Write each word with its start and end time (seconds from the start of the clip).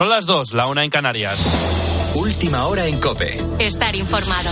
Son 0.00 0.10
las 0.10 0.26
dos, 0.26 0.52
la 0.52 0.68
una 0.68 0.84
en 0.84 0.90
Canarias. 0.90 2.12
Última 2.14 2.68
hora 2.68 2.86
en 2.86 3.00
Cope. 3.00 3.36
Estar 3.58 3.96
informado. 3.96 4.48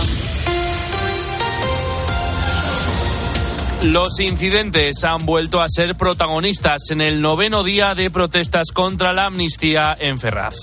Los 3.83 4.19
incidentes 4.19 5.05
han 5.05 5.25
vuelto 5.25 5.61
a 5.61 5.69
ser 5.69 5.95
protagonistas 5.95 6.91
en 6.91 6.99
el 6.99 7.21
noveno 7.21 7.63
día 7.63 7.95
de 7.95 8.09
protestas 8.09 8.73
contra 8.73 9.13
la 9.13 9.27
amnistía 9.27 9.95
en 9.97 10.19
Ferraz. 10.19 10.55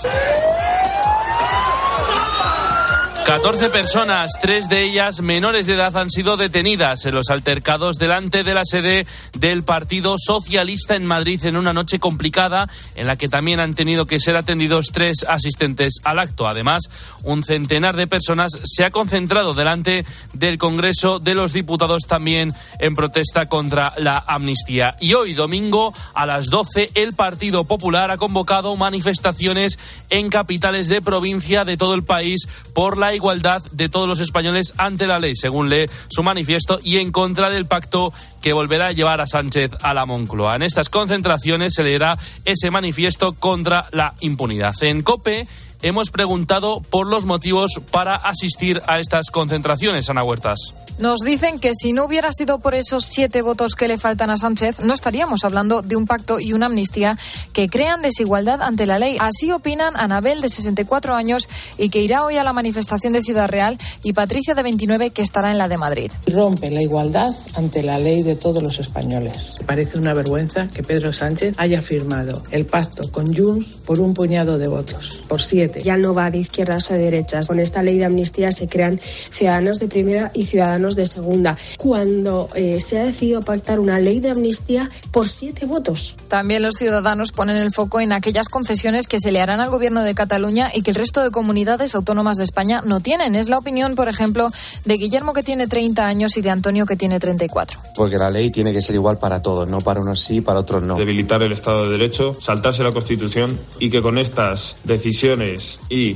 14 3.24 3.70
personas, 3.70 4.32
tres 4.38 4.68
de 4.68 4.84
ellas 4.84 5.22
menores 5.22 5.64
de 5.64 5.74
edad, 5.74 5.96
han 5.96 6.10
sido 6.10 6.36
detenidas 6.36 7.06
en 7.06 7.14
los 7.14 7.30
altercados 7.30 7.96
delante 7.96 8.42
de 8.42 8.52
la 8.52 8.64
sede 8.64 9.06
del 9.32 9.64
Partido 9.64 10.16
Socialista 10.18 10.94
en 10.94 11.06
Madrid 11.06 11.40
en 11.46 11.56
una 11.56 11.72
noche 11.72 11.98
complicada 11.98 12.68
en 12.94 13.06
la 13.06 13.16
que 13.16 13.28
también 13.28 13.60
han 13.60 13.72
tenido 13.72 14.04
que 14.04 14.18
ser 14.18 14.36
atendidos 14.36 14.88
tres 14.92 15.24
asistentes 15.26 15.94
al 16.04 16.18
acto. 16.18 16.46
Además, 16.46 16.82
un 17.22 17.42
centenar 17.42 17.96
de 17.96 18.06
personas 18.06 18.60
se 18.62 18.84
ha 18.84 18.90
concentrado 18.90 19.54
delante 19.54 20.04
del 20.34 20.58
Congreso 20.58 21.18
de 21.18 21.34
los 21.34 21.54
Diputados 21.54 22.02
también 22.06 22.52
en 22.78 22.94
protesta 22.94 23.48
contra 23.48 23.94
la 23.96 24.22
amnistía. 24.26 24.96
Y 25.00 25.14
hoy, 25.14 25.32
domingo, 25.32 25.94
a 26.12 26.26
las 26.26 26.50
12, 26.50 26.90
el 26.94 27.14
Partido 27.14 27.64
Popular 27.64 28.10
ha 28.10 28.18
convocado 28.18 28.76
manifestaciones 28.76 29.78
en 30.10 30.28
capitales 30.28 30.88
de 30.88 31.00
provincia 31.00 31.64
de 31.64 31.78
todo 31.78 31.94
el 31.94 32.04
país 32.04 32.46
por 32.74 32.98
la 32.98 33.13
igualdad 33.14 33.62
de 33.72 33.88
todos 33.88 34.08
los 34.08 34.20
españoles 34.20 34.74
ante 34.76 35.06
la 35.06 35.18
ley, 35.18 35.34
según 35.34 35.68
lee 35.68 35.86
su 36.08 36.22
manifiesto, 36.22 36.78
y 36.82 36.98
en 36.98 37.12
contra 37.12 37.50
del 37.50 37.66
pacto 37.66 38.12
que 38.42 38.52
volverá 38.52 38.88
a 38.88 38.92
llevar 38.92 39.20
a 39.20 39.26
Sánchez 39.26 39.72
a 39.82 39.94
la 39.94 40.04
Moncloa. 40.04 40.56
En 40.56 40.62
estas 40.62 40.88
concentraciones 40.88 41.74
se 41.74 41.82
leerá 41.82 42.18
ese 42.44 42.70
manifiesto 42.70 43.32
contra 43.34 43.88
la 43.92 44.14
impunidad. 44.20 44.74
En 44.82 45.02
COPE 45.02 45.46
hemos 45.84 46.10
preguntado 46.10 46.80
por 46.80 47.06
los 47.06 47.26
motivos 47.26 47.72
para 47.92 48.16
asistir 48.16 48.78
a 48.86 48.98
estas 48.98 49.30
concentraciones, 49.30 50.08
Ana 50.08 50.24
Huertas. 50.24 50.72
Nos 50.98 51.20
dicen 51.20 51.58
que 51.58 51.72
si 51.74 51.92
no 51.92 52.06
hubiera 52.06 52.32
sido 52.32 52.58
por 52.58 52.74
esos 52.74 53.04
siete 53.04 53.42
votos 53.42 53.74
que 53.74 53.86
le 53.86 53.98
faltan 53.98 54.30
a 54.30 54.38
Sánchez, 54.38 54.80
no 54.80 54.94
estaríamos 54.94 55.44
hablando 55.44 55.82
de 55.82 55.96
un 55.96 56.06
pacto 56.06 56.40
y 56.40 56.52
una 56.52 56.66
amnistía 56.66 57.18
que 57.52 57.68
crean 57.68 58.00
desigualdad 58.00 58.62
ante 58.62 58.86
la 58.86 58.98
ley. 58.98 59.18
Así 59.20 59.52
opinan 59.52 59.94
Anabel, 59.96 60.40
de 60.40 60.48
64 60.48 61.14
años, 61.14 61.48
y 61.76 61.90
que 61.90 62.00
irá 62.00 62.24
hoy 62.24 62.38
a 62.38 62.44
la 62.44 62.52
manifestación 62.52 63.12
de 63.12 63.22
Ciudad 63.22 63.48
Real, 63.48 63.76
y 64.02 64.14
Patricia, 64.14 64.54
de 64.54 64.62
29, 64.62 65.10
que 65.10 65.22
estará 65.22 65.50
en 65.50 65.58
la 65.58 65.68
de 65.68 65.76
Madrid. 65.76 66.12
Rompe 66.28 66.70
la 66.70 66.80
igualdad 66.80 67.34
ante 67.56 67.82
la 67.82 67.98
ley 67.98 68.22
de 68.22 68.36
todos 68.36 68.62
los 68.62 68.78
españoles. 68.78 69.56
Parece 69.66 69.98
una 69.98 70.14
vergüenza 70.14 70.68
que 70.68 70.82
Pedro 70.82 71.12
Sánchez 71.12 71.54
haya 71.58 71.82
firmado 71.82 72.42
el 72.52 72.64
pacto 72.64 73.10
con 73.10 73.34
Junts 73.34 73.78
por 73.78 74.00
un 74.00 74.14
puñado 74.14 74.56
de 74.56 74.68
votos, 74.68 75.22
por 75.28 75.42
siete. 75.42 75.73
Ya 75.82 75.96
no 75.96 76.14
va 76.14 76.30
de 76.30 76.38
izquierdas 76.38 76.90
o 76.90 76.94
de 76.94 77.00
derechas. 77.00 77.46
Con 77.46 77.60
esta 77.60 77.82
ley 77.82 77.98
de 77.98 78.04
amnistía 78.04 78.52
se 78.52 78.68
crean 78.68 79.00
ciudadanos 79.00 79.78
de 79.78 79.88
primera 79.88 80.30
y 80.34 80.46
ciudadanos 80.46 80.96
de 80.96 81.06
segunda. 81.06 81.56
Cuando 81.78 82.48
eh, 82.54 82.80
se 82.80 83.00
ha 83.00 83.04
decidido 83.04 83.42
pactar 83.42 83.80
una 83.80 83.98
ley 83.98 84.20
de 84.20 84.30
amnistía 84.30 84.90
por 85.10 85.28
siete 85.28 85.66
votos. 85.66 86.16
También 86.28 86.62
los 86.62 86.74
ciudadanos 86.74 87.32
ponen 87.32 87.56
el 87.56 87.72
foco 87.72 88.00
en 88.00 88.12
aquellas 88.12 88.48
concesiones 88.48 89.06
que 89.06 89.20
se 89.20 89.32
le 89.32 89.40
harán 89.40 89.60
al 89.60 89.70
gobierno 89.70 90.02
de 90.02 90.14
Cataluña 90.14 90.70
y 90.74 90.82
que 90.82 90.90
el 90.90 90.96
resto 90.96 91.22
de 91.22 91.30
comunidades 91.30 91.94
autónomas 91.94 92.36
de 92.36 92.44
España 92.44 92.82
no 92.84 93.00
tienen. 93.00 93.34
Es 93.34 93.48
la 93.48 93.58
opinión, 93.58 93.94
por 93.94 94.08
ejemplo, 94.08 94.48
de 94.84 94.94
Guillermo, 94.94 95.32
que 95.32 95.42
tiene 95.42 95.66
30 95.66 96.06
años, 96.06 96.36
y 96.36 96.42
de 96.42 96.50
Antonio, 96.50 96.86
que 96.86 96.96
tiene 96.96 97.20
34. 97.20 97.80
Porque 97.94 98.18
la 98.18 98.30
ley 98.30 98.50
tiene 98.50 98.72
que 98.72 98.80
ser 98.80 98.94
igual 98.94 99.18
para 99.18 99.42
todos, 99.42 99.68
no 99.68 99.80
para 99.80 100.00
unos 100.00 100.20
sí, 100.20 100.40
para 100.40 100.60
otros 100.60 100.82
no. 100.82 100.94
Debilitar 100.94 101.42
el 101.42 101.52
Estado 101.52 101.84
de 101.84 101.92
Derecho, 101.92 102.34
saltarse 102.34 102.82
la 102.82 102.92
Constitución 102.92 103.58
y 103.78 103.90
que 103.90 104.02
con 104.02 104.18
estas 104.18 104.76
decisiones 104.84 105.63
y 105.88 106.14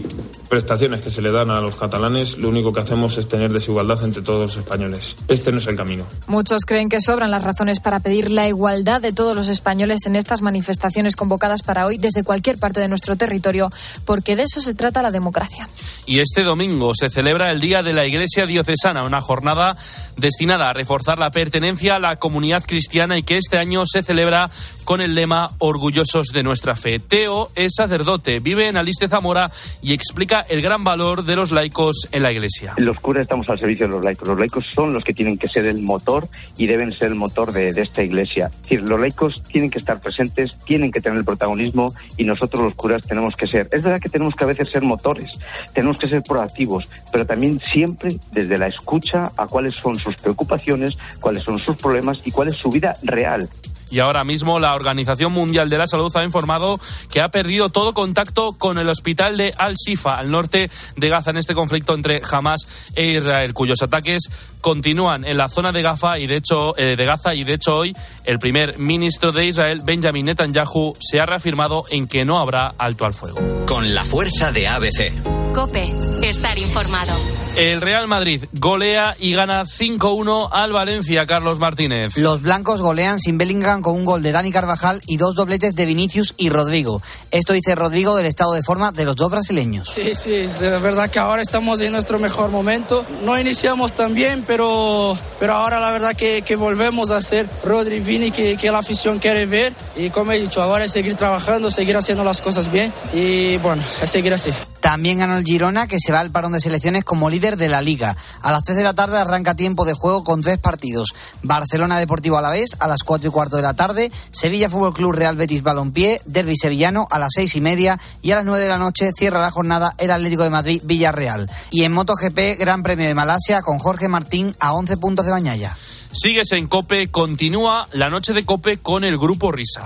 prestaciones 0.49 1.01
que 1.03 1.11
se 1.11 1.23
le 1.23 1.31
dan 1.31 1.51
a 1.51 1.61
los 1.61 1.77
catalanes, 1.77 2.39
lo 2.39 2.49
único 2.49 2.73
que 2.73 2.81
hacemos 2.81 3.19
es 3.19 3.29
tener 3.29 3.53
desigualdad 3.53 4.03
entre 4.05 4.23
todos 4.23 4.41
los 4.41 4.57
españoles. 4.57 5.17
Este 5.29 5.53
no 5.53 5.59
es 5.59 5.67
el 5.67 5.77
camino. 5.77 6.05
Muchos 6.27 6.65
creen 6.65 6.89
que 6.89 7.01
sobran 7.01 7.31
las 7.31 7.43
razones 7.43 7.81
para 7.81 8.01
pedir 8.01 8.31
la 8.31 8.49
igualdad 8.49 9.01
de 9.01 9.13
todos 9.13 9.37
los 9.37 9.49
españoles 9.49 10.01
en 10.07 10.17
estas 10.17 10.43
manifestaciones 10.43 11.17
convocadas 11.17 11.63
para 11.63 11.87
hoy 11.87 11.99
desde 11.99 12.23
cualquier 12.25 12.59
parte 12.59 12.81
de 12.81 12.89
nuestro 12.89 13.17
territorio, 13.17 13.71
porque 14.05 14.37
de 14.37 14.45
eso 14.45 14.61
se 14.61 14.75
trata 14.75 15.03
la 15.03 15.11
democracia. 15.11 15.69
Y 16.07 16.21
este 16.21 16.43
domingo 16.43 16.93
se 16.95 17.11
celebra 17.11 17.51
el 17.51 17.61
Día 17.61 17.83
de 17.83 17.93
la 17.93 18.07
Iglesia 18.07 18.47
Diocesana, 18.47 19.05
una 19.05 19.21
jornada 19.21 19.77
destinada 20.17 20.71
a 20.71 20.73
reforzar 20.73 21.19
la 21.19 21.31
pertenencia 21.31 21.97
a 21.97 21.99
la 21.99 22.17
comunidad 22.17 22.65
cristiana 22.67 23.19
y 23.19 23.23
que 23.23 23.37
este 23.37 23.59
año 23.59 23.85
se 23.87 24.03
celebra 24.03 24.51
con 24.89 25.03
el 25.03 25.15
lema 25.15 25.51
Orgullosos 25.59 26.29
de 26.29 26.43
nuestra 26.43 26.75
fe. 26.75 26.99
Teo 26.99 27.51
es 27.55 27.75
sacerdote, 27.77 28.41
vive 28.41 28.69
en 28.69 28.79
Aliste 28.79 29.07
Zamora 29.07 29.51
y 29.83 29.93
explica 29.93 30.47
el 30.49 30.63
gran 30.63 30.83
valor 30.83 31.25
de 31.25 31.37
los 31.37 31.53
laicos 31.53 32.09
en 32.11 32.23
la 32.23 32.33
Iglesia. 32.33 32.73
Los 32.79 32.97
curas 32.97 33.25
estamos 33.25 33.51
al 33.51 33.59
servicio 33.59 33.87
de 33.87 33.93
los 33.93 34.03
laicos. 34.03 34.27
Los 34.27 34.41
laicos 34.41 34.65
son 34.75 34.95
los 34.95 35.05
que 35.05 35.13
tienen 35.13 35.37
que 35.37 35.47
ser 35.47 35.67
el 35.67 35.83
motor 35.83 36.27
y 36.57 36.67
deben 36.67 36.91
ser 36.91 37.09
el 37.09 37.17
motor 37.17 37.53
de, 37.53 37.75
de 37.75 37.83
esta 37.83 38.03
Iglesia. 38.03 38.47
Es 38.47 38.63
decir, 38.63 38.89
los 38.89 38.99
laicos 38.99 39.43
tienen 39.43 39.69
que 39.69 39.77
estar 39.77 40.01
presentes, 40.01 40.57
tienen 40.65 40.91
que 40.91 41.03
tener 41.03 41.19
el 41.19 41.25
protagonismo 41.27 41.93
y 42.17 42.25
nosotros 42.25 42.65
los 42.65 42.75
curas 42.75 43.07
tenemos 43.07 43.37
que 43.37 43.47
ser. 43.47 43.69
Es 43.71 43.83
verdad 43.83 44.01
que 44.01 44.09
tenemos 44.09 44.35
que 44.37 44.45
a 44.45 44.47
veces 44.47 44.71
ser 44.71 44.81
motores, 44.81 45.39
tenemos 45.75 45.99
que 45.99 46.09
ser 46.09 46.23
proactivos, 46.23 46.89
pero 47.13 47.27
también 47.27 47.61
siempre 47.61 48.17
desde 48.33 48.57
la 48.57 48.69
escucha 48.69 49.33
a 49.37 49.47
cuáles 49.49 49.75
son 49.75 49.97
sus 49.97 50.17
preocupaciones, 50.17 50.97
cuáles 51.21 51.45
son 51.45 51.59
sus 51.59 51.77
problemas 51.77 52.23
y 52.25 52.31
cuál 52.31 52.49
es 52.49 52.57
su 52.57 52.71
vida 52.71 52.95
real. 53.03 53.47
Y 53.91 54.01
ahora 54.01 54.25
mismo 54.25 54.59
la 54.59 54.75
Organización 54.75 55.33
Mundial 55.33 55.71
de 55.71 55.79
la 55.79 55.87
Salud 55.87 56.15
ha 56.17 56.25
informado 56.25 56.81
que 57.11 57.21
ha 57.21 57.31
perdido 57.31 57.69
todo 57.69 57.93
contacto 57.93 58.53
con 58.59 58.79
el 58.79 58.89
hospital 58.89 59.37
de 59.37 59.55
Al-Shifa, 59.57 60.19
al 60.19 60.31
norte 60.31 60.71
de 60.97 61.09
Gaza, 61.09 61.31
en 61.31 61.39
este 61.39 61.55
conflicto 61.55 61.95
entre 61.95 62.21
Hamas 62.31 62.91
e 62.95 63.07
Israel, 63.19 63.55
cuyos 63.55 63.83
ataques 63.83 64.23
continúan 64.61 65.25
en 65.25 65.37
la 65.37 65.49
zona 65.49 65.73
de 65.73 65.83
Gaza 65.83 66.19
y 66.19 66.27
de 66.27 66.37
hecho, 66.37 66.77
eh, 66.77 66.97
de 66.97 67.05
Gaza 67.05 67.35
y 67.35 67.45
de 67.45 67.55
hecho 67.55 67.79
hoy 67.79 67.95
el 68.25 68.39
primer 68.39 68.79
ministro 68.79 69.33
de 69.33 69.47
Israel, 69.47 69.81
Benjamin 69.85 70.27
Netanyahu, 70.27 70.95
se 71.01 71.21
ha 71.21 71.27
reafirmado 71.27 71.85
en 71.91 72.07
que 72.07 72.25
no 72.25 72.39
habrá 72.39 72.75
alto 72.79 73.05
al 73.05 73.15
fuego. 73.15 73.39
Con 73.67 73.95
la 73.95 74.05
fuerza 74.05 74.53
de 74.53 74.69
ABC. 74.69 75.13
Cope, 75.55 75.93
estar 76.23 76.59
informado. 76.59 77.15
El 77.57 77.81
Real 77.81 78.07
Madrid 78.07 78.45
golea 78.53 79.17
y 79.19 79.33
gana 79.33 79.65
5-1 79.65 80.49
al 80.53 80.73
Valencia, 80.73 81.27
Carlos 81.27 81.59
Martínez. 81.59 82.17
Los 82.17 82.41
blancos 82.41 82.81
golean 82.81 83.19
sin 83.19 83.37
Bellingham 83.37 83.78
con 83.83 83.95
un 83.95 84.05
gol 84.05 84.23
de 84.23 84.33
Dani 84.33 84.51
Carvajal 84.53 85.01
y 85.07 85.17
dos 85.17 85.35
dobletes 85.35 85.75
de 85.75 85.87
Vinicius 85.87 86.35
y 86.37 86.49
Rodrigo. 86.49 87.03
Esto 87.31 87.53
dice 87.53 87.75
Rodrigo 87.75 88.17
del 88.17 88.27
estado 88.27 88.53
de 88.53 88.63
forma 88.63 88.93
de 88.93 89.05
los 89.05 89.17
dos 89.17 89.31
brasileños. 89.31 89.89
Sí, 89.89 90.15
sí, 90.15 90.31
de 90.31 90.79
verdad 90.79 91.11
que 91.11 91.19
ahora 91.19 91.43
estamos 91.43 91.81
en 91.81 91.93
nuestro 91.93 92.19
mejor 92.19 92.51
momento. 92.51 93.05
No 93.25 93.39
iniciamos 93.39 93.95
tan 93.95 94.15
bien, 94.15 94.45
pero, 94.47 95.17
pero 95.39 95.55
ahora 95.55 95.81
la 95.81 95.91
verdad 95.91 96.15
que, 96.15 96.43
volvemos 96.57 97.11
a 97.11 97.23
ser 97.23 97.49
Rodri 97.65 98.01
Vini 98.01 98.31
que, 98.31 98.57
que 98.57 98.71
la 98.71 98.79
afición 98.79 99.19
quiere 99.19 99.47
ver. 99.47 99.73
Y 99.97 100.11
como 100.11 100.33
he 100.33 100.41
dicho, 100.41 100.61
ahora 100.63 100.85
es 100.85 100.93
seguir 100.93 101.15
trabajando, 101.15 101.71
seguir 101.71 101.97
haciendo 101.97 102.25
las 102.25 102.41
cosas 102.41 102.71
bien 102.71 102.93
y 103.13 103.57
bueno, 103.59 103.83
es 104.03 104.11
seguir 104.11 104.35
así. 104.35 104.51
También 104.89 105.19
ganó 105.19 105.37
el 105.37 105.45
Girona, 105.45 105.87
que 105.87 105.99
se 106.01 106.13
va 106.13 106.21
al 106.21 106.31
parón 106.31 106.53
de 106.53 106.63
selecciones 106.63 107.05
como 107.05 107.29
líder 107.29 107.59
de 107.59 107.69
la 107.69 107.83
liga. 107.83 108.17
A 108.41 108.51
las 108.51 108.63
3 108.63 108.79
de 108.79 108.83
la 108.85 108.95
tarde 108.95 109.19
arranca 109.19 109.55
tiempo 109.55 109.85
de 109.85 109.93
juego 109.93 110.25
con 110.25 110.41
tres 110.41 110.57
partidos. 110.57 111.15
Barcelona 111.43 111.99
Deportivo 111.99 112.39
Alavés 112.39 112.71
a 112.81 112.89
las 112.89 113.03
4 113.05 113.29
y 113.29 113.31
cuarto 113.31 113.57
de 113.57 113.63
la 113.65 113.75
tarde, 113.75 114.11
Sevilla 114.31 114.71
Fútbol 114.71 114.95
Club 114.95 115.13
Real 115.13 115.37
Betis 115.37 115.63
Balompié, 115.63 116.23
Derby 116.25 116.57
Sevillano 116.57 117.07
a 117.11 117.19
las 117.19 117.33
6 117.35 117.57
y 117.57 117.61
media 117.61 118.01
y 118.23 118.31
a 118.31 118.37
las 118.37 118.47
9 118.47 118.63
de 118.63 118.69
la 118.71 118.79
noche 118.79 119.11
cierra 119.15 119.41
la 119.41 119.51
jornada 119.51 119.93
el 119.99 120.11
Atlético 120.11 120.45
de 120.45 120.49
Madrid 120.49 120.81
Villarreal. 120.83 121.51
Y 121.71 121.83
en 121.83 121.93
MotoGP, 121.93 122.59
Gran 122.59 122.83
Premio 122.83 123.07
de 123.07 123.15
Malasia 123.15 123.61
con 123.61 123.79
Jorge 123.79 124.09
Martín 124.09 124.57
a 124.59 124.73
11 124.73 124.97
puntos 124.97 125.27
de 125.27 125.33
Bañaya. 125.33 125.77
Sigues 126.13 126.51
en 126.53 126.67
Cope, 126.67 127.11
continúa 127.11 127.89
la 127.93 128.09
noche 128.09 128.33
de 128.33 128.47
Cope 128.47 128.79
con 128.79 129.05
el 129.05 129.19
Grupo 129.19 129.53
Risa. 129.53 129.83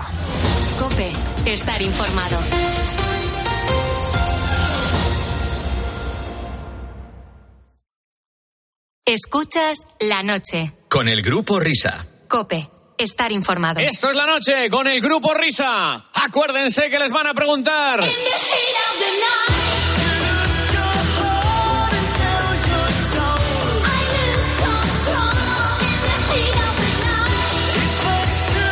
Cope, 0.79 1.11
estar 1.45 1.81
informado. 1.81 2.37
Escuchas 9.05 9.79
la 9.99 10.23
noche. 10.23 10.71
Con 10.87 11.09
el 11.09 11.21
Grupo 11.21 11.59
Risa. 11.59 12.07
Cope, 12.29 12.69
estar 12.97 13.33
informado. 13.33 13.81
Esto 13.81 14.09
es 14.09 14.15
la 14.15 14.25
noche 14.25 14.69
con 14.69 14.87
el 14.87 15.01
Grupo 15.01 15.33
Risa. 15.33 16.05
Acuérdense 16.13 16.89
que 16.89 16.97
les 16.99 17.11
van 17.11 17.27
a 17.27 17.33
preguntar. 17.33 17.99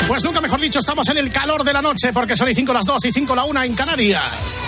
Pues 0.08 0.24
nunca 0.24 0.40
mejor 0.40 0.62
dicho, 0.62 0.80
estamos 0.80 1.10
en 1.10 1.18
el 1.18 1.30
calor 1.30 1.66
de 1.66 1.74
la 1.74 1.82
noche 1.82 2.14
porque 2.14 2.38
son 2.38 2.50
y 2.50 2.56
5 2.56 2.72
las 2.72 2.86
2 2.86 3.04
y 3.04 3.12
5 3.12 3.36
la 3.36 3.44
1 3.44 3.64
en 3.64 3.74
Canarias. 3.76 4.62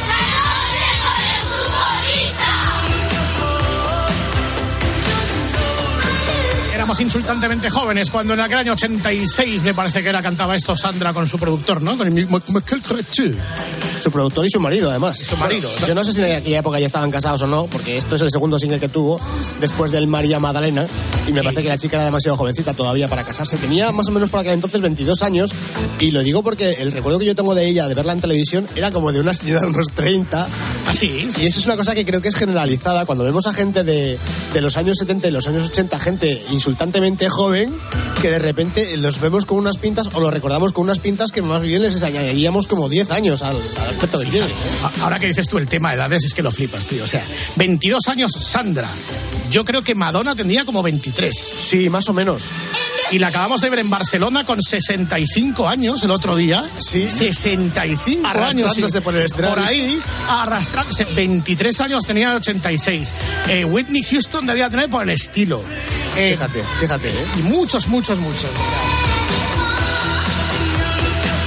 Éramos 6.83 7.00
insultantemente 7.00 7.69
jóvenes 7.69 8.12
cuando 8.12 8.33
en 8.33 8.41
aquel 8.41 8.57
año 8.57 8.74
86 8.74 9.63
me 9.63 9.74
parece 9.74 10.03
que 10.03 10.09
era 10.09 10.21
cantaba 10.21 10.53
esto 10.53 10.75
Sandra 10.75 11.13
con 11.13 11.25
su 11.25 11.39
productor, 11.39 11.81
¿no? 11.81 11.97
Con 11.97 12.07
el 12.07 12.13
mismo 12.13 12.41
Michael 12.50 12.81
Cretu. 12.81 13.33
Su 14.01 14.12
productor 14.12 14.45
y 14.45 14.50
su 14.50 14.59
marido, 14.59 14.89
además. 14.89 15.18
Su 15.18 15.38
marido. 15.38 15.71
Yo 15.88 15.95
no 15.95 16.03
sé 16.03 16.12
si 16.12 16.21
en 16.21 16.35
aquella 16.35 16.59
época 16.59 16.81
ya 16.81 16.88
estaban 16.88 17.09
casados 17.09 17.41
o 17.44 17.47
no, 17.47 17.68
porque 17.68 17.95
esto 17.95 18.18
es 18.18 18.21
el 18.21 18.31
segundo 18.31 18.59
single 18.59 18.81
que 18.81 18.89
tuvo 18.89 19.18
después 19.62 19.91
del 19.91 20.07
María 20.07 20.41
Magdalena. 20.41 20.85
Y 21.25 21.31
me 21.31 21.41
parece 21.41 21.63
que 21.63 21.69
la 21.69 21.77
chica 21.77 21.95
era 21.95 22.03
demasiado 22.03 22.35
jovencita 22.35 22.74
todavía 22.74 23.07
para 23.07 23.24
casarse. 23.24 23.56
Tenía 23.56 23.94
más 23.94 24.09
o 24.09 24.12
menos 24.12 24.30
por 24.30 24.41
aquel 24.41 24.51
entonces 24.51 24.81
22 24.81 25.24
años. 25.24 25.51
Y 26.01 26.12
lo 26.12 26.21
digo 26.21 26.44
porque 26.44 26.71
el 26.71 26.91
recuerdo 26.91 27.19
que 27.19 27.25
yo 27.27 27.33
tengo 27.33 27.56
de 27.56 27.65
ella, 27.65 27.88
de 27.88 27.94
verla 27.94 28.12
en 28.12 28.19
televisión, 28.19 28.68
era 28.75 28.91
como 28.91 29.13
de 29.13 29.21
una 29.21 29.33
señora 29.33 29.62
de 29.62 29.68
unos 29.68 29.91
30. 29.91 30.47
Así. 30.89 31.30
Y 31.39 31.45
eso 31.45 31.62
es 31.62 31.65
una 31.65 31.77
cosa 31.77 31.95
que 31.95 32.06
creo 32.06 32.21
que 32.21 32.27
es 32.27 32.35
generalizada. 32.35 33.06
Cuando 33.06 33.24
vemos 33.24 33.47
a 33.47 33.53
gente 33.53 33.85
de, 33.85 34.19
de 34.53 34.62
los 34.62 34.75
años 34.75 34.97
70 34.97 35.30
y 35.30 35.31
los 35.31 35.47
años 35.47 35.69
80, 35.69 35.97
gente 36.00 36.44
insultantemente 36.74 37.30
joven, 37.30 37.72
que 38.20 38.31
de 38.31 38.40
repente 38.40 38.98
los 38.98 39.22
vemos 39.22 39.46
con 39.46 39.60
unas 39.60 39.78
pintas 39.78 40.10
o 40.14 40.20
los 40.20 40.34
recordamos 40.34 40.74
con 40.74 40.86
unas 40.86 40.98
pintas 40.98 41.31
que 41.31 41.44
más 41.44 41.62
bien 41.62 41.84
les 41.84 42.02
añadiríamos 42.02 42.66
como 42.66 42.90
10 42.90 43.12
años 43.12 43.44
al, 43.44 43.58
al 43.58 43.90
aspecto 43.90 44.20
que 44.20 44.25
tiene. 44.25 44.48
Ahora 45.02 45.20
que 45.20 45.28
dices 45.28 45.48
tú 45.48 45.60
el 45.60 45.68
tema 45.68 45.90
de 45.90 45.98
edades, 45.98 46.24
es 46.24 46.34
que 46.34 46.42
lo 46.42 46.50
flipas, 46.50 46.88
tío. 46.88 47.04
O 47.04 47.08
sea, 47.08 47.24
22 47.58 48.08
años 48.08 48.31
Sandra. 48.34 48.90
Yo 49.52 49.64
creo 49.64 49.84
que 49.84 49.94
Madonna 49.94 50.36
tenía 50.36 50.66
como 50.66 50.81
23. 50.81 51.31
Sí, 51.38 51.92
más 51.92 52.10
o 52.10 52.14
menos. 52.14 52.42
Y 53.13 53.19
la 53.19 53.27
acabamos 53.27 53.62
de 53.62 53.69
ver 53.69 53.77
en 53.77 53.92
Barcelona 53.92 54.44
con 54.44 54.60
65 54.60 55.69
años 55.69 56.01
el 56.04 56.10
otro 56.10 56.36
día. 56.36 56.63
Sí. 56.80 57.07
65 57.07 58.27
años. 58.27 58.36
Arrastrándose 58.36 59.01
por 59.01 59.15
el 59.15 59.25
escenario. 59.25 59.54
Por 59.54 59.63
ahí, 59.63 60.01
arrastrándose. 60.27 61.06
23 61.06 61.80
años 61.81 62.04
tenía 62.07 62.31
el 62.31 62.38
86. 62.38 63.13
Eh, 63.50 63.65
Whitney 63.65 64.01
Houston 64.01 64.48
debía 64.48 64.68
tener 64.71 64.89
por 64.89 65.04
el 65.04 65.12
estilo. 65.12 65.62
Eh, 66.15 66.31
Fíjate, 66.31 66.63
fíjate, 66.80 67.10
¿eh? 67.10 67.25
y 67.38 67.42
muchos, 67.44 67.88
muchos, 67.88 68.18
muchos. 68.18 68.50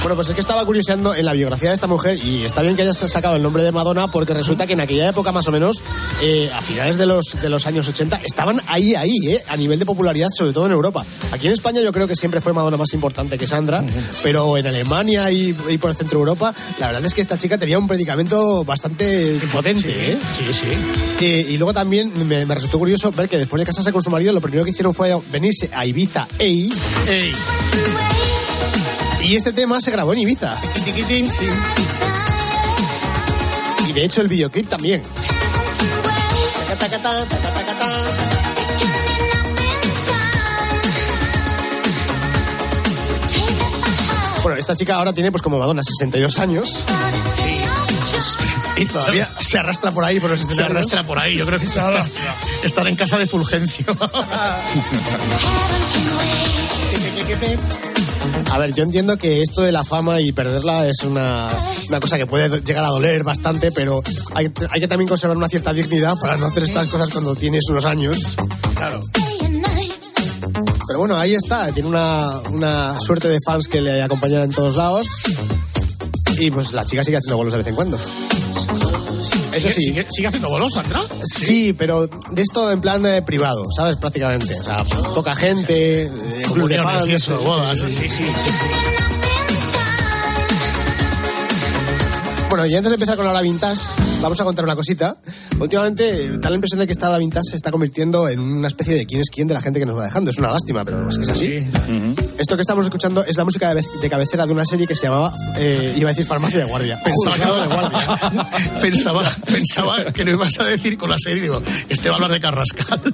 Bueno, 0.07 0.15
pues 0.15 0.29
es 0.29 0.35
que 0.35 0.39
estaba 0.39 0.63
curioseando 0.65 1.13
en 1.13 1.25
la 1.25 1.33
biografía 1.33 1.67
de 1.67 1.75
esta 1.75 1.85
mujer 1.85 2.17
y 2.17 2.45
está 2.45 2.61
bien 2.61 2.77
que 2.77 2.83
hayas 2.83 2.97
sacado 2.97 3.35
el 3.35 3.43
nombre 3.43 3.61
de 3.61 3.73
Madonna 3.73 4.07
porque 4.07 4.33
resulta 4.33 4.65
que 4.65 4.71
en 4.71 4.79
aquella 4.79 5.09
época 5.09 5.33
más 5.33 5.49
o 5.49 5.51
menos, 5.51 5.83
eh, 6.21 6.49
a 6.55 6.61
finales 6.61 6.95
de 6.95 7.05
los, 7.05 7.35
de 7.41 7.49
los 7.49 7.67
años 7.67 7.89
80, 7.89 8.21
estaban 8.23 8.61
ahí, 8.67 8.95
ahí, 8.95 9.17
eh, 9.27 9.43
a 9.49 9.57
nivel 9.57 9.79
de 9.79 9.85
popularidad, 9.85 10.29
sobre 10.31 10.53
todo 10.53 10.65
en 10.65 10.71
Europa. 10.71 11.03
Aquí 11.33 11.47
en 11.47 11.51
España 11.51 11.81
yo 11.81 11.91
creo 11.91 12.07
que 12.07 12.15
siempre 12.15 12.39
fue 12.39 12.53
Madonna 12.53 12.77
más 12.77 12.93
importante 12.93 13.37
que 13.37 13.47
Sandra, 13.47 13.83
pero 14.23 14.57
en 14.57 14.67
Alemania 14.67 15.29
y, 15.29 15.53
y 15.67 15.77
por 15.77 15.89
el 15.89 15.97
centro 15.97 16.19
de 16.19 16.21
Europa, 16.21 16.53
la 16.79 16.87
verdad 16.87 17.05
es 17.05 17.13
que 17.13 17.19
esta 17.19 17.37
chica 17.37 17.57
tenía 17.57 17.77
un 17.77 17.89
predicamento 17.89 18.63
bastante 18.63 19.37
potente. 19.51 20.13
¿eh? 20.13 20.17
Sí, 20.21 20.53
sí. 20.53 21.45
Y 21.49 21.57
luego 21.57 21.73
también 21.73 22.13
me, 22.25 22.45
me 22.45 22.55
resultó 22.55 22.79
curioso 22.79 23.11
ver 23.11 23.27
que 23.27 23.37
después 23.37 23.59
de 23.59 23.65
casarse 23.65 23.91
con 23.91 24.01
su 24.01 24.09
marido, 24.09 24.31
lo 24.31 24.39
primero 24.39 24.63
que 24.63 24.69
hicieron 24.69 24.93
fue 24.93 25.13
venirse 25.33 25.69
a 25.73 25.85
Ibiza 25.85 26.29
Ey. 26.39 26.71
Ey. 27.09 27.33
Y 29.27 29.35
este 29.35 29.51
tema 29.51 29.81
se 29.81 29.91
grabó 29.91 30.13
en 30.13 30.19
Ibiza. 30.19 30.57
Sí. 30.57 31.49
Y 33.89 33.91
de 33.91 34.05
hecho 34.05 34.21
el 34.21 34.29
videoclip 34.29 34.69
también. 34.69 35.03
Bueno, 44.43 44.57
esta 44.57 44.77
chica 44.77 44.95
ahora 44.95 45.11
tiene 45.11 45.29
pues 45.29 45.41
como 45.41 45.59
Madonna 45.59 45.83
62 45.83 46.39
años. 46.39 46.85
Y 48.77 48.85
todavía 48.85 49.29
se 49.41 49.57
arrastra 49.57 49.91
por 49.91 50.05
ahí 50.05 50.21
por 50.21 50.29
los 50.29 50.39
Se 50.39 50.63
arrastra 50.63 51.03
por 51.03 51.19
ahí. 51.19 51.35
Yo 51.35 51.45
creo 51.45 51.59
que 51.59 51.65
está, 51.65 52.01
están 52.63 52.87
en 52.87 52.95
casa 52.95 53.17
de 53.17 53.27
Fulgencio. 53.27 53.87
A 58.57 58.59
ver, 58.59 58.73
yo 58.73 58.81
entiendo 58.81 59.17
que 59.17 59.43
esto 59.43 59.61
de 59.61 59.71
la 59.71 59.83
fama 59.83 60.19
y 60.19 60.31
perderla 60.31 60.87
es 60.87 61.03
una, 61.03 61.47
una 61.89 61.99
cosa 61.99 62.17
que 62.17 62.25
puede 62.25 62.59
llegar 62.61 62.85
a 62.85 62.87
doler 62.87 63.23
bastante, 63.23 63.71
pero 63.71 64.01
hay, 64.33 64.51
hay 64.71 64.79
que 64.79 64.87
también 64.87 65.07
conservar 65.07 65.37
una 65.37 65.47
cierta 65.47 65.73
dignidad 65.73 66.15
para 66.19 66.37
no 66.37 66.47
hacer 66.47 66.63
estas 66.63 66.87
cosas 66.87 67.11
cuando 67.11 67.35
tienes 67.35 67.69
unos 67.69 67.85
años. 67.85 68.17
claro. 68.73 68.99
Pero 70.87 70.97
bueno, 70.97 71.17
ahí 71.17 71.35
está. 71.35 71.71
Tiene 71.71 71.87
una, 71.87 72.39
una 72.49 72.99
suerte 72.99 73.27
de 73.27 73.37
fans 73.45 73.67
que 73.67 73.79
le 73.79 74.01
acompañan 74.01 74.41
en 74.41 74.49
todos 74.49 74.75
lados. 74.75 75.05
Y 76.39 76.49
pues 76.49 76.73
la 76.73 76.83
chica 76.83 77.03
sigue 77.03 77.17
haciendo 77.17 77.37
bolos 77.37 77.53
de 77.53 77.59
vez 77.59 77.67
en 77.67 77.75
cuando. 77.75 77.99
Eso 79.57 79.69
¿Sigue, 79.69 79.73
sí. 79.73 79.81
sigue, 79.81 80.07
sigue 80.11 80.27
haciendo 80.27 80.49
bolos, 80.49 80.73
Sandra? 80.73 81.01
Sí, 81.23 81.73
pero 81.73 82.07
de 82.07 82.41
esto 82.41 82.71
en 82.71 82.79
plan 82.81 83.05
eh, 83.05 83.21
privado, 83.21 83.63
¿sabes? 83.75 83.95
Prácticamente. 83.97 84.59
O 84.59 84.63
sea, 84.63 84.77
poca 85.15 85.35
gente, 85.35 86.03
eh, 86.03 86.09
club 86.53 86.67
de 86.69 86.77
fans. 86.79 87.07
y 87.07 87.11
eso, 87.13 87.37
bodas. 87.39 87.79
sí, 87.79 88.09
sí. 88.09 88.23
Bueno, 92.49 92.65
y 92.65 92.75
antes 92.75 92.89
de 92.91 92.95
empezar 92.95 93.15
con 93.15 93.25
la 93.25 93.31
hora 93.31 93.41
vintage, 93.41 93.81
vamos 94.21 94.39
a 94.41 94.43
contar 94.43 94.65
una 94.65 94.75
cosita. 94.75 95.17
Últimamente 95.59 96.37
da 96.37 96.49
la 96.49 96.55
impresión 96.55 96.79
de 96.79 96.85
que 96.87 96.93
esta 96.93 97.15
vintage 97.17 97.51
se 97.51 97.55
está 97.55 97.71
convirtiendo 97.71 98.29
en 98.29 98.39
una 98.39 98.67
especie 98.67 98.93
de 98.93 99.05
quién 99.05 99.21
es 99.21 99.29
quién 99.29 99.47
de 99.47 99.53
la 99.53 99.61
gente 99.61 99.79
que 99.79 99.85
nos 99.85 99.97
va 99.97 100.03
dejando. 100.05 100.31
Es 100.31 100.37
una 100.37 100.49
lástima, 100.51 100.83
pero 100.85 101.09
es 101.09 101.17
que 101.17 101.23
es 101.23 101.29
así. 101.29 101.67
Esto 102.37 102.55
que 102.55 102.61
estamos 102.61 102.85
escuchando 102.85 103.23
es 103.25 103.37
la 103.37 103.43
música 103.43 103.73
de, 103.73 103.83
cabecera 104.09 104.45
de 104.45 104.53
una 104.53 104.65
serie 104.65 104.85
que 104.87 104.95
se 104.95 105.07
llamaba, 105.07 105.33
eh, 105.57 105.93
iba 105.97 106.09
a 106.09 106.13
decir 106.13 106.25
Farmacia 106.25 106.59
de 106.59 106.65
Guardia. 106.65 106.99
Pensaba, 107.03 107.61
de 107.61 107.67
Guardia. 107.67 108.49
pensaba, 108.81 109.21
pensaba 109.45 110.11
que 110.13 110.23
lo 110.23 110.31
ibas 110.31 110.59
a 110.59 110.63
decir 110.65 110.97
con 110.97 111.09
la 111.09 111.17
serie. 111.17 111.41
Digo, 111.41 111.61
este 111.89 112.09
va 112.09 112.15
a 112.15 112.17
hablar 112.17 112.31
de 112.31 112.39
Carrascal. 112.39 113.01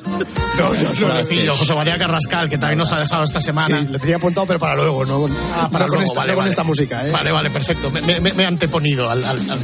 No, 0.54 0.70
no, 0.72 1.08
no. 1.08 1.16
Decillo, 1.16 1.56
José 1.56 1.74
María 1.74 1.98
Carrascal, 1.98 2.48
que 2.48 2.58
también 2.60 2.78
nos 2.78 2.92
ha 2.92 3.00
dejado 3.00 3.24
esta 3.24 3.42
semana. 3.42 3.80
Sí, 3.80 3.88
lo 3.90 3.98
tenía 4.00 4.18
apuntado, 4.18 4.46
pero 4.46 4.60
para 4.60 4.76
luego, 4.76 5.04
no, 5.04 5.28
Ah, 5.56 5.68
para 5.72 5.86
no 5.86 5.90
con, 5.90 5.98
luego, 6.00 6.04
esta, 6.04 6.20
vale, 6.20 6.34
con 6.34 6.38
vale. 6.42 6.50
esta 6.52 6.64
música. 6.64 7.08
¿eh? 7.08 7.12
Vale, 7.12 7.32
vale, 7.32 7.50
perfecto. 7.50 7.90
Me, 7.90 8.02
me- 8.02 8.20
me 8.34 8.44
he 8.44 8.46
anteponido 8.46 9.10
al. 9.10 9.24
al- 9.24 9.40
al- 9.50 9.60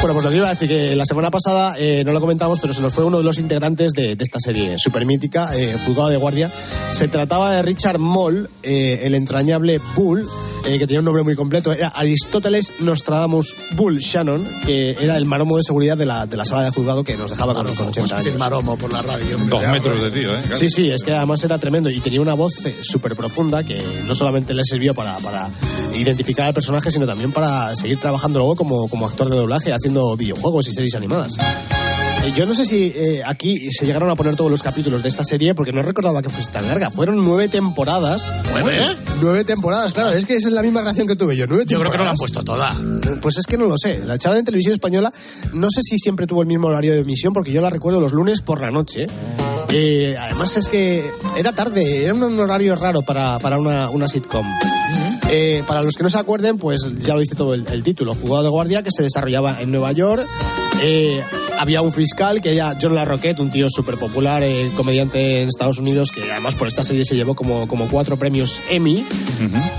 Bueno, 0.00 0.12
pues 0.12 0.24
lo 0.24 0.30
que 0.30 0.36
iba 0.36 0.48
a 0.48 0.50
decir 0.50 0.68
que 0.68 0.75
la 0.96 1.04
semana 1.04 1.30
pasada 1.30 1.74
eh, 1.78 2.02
no 2.04 2.12
lo 2.12 2.20
comentamos, 2.20 2.60
pero 2.60 2.72
se 2.74 2.82
nos 2.82 2.92
fue 2.92 3.04
uno 3.04 3.18
de 3.18 3.24
los 3.24 3.38
integrantes 3.38 3.92
de, 3.92 4.16
de 4.16 4.24
esta 4.24 4.38
serie 4.40 4.78
super 4.78 5.04
mítica, 5.04 5.50
eh, 5.56 5.76
Juzgado 5.86 6.08
de 6.08 6.16
Guardia. 6.16 6.50
Se 6.90 7.08
trataba 7.08 7.52
de 7.52 7.62
Richard 7.62 7.98
Moll, 7.98 8.48
eh, 8.62 9.00
el 9.04 9.14
entrañable 9.14 9.80
Bull, 9.94 10.26
eh, 10.66 10.78
que 10.78 10.86
tenía 10.86 10.98
un 11.00 11.04
nombre 11.04 11.22
muy 11.22 11.34
completo. 11.36 11.72
Era 11.72 11.88
Aristóteles 11.88 12.72
Nostradamus 12.80 13.56
Bull 13.72 13.98
Shannon, 13.98 14.46
que 14.64 14.96
era 15.00 15.16
el 15.16 15.26
maromo 15.26 15.56
de 15.56 15.62
seguridad 15.62 15.96
de 15.96 16.06
la, 16.06 16.26
de 16.26 16.36
la 16.36 16.44
sala 16.44 16.64
de 16.64 16.70
juzgado 16.70 17.04
que 17.04 17.16
nos 17.16 17.30
dejaba 17.30 17.54
con, 17.54 17.66
con 17.74 17.88
80 17.88 18.16
decir 18.16 18.30
años. 18.30 18.38
maromo 18.40 18.76
por 18.76 18.92
la 18.92 19.02
radio. 19.02 19.36
hombre. 19.36 19.58
Dos 19.58 19.68
metros 19.68 20.02
de 20.02 20.10
tío, 20.10 20.34
¿eh? 20.34 20.40
Sí, 20.50 20.68
sí, 20.70 20.90
es 20.90 21.02
que 21.02 21.12
además 21.12 21.42
era 21.44 21.58
tremendo 21.58 21.90
y 21.90 22.00
tenía 22.00 22.20
una 22.20 22.34
voz 22.34 22.54
súper 22.82 23.14
profunda 23.16 23.62
que 23.62 23.80
no 24.06 24.14
solamente 24.14 24.54
le 24.54 24.62
sirvió 24.64 24.94
para, 24.94 25.16
para 25.18 25.48
identificar 25.94 26.46
al 26.46 26.54
personaje, 26.54 26.90
sino 26.90 27.06
también 27.06 27.32
para 27.32 27.74
seguir 27.76 27.98
trabajando 28.00 28.38
luego 28.40 28.56
como, 28.56 28.88
como 28.88 29.06
actor 29.06 29.28
de 29.30 29.36
doblaje, 29.36 29.72
haciendo 29.72 30.16
videojuegos 30.16 30.65
y 30.68 30.72
series 30.72 30.94
animadas. 30.94 31.32
Eh, 31.38 32.32
Yo 32.36 32.44
no 32.46 32.54
sé 32.54 32.64
si 32.64 32.92
eh, 32.94 33.22
aquí 33.24 33.70
se 33.70 33.86
llegaron 33.86 34.10
a 34.10 34.16
poner 34.16 34.34
todos 34.36 34.50
los 34.50 34.62
capítulos 34.62 35.02
de 35.02 35.08
esta 35.08 35.22
serie 35.22 35.54
porque 35.54 35.72
no 35.72 35.82
recordaba 35.82 36.22
que 36.22 36.28
fuese 36.28 36.50
tan 36.50 36.66
larga. 36.66 36.90
Fueron 36.90 37.24
nueve 37.24 37.48
temporadas. 37.48 38.32
¿Nueve? 38.52 38.96
Nueve 39.20 39.44
temporadas, 39.44 39.92
claro. 39.92 40.10
Es 40.10 40.26
que 40.26 40.36
esa 40.36 40.48
es 40.48 40.54
la 40.54 40.62
misma 40.62 40.82
reacción 40.82 41.06
que 41.06 41.16
tuve 41.16 41.36
yo. 41.36 41.46
Nueve 41.46 41.64
Yo 41.66 41.78
creo 41.78 41.92
que 41.92 41.98
no 41.98 42.04
la 42.04 42.10
han 42.10 42.16
puesto 42.16 42.42
toda. 42.42 42.76
Pues 43.22 43.36
es 43.36 43.46
que 43.46 43.56
no 43.56 43.66
lo 43.66 43.76
sé. 43.78 44.04
La 44.04 44.16
echaban 44.16 44.38
en 44.38 44.44
televisión 44.44 44.72
española. 44.72 45.12
No 45.52 45.70
sé 45.70 45.82
si 45.82 45.98
siempre 45.98 46.26
tuvo 46.26 46.42
el 46.42 46.48
mismo 46.48 46.66
horario 46.68 46.92
de 46.94 47.00
emisión, 47.00 47.32
porque 47.32 47.52
yo 47.52 47.60
la 47.60 47.70
recuerdo 47.70 48.00
los 48.00 48.12
lunes 48.12 48.40
por 48.42 48.60
la 48.60 48.70
noche. 48.70 49.06
Eh, 49.70 50.16
además 50.18 50.56
es 50.56 50.68
que 50.68 51.04
era 51.36 51.52
tarde, 51.52 52.04
era 52.04 52.14
un 52.14 52.38
horario 52.40 52.76
raro 52.76 53.02
para, 53.02 53.38
para 53.38 53.58
una, 53.58 53.88
una 53.90 54.08
sitcom. 54.08 54.46
Eh, 55.30 55.62
para 55.66 55.82
los 55.82 55.94
que 55.94 56.02
no 56.02 56.08
se 56.08 56.18
acuerden, 56.18 56.58
pues 56.58 56.88
ya 57.00 57.14
lo 57.14 57.20
dice 57.20 57.34
todo 57.34 57.54
el, 57.54 57.66
el 57.68 57.82
título. 57.82 58.14
Jugado 58.14 58.44
de 58.44 58.50
guardia 58.50 58.82
que 58.82 58.90
se 58.90 59.02
desarrollaba 59.02 59.60
en 59.60 59.70
Nueva 59.70 59.92
York. 59.92 60.24
Eh, 60.82 61.22
había 61.58 61.80
un 61.80 61.90
fiscal 61.90 62.40
que 62.40 62.52
era 62.52 62.76
John 62.80 62.94
LaRoquette, 62.94 63.40
un 63.40 63.50
tío 63.50 63.68
súper 63.70 63.96
popular, 63.96 64.42
eh, 64.42 64.70
comediante 64.76 65.40
en 65.40 65.48
Estados 65.48 65.78
Unidos, 65.78 66.10
que 66.12 66.30
además 66.30 66.54
por 66.54 66.68
esta 66.68 66.82
serie 66.82 67.04
se 67.04 67.14
llevó 67.14 67.34
como, 67.34 67.66
como 67.66 67.88
cuatro 67.88 68.18
premios 68.18 68.60
Emmy. 68.70 69.04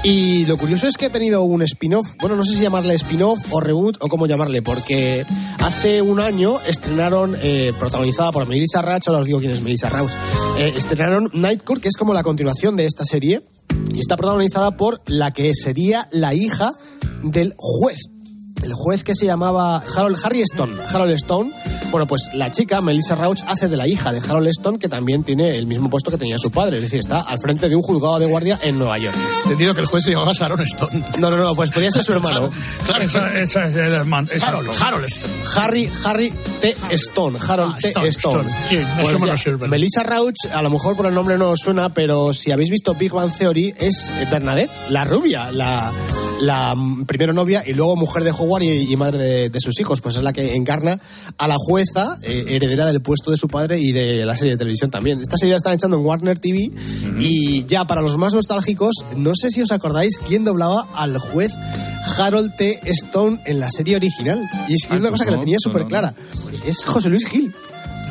Y 0.03 0.45
lo 0.45 0.57
curioso 0.57 0.87
es 0.87 0.97
que 0.97 1.05
ha 1.05 1.11
tenido 1.11 1.43
un 1.43 1.61
spin-off, 1.61 2.15
bueno, 2.19 2.35
no 2.35 2.43
sé 2.43 2.55
si 2.55 2.61
llamarle 2.61 2.95
spin-off 2.95 3.39
o 3.51 3.61
reboot 3.61 3.97
o 4.01 4.07
cómo 4.07 4.25
llamarle, 4.25 4.61
porque 4.61 5.25
hace 5.59 6.01
un 6.01 6.19
año 6.19 6.59
estrenaron, 6.65 7.37
eh, 7.41 7.73
protagonizada 7.79 8.31
por 8.31 8.47
Melissa 8.47 8.81
Rauch, 8.81 9.07
ahora 9.07 9.19
os 9.19 9.25
digo 9.25 9.39
quién 9.39 9.51
es 9.51 9.61
Melissa 9.61 9.89
Rauch, 9.89 10.11
eh, 10.57 10.73
estrenaron 10.75 11.29
Night 11.33 11.63
Court, 11.63 11.81
que 11.81 11.89
es 11.89 11.97
como 11.97 12.13
la 12.13 12.23
continuación 12.23 12.75
de 12.75 12.85
esta 12.85 13.05
serie, 13.05 13.43
y 13.93 13.99
está 13.99 14.15
protagonizada 14.15 14.77
por 14.77 15.01
la 15.07 15.31
que 15.31 15.53
sería 15.53 16.07
la 16.11 16.33
hija 16.33 16.73
del 17.23 17.53
juez 17.57 17.99
el 18.63 18.73
juez 18.73 19.03
que 19.03 19.15
se 19.15 19.25
llamaba 19.25 19.77
Harold 19.95 20.17
Harry 20.23 20.41
Stone. 20.41 20.77
Harold 20.91 21.13
Stone, 21.13 21.51
bueno, 21.91 22.07
pues 22.07 22.29
la 22.33 22.51
chica, 22.51 22.81
Melissa 22.81 23.15
Rauch, 23.15 23.41
hace 23.47 23.67
de 23.67 23.77
la 23.77 23.87
hija 23.87 24.11
de 24.11 24.19
Harold 24.19 24.47
Stone, 24.47 24.79
que 24.79 24.89
también 24.89 25.23
tiene 25.23 25.55
el 25.57 25.65
mismo 25.67 25.89
puesto 25.89 26.11
que 26.11 26.17
tenía 26.17 26.37
su 26.37 26.51
padre, 26.51 26.77
es 26.77 26.83
decir, 26.83 26.99
está 26.99 27.21
al 27.21 27.39
frente 27.39 27.69
de 27.69 27.75
un 27.75 27.81
juzgado 27.81 28.19
de 28.19 28.25
guardia 28.25 28.59
en 28.63 28.77
Nueva 28.77 28.97
York. 28.97 29.15
Entendido 29.43 29.73
que 29.73 29.81
el 29.81 29.87
juez 29.87 30.03
se 30.03 30.11
llamaba 30.11 30.31
Sharon 30.33 30.61
Stone. 30.61 31.03
No, 31.19 31.29
no, 31.29 31.37
no, 31.37 31.55
pues 31.55 31.71
podría 31.71 31.91
ser 31.91 32.03
su 32.03 32.13
hermano. 32.13 32.49
Claro, 32.87 33.03
Esa, 33.03 33.39
esa 33.39 33.65
es 33.65 33.75
el 33.75 33.93
hermano. 33.93 34.27
Harold, 34.41 34.69
Harold 34.81 35.05
Stone. 35.05 35.33
Harry, 35.55 35.89
Harry 36.05 36.33
T. 36.61 36.75
Stone, 36.91 37.37
Harold 37.45 37.73
Ah, 37.75 37.79
T. 37.81 37.87
Stone, 37.89 38.07
Stone. 38.09 38.41
Stone. 38.49 38.57
Sí, 38.69 38.75
eso 38.77 39.17
Pues 39.19 39.31
me 39.31 39.37
sirven. 39.37 39.69
Melissa 39.69 40.03
Rauch, 40.03 40.35
a 40.53 40.61
lo 40.61 40.69
mejor 40.69 40.95
por 40.95 41.05
el 41.05 41.13
nombre 41.13 41.37
no 41.37 41.49
os 41.51 41.59
suena, 41.59 41.89
pero 41.93 42.31
si 42.33 42.51
habéis 42.51 42.69
visto 42.69 42.93
Big 42.95 43.11
Bang 43.11 43.31
Theory, 43.35 43.73
es 43.77 44.09
eh, 44.09 44.27
Bernadette, 44.31 44.71
la 44.89 45.03
rubia, 45.05 45.51
la, 45.51 45.91
la 46.41 46.75
mm, 46.75 47.05
primera 47.05 47.33
novia 47.33 47.63
y 47.65 47.73
luego 47.73 47.95
mujer 47.95 48.23
de 48.23 48.31
Howard 48.31 48.63
y, 48.63 48.91
y 48.91 48.95
madre 48.95 49.17
de, 49.17 49.49
de 49.49 49.59
sus 49.59 49.79
hijos. 49.79 50.01
Pues 50.01 50.15
es 50.15 50.23
la 50.23 50.31
que 50.33 50.55
encarna 50.55 50.99
a 51.37 51.47
la 51.47 51.55
jueza, 51.77 52.17
eh, 52.23 52.45
heredera 52.49 52.87
del 52.87 53.01
puesto 53.01 53.29
de 53.29 53.37
su 53.37 53.47
padre 53.47 53.79
y 53.79 53.91
de 53.91 54.25
la 54.25 54.35
serie 54.35 54.53
de 54.53 54.57
televisión 54.57 54.89
también. 54.89 55.21
Esta 55.21 55.37
serie 55.37 55.51
la 55.53 55.57
están 55.57 55.73
echando 55.73 55.97
en 55.97 56.03
Warner 56.05 56.39
TV 56.39 56.71
y 57.19 57.65
ya 57.65 57.85
para 57.85 58.01
los 58.01 58.17
más 58.17 58.33
nostálgicos, 58.33 58.95
no 59.15 59.33
sé 59.39 59.51
si 59.51 59.61
os 59.61 59.71
acordáis 59.71 60.17
quién 60.17 60.43
doblaba 60.43 60.87
al 60.95 61.17
juez 61.19 61.51
Harold 62.17 62.55
T. 62.55 62.79
Stone 62.85 63.41
en 63.45 63.59
la 63.59 63.69
serie 63.69 63.95
original. 63.95 64.41
Y 64.67 64.73
es 64.73 64.87
que 64.87 64.93
Ay, 64.93 64.99
una 64.99 65.09
pues 65.09 65.19
cosa 65.21 65.25
que 65.25 65.31
la 65.35 65.39
tenía 65.39 65.57
no, 65.57 65.59
súper 65.69 65.83
no. 65.83 65.87
clara. 65.87 66.15
Es 66.65 66.83
José 66.83 67.09
Luis 67.09 67.27
Gil. 67.27 67.53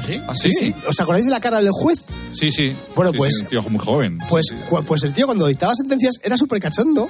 ¿Sí? 0.07 0.21
Ah, 0.29 0.35
sí, 0.35 0.53
sí. 0.53 0.73
¿Os 0.89 1.01
acordáis 1.01 1.25
de 1.25 1.33
la 1.33 1.41
cara 1.41 1.61
del 1.61 1.71
juez? 1.73 2.05
Sí, 2.31 2.53
sí. 2.53 2.73
Bueno, 2.95 3.11
Sí, 3.11 3.17
pues- 3.19 3.41
un 3.41 3.47
tío 3.49 3.63
muy 3.63 3.81
joven. 3.81 4.19
Pues, 4.29 4.47
pues 4.87 5.03
el 5.03 5.13
tío 5.13 5.27
cuando 5.27 5.49
dictaba 5.49 5.75
sentencias 5.75 6.21
era 6.23 6.37
súper 6.37 6.61
cachondo 6.61 7.09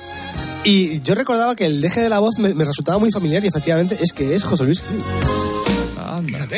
y 0.65 1.03
yo 1.03 1.15
recordaba 1.15 1.55
que 1.55 1.67
el 1.67 1.83
deje 1.83 2.01
de 2.01 2.09
la 2.09 2.21
voz 2.21 2.39
me, 2.39 2.55
me 2.55 2.65
resultaba 2.65 2.99
muy 2.99 3.11
familiar 3.13 3.45
y 3.45 3.49
efectivamente 3.49 3.99
es 4.01 4.13
que 4.15 4.35
es 4.35 4.45
José 4.45 4.65
Luis 4.65 4.81
Gil. 4.81 5.03
Anda. 6.07 6.49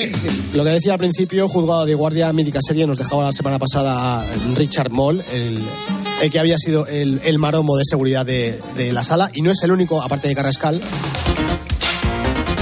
Lo 0.53 0.65
que 0.65 0.71
decía 0.71 0.93
al 0.93 0.99
principio, 0.99 1.49
juzgado 1.49 1.87
de 1.87 1.95
guardia 1.95 2.33
mítica 2.33 2.61
serie, 2.63 2.87
nos 2.87 2.99
dejaba 2.99 3.25
la 3.25 3.33
semana 3.33 3.59
pasada 3.59 4.25
Richard 4.55 4.91
Moll, 4.91 5.25
el, 5.33 5.59
el 6.21 6.31
que 6.31 6.39
había 6.39 6.59
sido 6.59 6.87
el, 6.87 7.21
el 7.25 7.39
maromo 7.39 7.77
de 7.77 7.85
seguridad 7.85 8.27
de, 8.27 8.61
de 8.77 8.93
la 8.93 9.03
sala 9.03 9.31
y 9.35 9.43
no 9.43 9.51
es 9.51 9.63
el 9.63 9.73
único, 9.73 10.03
aparte 10.03 10.29
de 10.29 10.35
Carrascal. 10.35 10.81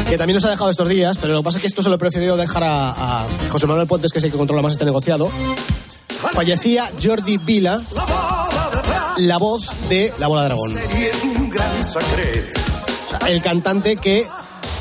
Que 0.08 0.16
también 0.16 0.36
nos 0.36 0.44
ha 0.44 0.50
dejado 0.50 0.70
estos 0.70 0.88
días, 0.88 1.18
pero 1.20 1.32
lo 1.32 1.40
que 1.40 1.44
pasa 1.44 1.58
es 1.58 1.62
que 1.62 1.66
esto 1.66 1.82
se 1.82 1.88
lo 1.88 1.96
he 1.96 1.98
preferido 1.98 2.36
dejar 2.36 2.62
a, 2.62 3.22
a 3.22 3.26
José 3.50 3.66
Manuel 3.66 3.88
Pontes, 3.88 4.12
que 4.12 4.20
es 4.20 4.24
el 4.24 4.30
que 4.30 4.38
controla 4.38 4.62
más 4.62 4.72
este 4.72 4.84
negociado. 4.84 5.28
Fallecía 6.32 6.90
Jordi 7.02 7.38
Vila, 7.38 7.80
la 9.18 9.36
voz 9.38 9.70
de 9.88 10.12
La 10.18 10.28
Bola 10.28 10.42
de 10.42 10.48
Dragón. 10.48 10.78
Es 10.78 11.24
un 11.24 11.50
gran 11.50 11.84
secret. 11.84 12.56
O 13.06 13.18
sea, 13.18 13.28
el 13.28 13.42
cantante 13.42 13.96
que 13.96 14.26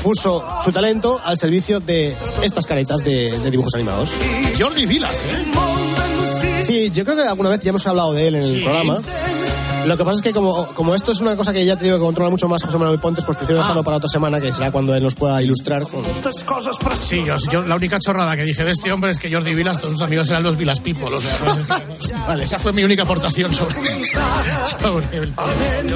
puso 0.06 0.40
su 0.64 0.70
talento 0.70 1.20
al 1.24 1.36
servicio 1.36 1.80
de 1.80 2.14
estas 2.40 2.64
caretas 2.64 2.98
de, 3.02 3.36
de 3.40 3.50
dibujos 3.50 3.74
animados. 3.74 4.12
Jordi 4.56 4.86
Vilas, 4.86 5.32
¿eh? 5.32 6.62
Sí, 6.62 6.92
yo 6.94 7.04
creo 7.04 7.16
que 7.16 7.22
alguna 7.24 7.48
vez 7.48 7.58
ya 7.60 7.70
hemos 7.70 7.84
hablado 7.88 8.12
de 8.12 8.28
él 8.28 8.36
en 8.36 8.42
el 8.44 8.58
Sí. 8.58 8.60
programa. 8.64 9.00
Lo 9.86 9.96
que 9.96 10.04
pasa 10.04 10.16
es 10.16 10.22
que 10.22 10.32
como, 10.32 10.66
como 10.74 10.94
esto 10.94 11.12
es 11.12 11.20
una 11.20 11.36
cosa 11.36 11.52
que 11.52 11.64
ya 11.64 11.76
te 11.76 11.84
digo 11.84 11.96
que 11.98 12.02
controla 12.04 12.28
mucho 12.30 12.48
más 12.48 12.62
José 12.62 12.76
Manuel 12.78 12.98
Pontes, 12.98 13.24
pues 13.24 13.36
prefiero 13.36 13.60
dejarlo 13.60 13.84
para 13.84 13.98
otra 13.98 14.08
semana, 14.08 14.40
que 14.40 14.52
será 14.52 14.70
cuando 14.72 14.94
él 14.94 15.02
nos 15.02 15.14
pueda 15.14 15.40
ilustrar. 15.42 15.82
con- 15.84 16.02
Sí, 16.96 17.22
yo, 17.24 17.36
yo- 17.50 17.62
la 17.62 17.76
única 17.76 17.98
chorrada 18.00 18.34
que 18.36 18.42
dije 18.42 18.64
de 18.64 18.72
este 18.72 18.92
hombre 18.92 19.12
es 19.12 19.18
que 19.18 19.32
Jordi 19.32 19.54
Vilas, 19.54 19.78
todos 19.78 19.92
sus 19.92 20.02
amigos 20.02 20.28
eran 20.28 20.42
los 20.42 20.56
Vilas 20.56 20.80
People. 20.80 21.04
O 21.04 21.20
sea, 21.20 21.30
pues, 21.38 22.12
vale, 22.26 22.44
esa 22.44 22.58
fue 22.58 22.72
mi 22.72 22.82
única 22.84 23.04
aportación 23.04 23.52
sobre, 23.54 23.74
sobre 24.80 25.16
el 25.18 25.32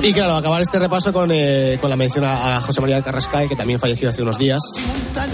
Y 0.05 0.13
claro, 0.13 0.37
acabar 0.37 0.61
este 0.61 0.79
repaso 0.79 1.13
con, 1.13 1.31
eh, 1.33 1.79
con 1.81 1.91
la 1.91 1.97
mención 1.97 2.25
a, 2.25 2.57
a 2.57 2.61
José 2.63 2.81
María 2.81 3.03
Carrascal, 3.03 3.49
que 3.49 3.57
también 3.57 3.79
falleció 3.81 4.09
hace 4.09 4.23
unos 4.23 4.39
días. 4.39 4.61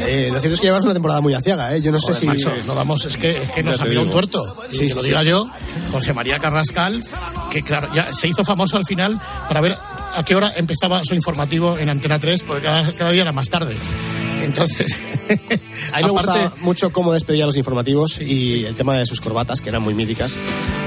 Eh, 0.06 0.30
lo 0.32 0.40
cierto 0.40 0.54
es 0.54 0.60
que 0.60 0.66
llevas 0.66 0.84
una 0.84 0.92
temporada 0.94 1.20
muy 1.20 1.34
aciaga, 1.34 1.74
¿eh? 1.76 1.82
Yo 1.82 1.92
no 1.92 1.98
sé 1.98 2.06
Joder, 2.06 2.20
si... 2.20 2.26
macho, 2.26 2.50
no 2.66 2.74
vamos, 2.74 3.04
es 3.04 3.16
que, 3.16 3.42
es 3.42 3.50
que 3.50 3.62
nos 3.62 3.80
ha 3.80 3.84
un 3.84 4.10
tuerto. 4.10 4.56
Y 4.70 4.74
Sí, 4.76 4.78
que 4.80 4.88
sí, 4.88 4.94
lo 4.94 5.02
sí. 5.02 5.08
diga 5.08 5.22
yo, 5.22 5.48
José 5.92 6.12
María 6.12 6.38
Carrascal, 6.38 7.02
que 7.62 7.62
claro, 7.62 7.88
ya 7.94 8.12
se 8.12 8.28
hizo 8.28 8.44
famoso 8.44 8.76
al 8.76 8.84
final 8.84 9.18
para 9.48 9.60
ver 9.60 9.76
a 10.14 10.24
qué 10.24 10.34
hora 10.34 10.52
empezaba 10.56 11.02
su 11.04 11.14
informativo 11.14 11.78
en 11.78 11.88
Antena 11.88 12.18
3, 12.18 12.42
porque 12.42 12.64
cada, 12.64 12.92
cada 12.92 13.10
día 13.10 13.22
era 13.22 13.32
más 13.32 13.48
tarde. 13.48 13.76
Entonces, 14.42 14.96
A 15.92 15.98
mí 15.98 16.04
me 16.04 16.10
aparte- 16.10 16.12
gusta 16.12 16.52
mucho 16.60 16.92
cómo 16.92 17.12
despedía 17.12 17.46
los 17.46 17.56
informativos 17.56 18.20
y 18.20 18.64
el 18.64 18.74
tema 18.76 18.94
de 18.96 19.06
sus 19.06 19.20
corbatas, 19.20 19.60
que 19.60 19.70
eran 19.70 19.82
muy 19.82 19.94
míticas. 19.94 20.36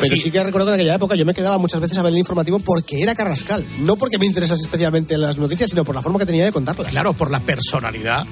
Pero 0.02 0.16
sí, 0.16 0.22
Sí. 0.22 0.32
que 0.32 0.42
recuerdo 0.44 0.68
que 0.68 0.74
en 0.76 0.80
aquella 0.82 0.96
época 0.96 1.16
yo 1.16 1.26
me 1.26 1.34
quedaba 1.34 1.58
muchas 1.58 1.82
veces 1.82 1.98
a 1.98 2.04
ver 2.04 2.14
el 2.14 2.20
informativo 2.20 2.60
porque 2.60 3.02
era 3.02 3.16
Carrascal. 3.16 3.66
No 3.80 3.96
porque 3.98 4.18
me 4.18 4.26
interesase 4.26 4.62
especialmente 4.62 5.18
las 5.18 5.38
noticias, 5.38 5.70
sino 5.72 5.84
por 5.84 5.96
la 5.96 6.02
forma 6.02 6.20
que 6.20 6.26
tenía 6.26 6.46
de 6.46 6.52
contarlas. 6.52 6.88
Claro, 6.92 7.14
por 7.14 7.32
la 7.32 7.40
personalidad 7.42 8.26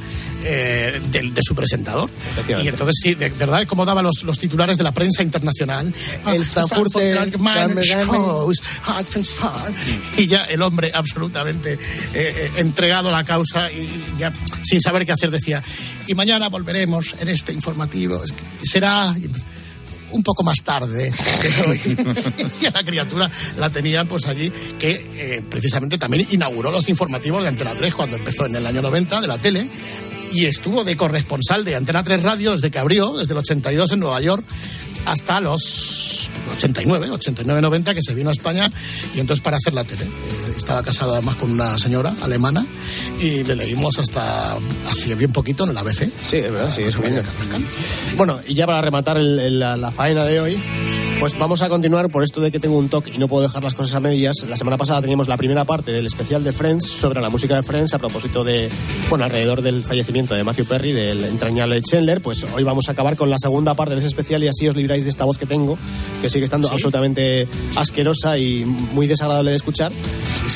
eh, 0.50 1.02
del- 1.12 1.34
de, 1.34 1.42
su 1.44 1.54
presentador. 1.54 2.10
Y 2.48 2.68
entonces, 2.68 2.96
sí, 3.02 3.16
de 3.16 3.30
verdad, 3.30 3.66
como 3.68 3.86
daba 3.86 4.02
los, 4.02 4.24
los 4.24 4.40
titulares 4.40 4.78
de 4.78 4.84
la 4.84 4.94
prensa 4.94 5.22
internacional. 5.24 5.94
El 6.32 6.46
Frankfurter 6.46 7.16
Frankfurt 7.18 7.44
Gamme- 7.44 7.84
shows, 7.84 8.62
Attention. 8.86 9.52
Y 10.18 10.28
ya 10.28 10.44
el 10.46 10.62
hombre 10.62 10.92
absolutamente 10.94 11.74
eh, 11.74 11.78
eh, 12.14 12.52
entregado 12.58 13.10
a 13.10 13.12
la 13.12 13.24
causa 13.24 13.72
y 13.72 13.88
ya 14.18 14.32
sin 14.64 14.80
saber 14.82 15.06
qué 15.06 15.12
hacer 15.12 15.32
decía, 15.32 15.62
y 16.08 16.16
mañana 16.16 16.48
volveremos 16.50 17.16
en 17.20 17.28
este 17.30 17.52
informativo. 17.54 18.22
Será 18.64 19.14
un 20.10 20.24
poco 20.24 20.42
más 20.42 20.58
tarde 20.64 21.12
que 21.42 21.48
hoy. 21.70 21.98
y 22.62 22.66
a 22.66 22.72
la 22.72 22.82
criatura 22.84 23.30
la 23.60 23.70
tenían 23.70 24.08
pues 24.08 24.26
allí 24.28 24.50
que 24.80 25.06
eh, 25.16 25.44
precisamente 25.50 25.98
también 25.98 26.26
inauguró 26.32 26.72
los 26.72 26.88
informativos 26.88 27.44
de 27.44 27.50
Antena 27.50 27.74
3 27.74 27.94
cuando 27.94 28.16
empezó 28.16 28.46
en 28.46 28.56
el 28.56 28.66
año 28.66 28.82
90 28.82 29.20
de 29.20 29.28
la 29.28 29.38
tele 29.38 29.68
y 30.34 30.46
estuvo 30.46 30.84
de 30.84 30.96
corresponsal 30.98 31.64
de 31.66 31.76
Antena 31.76 32.04
3 32.04 32.24
Radio 32.24 32.54
desde 32.54 32.70
que 32.72 32.80
abrió, 32.80 33.18
desde 33.18 33.34
el 33.34 33.40
82 33.40 33.92
en 33.94 34.00
Nueva 34.00 34.22
York 34.22 34.44
hasta 35.06 35.40
los 35.40 36.30
89, 36.58 37.10
89, 37.12 37.62
90 37.62 37.94
que 37.94 38.02
se 38.02 38.14
vino 38.14 38.30
a 38.30 38.34
España 38.34 38.70
y 39.16 39.20
entonces 39.22 39.42
para 39.42 39.56
hacer 39.58 39.74
la 39.74 39.84
tele. 39.86 40.04
Eh, 40.04 40.54
estaba 40.58 40.84
casado 40.84 41.14
además 41.14 41.36
con 41.36 41.52
una 41.52 41.78
señora 41.78 42.14
alemana 42.22 42.66
y 43.22 43.44
le 43.46 43.56
leímos 43.56 43.98
hasta 44.00 44.58
hacía 44.90 45.16
bien 45.16 45.32
poquito 45.32 45.64
en 45.64 45.70
el 45.70 45.78
ABC. 45.78 46.12
Sí, 46.30 46.38
es 46.38 46.52
verdad, 46.52 46.74
sí, 46.76 46.82
María 46.82 47.00
viene. 47.02 47.22
Carrascal. 47.22 47.62
Bueno, 48.18 48.40
y 48.48 48.54
ya 48.54 48.66
para 48.68 48.82
rematar 48.82 49.18
el- 49.18 49.40
el- 49.40 49.60
la, 49.60 49.78
la 49.78 49.92
faena 49.92 50.26
de 50.26 50.42
hoy, 50.42 50.58
pues 51.20 51.38
vamos 51.40 51.62
a 51.64 51.70
continuar 51.70 52.10
por 52.10 52.24
esto 52.24 52.42
de 52.42 52.52
que 52.52 52.60
tengo 52.60 52.78
un 52.78 52.90
toque 52.90 53.12
y 53.16 53.18
no 53.18 53.28
puedo 53.28 53.44
dejar 53.44 53.64
las 53.64 53.74
cosas 53.74 53.96
a 53.96 54.00
medias. 54.00 54.36
La 54.50 54.58
semana 54.58 54.78
pasada 54.78 55.02
teníamos 55.02 55.28
la 55.28 55.38
primera 55.38 55.64
parte 55.66 55.92
del 55.92 56.06
especial 56.06 56.44
de 56.44 56.52
Friends 56.54 56.86
sobre 56.86 57.22
la 57.22 57.30
música 57.30 57.56
de 57.56 57.64
Friends 57.64 57.94
a 57.94 57.98
propósito 57.98 58.44
de, 58.44 58.70
bueno, 59.10 59.24
alrededor 59.26 59.62
del 59.62 59.84
fallecimiento 59.84 60.17
de 60.26 60.44
Matthew 60.44 60.66
Perry, 60.66 60.94
del 60.94 61.24
entrañable 61.26 61.80
Chandler. 61.82 62.22
Pues 62.22 62.44
hoy 62.56 62.64
vamos 62.64 62.90
a 62.90 62.94
acabar 62.94 63.16
con 63.16 63.30
la 63.30 63.38
segunda 63.38 63.76
parte 63.76 63.94
de 63.94 64.00
ese 64.00 64.08
especial 64.08 64.44
y 64.44 64.48
así 64.48 64.68
os 64.68 64.76
libráis 64.76 65.04
de 65.04 65.12
esta 65.12 65.26
voz 65.26 65.38
que 65.38 65.46
tengo, 65.46 65.78
que 66.22 66.30
sigue 66.30 66.44
estando 66.44 66.70
absolutamente 66.72 67.48
asquerosa 67.76 68.38
y 68.40 68.66
muy 68.66 69.06
desagradable 69.06 69.52
de 69.52 69.58
escuchar. 69.58 69.92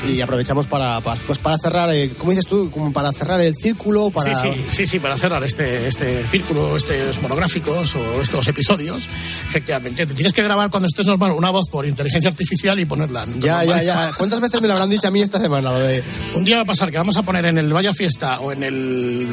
Y 0.08 0.20
aprovechamos 0.22 0.65
para, 0.65 1.00
para, 1.01 1.22
pues 1.27 1.38
para 1.38 1.58
cerrar, 1.58 1.94
eh, 1.94 2.12
¿cómo 2.18 2.32
dices 2.32 2.48
tú? 2.48 2.72
Como 2.72 2.91
para 2.91 3.12
cerrar 3.13 3.39
el 3.41 3.53
círculo, 3.53 4.10
para... 4.10 4.36
Sí, 4.36 4.50
sí, 4.51 4.65
sí, 4.72 4.88
sí, 4.88 5.00
para 5.00 5.15
cerrar 5.15 5.44
este, 5.44 5.88
este 5.88 6.25
círculo, 6.27 6.75
estos 6.75 7.22
monográficos 7.22 7.96
o 7.96 8.22
estos 8.22 8.48
episodios, 8.48 9.08
efectivamente, 9.48 10.08
te 10.08 10.13
tienes 10.15 10.34
que 10.34 10.41
grabar 10.41 10.72
cuando 10.72 10.88
estés 10.88 11.06
normal 11.06 11.34
una 11.34 11.51
voz 11.51 11.70
por 11.70 11.86
inteligencia 11.86 12.30
artificial 12.32 12.80
y 12.80 12.86
ponerla. 12.86 13.25
Ya, 13.38 13.63
ya, 13.63 13.65
normal. 13.65 13.86
ya. 13.86 14.12
¿Cuántas 14.18 14.41
veces 14.41 14.62
me 14.62 14.68
lo 14.68 14.74
habrán 14.74 14.89
dicho 14.89 15.08
a 15.08 15.12
mí 15.12 15.22
esta 15.22 15.39
semana? 15.39 15.72
Lo 15.72 15.80
de... 15.80 16.03
Un 16.34 16.44
día 16.44 16.56
va 16.56 16.63
a 16.63 16.65
pasar 16.65 16.89
que 16.89 16.98
vamos 16.98 17.18
a 17.18 17.22
poner 17.22 17.46
en 17.46 17.58
el 17.58 17.72
Vaya 17.72 17.94
Fiesta 17.94 18.39
o 18.39 18.51
en 18.51 18.63
el 18.63 19.27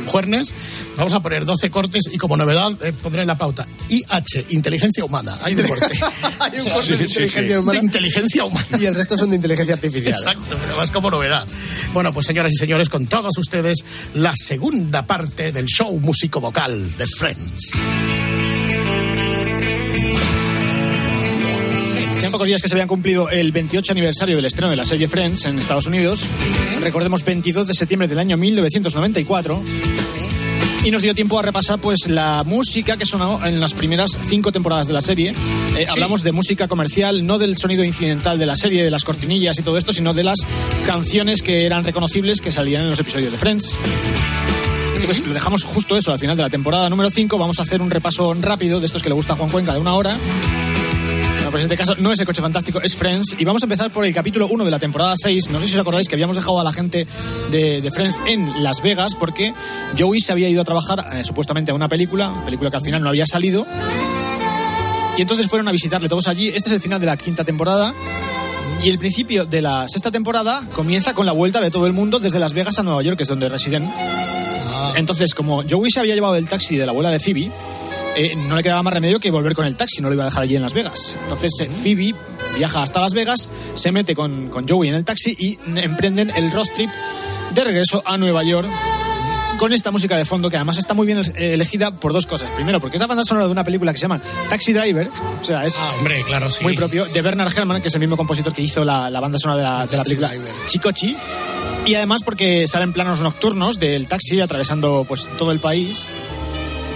Vamos 0.96 1.12
a 1.14 1.20
poner 1.20 1.44
12 1.44 1.70
cortes 1.70 2.04
y 2.12 2.18
como 2.18 2.37
novedad 2.37 2.72
eh, 2.82 2.92
pondré 2.92 3.22
en 3.22 3.28
la 3.28 3.37
pauta 3.37 3.66
IH, 3.88 4.46
inteligencia 4.50 5.04
humana. 5.04 5.37
Hay 5.42 5.54
un 5.54 5.66
corte. 5.66 5.87
Hay 6.40 6.60
un 6.60 6.70
corte 6.70 6.96
de 6.96 7.04
inteligencia 7.04 7.60
humana 7.60 7.78
inteligencia 7.78 8.44
humana. 8.44 8.66
y 8.80 8.87
el 8.87 8.94
resto 8.94 9.16
son 9.16 9.30
de 9.30 9.37
inteligencia 9.37 9.75
artificial. 9.75 10.14
Exacto, 10.14 10.56
pero 10.60 10.76
más 10.76 10.90
como 10.90 11.10
novedad. 11.10 11.46
Bueno, 11.92 12.12
pues 12.12 12.26
señoras 12.26 12.52
y 12.52 12.56
señores, 12.56 12.88
con 12.88 13.06
todos 13.06 13.37
ustedes, 13.38 13.78
la 14.14 14.32
segunda 14.37 15.06
parte 15.06 15.52
del 15.52 15.66
show 15.66 15.98
músico-vocal 15.98 16.96
de 16.96 17.06
Friends. 17.06 18.57
Pocos 22.38 22.47
días 22.47 22.62
que 22.62 22.68
se 22.68 22.76
habían 22.76 22.87
cumplido 22.87 23.28
el 23.30 23.50
28 23.50 23.90
aniversario 23.90 24.37
del 24.37 24.45
estreno 24.45 24.71
de 24.71 24.76
la 24.76 24.85
serie 24.85 25.09
Friends 25.09 25.45
en 25.47 25.59
Estados 25.59 25.88
Unidos. 25.88 26.25
Recordemos 26.80 27.25
22 27.25 27.66
de 27.66 27.75
septiembre 27.75 28.07
del 28.07 28.16
año 28.16 28.37
1994. 28.37 29.61
Y 30.85 30.92
nos 30.92 31.02
dio 31.02 31.16
tiempo 31.16 31.37
a 31.37 31.42
repasar 31.42 31.80
pues 31.80 32.07
la 32.07 32.45
música 32.45 32.97
que 32.97 33.07
sonó 33.07 33.45
en 33.45 33.59
las 33.59 33.75
primeras 33.75 34.16
cinco 34.28 34.52
temporadas 34.52 34.87
de 34.87 34.92
la 34.92 35.00
serie. 35.00 35.35
Eh, 35.76 35.87
Hablamos 35.90 36.23
de 36.23 36.30
música 36.30 36.68
comercial, 36.68 37.26
no 37.26 37.38
del 37.38 37.57
sonido 37.57 37.83
incidental 37.83 38.38
de 38.38 38.47
la 38.47 38.54
serie, 38.54 38.85
de 38.85 38.90
las 38.92 39.02
cortinillas 39.02 39.59
y 39.59 39.64
todo 39.64 39.76
esto, 39.76 39.92
sino 39.92 40.14
de 40.14 40.23
las 40.23 40.38
canciones 40.87 41.42
que 41.42 41.66
eran 41.66 41.83
reconocibles 41.83 42.40
que 42.40 42.52
salían 42.52 42.85
en 42.85 42.90
los 42.90 43.00
episodios 43.00 43.33
de 43.33 43.38
Friends. 43.38 43.76
Entonces, 44.95 45.26
lo 45.26 45.35
dejamos 45.35 45.64
justo 45.64 45.97
eso 45.97 46.12
al 46.12 46.21
final 46.21 46.37
de 46.37 46.45
la 46.45 46.50
temporada 46.50 46.88
número 46.88 47.11
5. 47.11 47.37
Vamos 47.37 47.59
a 47.59 47.62
hacer 47.62 47.83
un 47.83 47.90
repaso 47.90 48.33
rápido 48.35 48.78
de 48.78 48.87
estos 48.87 49.02
que 49.02 49.09
le 49.09 49.16
gusta 49.16 49.33
a 49.33 49.37
Juan 49.37 49.50
Cuenca 49.50 49.73
de 49.73 49.80
una 49.80 49.95
hora. 49.95 50.16
Bueno, 51.49 51.62
pues 51.62 51.64
en 51.64 51.73
este 51.73 51.83
caso 51.83 52.02
no 52.02 52.12
es 52.12 52.21
el 52.21 52.26
coche 52.26 52.43
fantástico, 52.43 52.78
es 52.83 52.95
Friends. 52.95 53.37
Y 53.38 53.45
vamos 53.47 53.62
a 53.62 53.64
empezar 53.64 53.90
por 53.90 54.05
el 54.05 54.12
capítulo 54.12 54.49
1 54.49 54.67
de 54.67 54.71
la 54.71 54.78
temporada 54.78 55.14
6. 55.17 55.49
No 55.49 55.62
sé 55.62 55.67
si 55.67 55.75
os 55.76 55.81
acordáis 55.81 56.07
que 56.07 56.14
habíamos 56.14 56.37
dejado 56.37 56.61
a 56.61 56.62
la 56.64 56.75
gente 56.75 57.07
de, 57.50 57.81
de 57.81 57.90
Friends 57.90 58.21
en 58.26 58.62
Las 58.62 58.83
Vegas 58.83 59.14
porque 59.19 59.55
Joey 59.99 60.21
se 60.21 60.33
había 60.33 60.50
ido 60.50 60.61
a 60.61 60.64
trabajar 60.64 61.07
eh, 61.14 61.25
supuestamente 61.25 61.71
a 61.71 61.75
una 61.75 61.88
película, 61.88 62.35
película 62.45 62.69
que 62.69 62.76
al 62.76 62.83
final 62.83 63.02
no 63.02 63.09
había 63.09 63.25
salido. 63.26 63.67
Y 65.17 65.23
entonces 65.23 65.49
fueron 65.49 65.67
a 65.69 65.73
visitarle 65.73 66.11
todos 66.11 66.28
allí. 66.28 66.49
Este 66.49 66.69
es 66.69 66.73
el 66.73 66.83
final 66.83 67.00
de 67.00 67.07
la 67.07 67.17
quinta 67.17 67.45
temporada. 67.45 67.95
Y 68.85 68.90
el 68.90 68.99
principio 68.99 69.47
de 69.47 69.62
la 69.62 69.88
sexta 69.88 70.11
temporada 70.11 70.62
comienza 70.75 71.14
con 71.14 71.25
la 71.25 71.33
vuelta 71.33 71.62
de 71.62 71.71
todo 71.71 71.87
el 71.87 71.95
mundo 71.95 72.19
desde 72.19 72.40
Las 72.40 72.52
Vegas 72.52 72.78
a 72.78 72.83
Nueva 72.83 73.02
York, 73.02 73.17
que 73.17 73.23
es 73.23 73.28
donde 73.28 73.49
residen. 73.49 73.90
Entonces, 74.97 75.33
como 75.33 75.62
Joey 75.67 75.90
se 75.90 76.00
había 76.00 76.14
llevado 76.14 76.37
el 76.37 76.47
taxi 76.47 76.76
de 76.76 76.85
la 76.85 76.93
abuela 76.93 77.11
de 77.11 77.19
Phoebe, 77.21 77.50
eh, 78.18 78.34
no 78.37 78.56
le 78.56 78.62
quedaba 78.62 78.82
más 78.82 78.92
remedio 78.92 79.20
que 79.20 79.30
volver 79.30 79.54
con 79.54 79.64
el 79.64 79.76
taxi, 79.76 80.02
no 80.02 80.08
lo 80.08 80.14
iba 80.14 80.25
a 80.25 80.26
dejar 80.26 80.42
allí 80.42 80.56
en 80.56 80.62
Las 80.62 80.75
Vegas. 80.75 81.16
Entonces, 81.22 81.52
eh, 81.60 81.68
Phoebe 81.70 82.14
viaja 82.56 82.82
hasta 82.82 83.00
Las 83.00 83.14
Vegas, 83.14 83.48
se 83.75 83.92
mete 83.92 84.14
con, 84.14 84.48
con 84.48 84.66
Joey 84.68 84.88
en 84.88 84.96
el 84.96 85.04
taxi 85.04 85.37
y 85.38 85.58
emprenden 85.76 86.30
el 86.37 86.50
road 86.52 86.66
trip 86.75 86.90
de 87.54 87.64
regreso 87.64 88.02
a 88.04 88.16
Nueva 88.18 88.42
York 88.42 88.68
con 89.58 89.72
esta 89.72 89.90
música 89.90 90.16
de 90.16 90.25
fondo 90.25 90.50
que 90.50 90.56
además 90.56 90.78
está 90.78 90.94
muy 90.94 91.06
bien 91.06 91.18
eh, 91.18 91.54
elegida 91.54 91.90
por 91.90 92.12
dos 92.12 92.26
cosas. 92.26 92.48
Primero, 92.56 92.80
porque 92.80 92.96
es 92.96 93.00
la 93.00 93.06
banda 93.06 93.25
sonora 93.25 93.46
de 93.46 93.52
una 93.52 93.64
película 93.64 93.92
que 93.92 93.98
se 93.98 94.02
llama 94.02 94.20
Taxi 94.48 94.72
Driver, 94.72 95.08
o 95.40 95.44
sea, 95.44 95.64
es 95.64 95.75
Ah, 95.78 95.94
hombre, 95.98 96.22
claro, 96.26 96.50
sí. 96.50 96.62
muy 96.62 96.76
propio, 96.76 97.04
de 97.06 97.22
Bernard 97.22 97.52
Herrmann, 97.56 97.82
que 97.82 97.88
es 97.88 97.94
el 97.94 98.00
mismo 98.00 98.16
compositor 98.16 98.52
que 98.52 98.62
hizo 98.62 98.84
la, 98.84 99.10
la 99.10 99.20
banda 99.20 99.38
sonora 99.38 99.58
de 99.58 99.64
la, 99.64 99.87
de 99.87 99.96
la 99.96 100.04
película 100.04 100.32
Chicochi. 100.66 101.16
Y 101.87 101.94
además 101.94 102.22
porque 102.22 102.68
salen 102.68 102.92
planos 102.92 103.20
nocturnos 103.20 103.78
del 103.78 104.06
taxi 104.06 104.40
atravesando 104.40 105.04
pues 105.08 105.26
todo 105.38 105.52
el 105.52 105.58
país. 105.58 106.04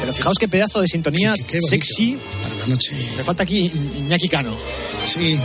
Pero 0.03 0.13
fijaos 0.13 0.37
qué 0.37 0.49
pedazo 0.49 0.81
de 0.81 0.89
sintonía 0.89 1.33
sexy. 1.69 2.19
Me 3.17 3.23
falta 3.23 3.45
aquí 3.45 3.71
Iñaki 3.99 4.29
Cano. 4.29 4.53
Sí. 5.05 5.39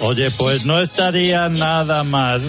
Oye, 0.00 0.30
pues 0.30 0.64
no 0.64 0.80
estaría 0.80 1.50
nada 1.50 2.04
mal. 2.04 2.40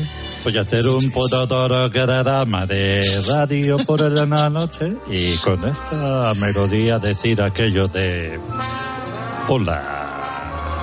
Voy 0.46 0.58
a 0.58 0.62
hacer 0.62 0.88
un 0.88 1.12
programa 1.12 2.66
de 2.66 3.02
radio 3.28 3.78
por 3.80 4.00
la 4.00 4.50
noche 4.50 4.94
y 5.12 5.36
con 5.36 5.60
esta 5.68 6.34
melodía 6.36 6.98
decir 6.98 7.42
aquello 7.42 7.90
de... 7.90 8.40
Hola. 9.50 10.80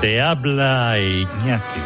Te 0.00 0.22
habla 0.22 0.98
Iñaki. 0.98 1.80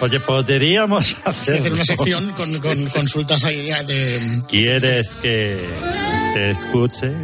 Oye, 0.00 0.18
podríamos 0.18 1.06
Sí, 1.06 1.16
hacer 1.24 1.60
hacer 1.60 1.72
una 1.72 1.84
sección 1.84 2.32
con, 2.32 2.58
con 2.58 2.84
consultas 2.90 3.44
ahí 3.44 3.68
de... 3.86 4.42
¿Quieres 4.48 5.14
que 5.14 5.64
te 6.36 6.50
escuche? 6.50 7.14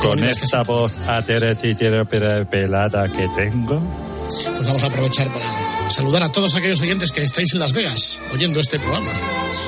Con 0.00 0.22
esta 0.22 0.62
voz 0.62 0.92
pelada 2.48 3.08
que 3.08 3.28
tengo. 3.34 3.82
Pues 4.54 4.64
vamos 4.64 4.82
a 4.84 4.86
aprovechar 4.86 5.28
para 5.32 5.90
saludar 5.90 6.22
a 6.22 6.30
todos 6.30 6.54
aquellos 6.54 6.80
oyentes 6.80 7.10
que 7.10 7.22
estáis 7.22 7.52
en 7.52 7.58
Las 7.58 7.72
Vegas 7.72 8.20
oyendo 8.32 8.60
este 8.60 8.78
programa. 8.78 9.10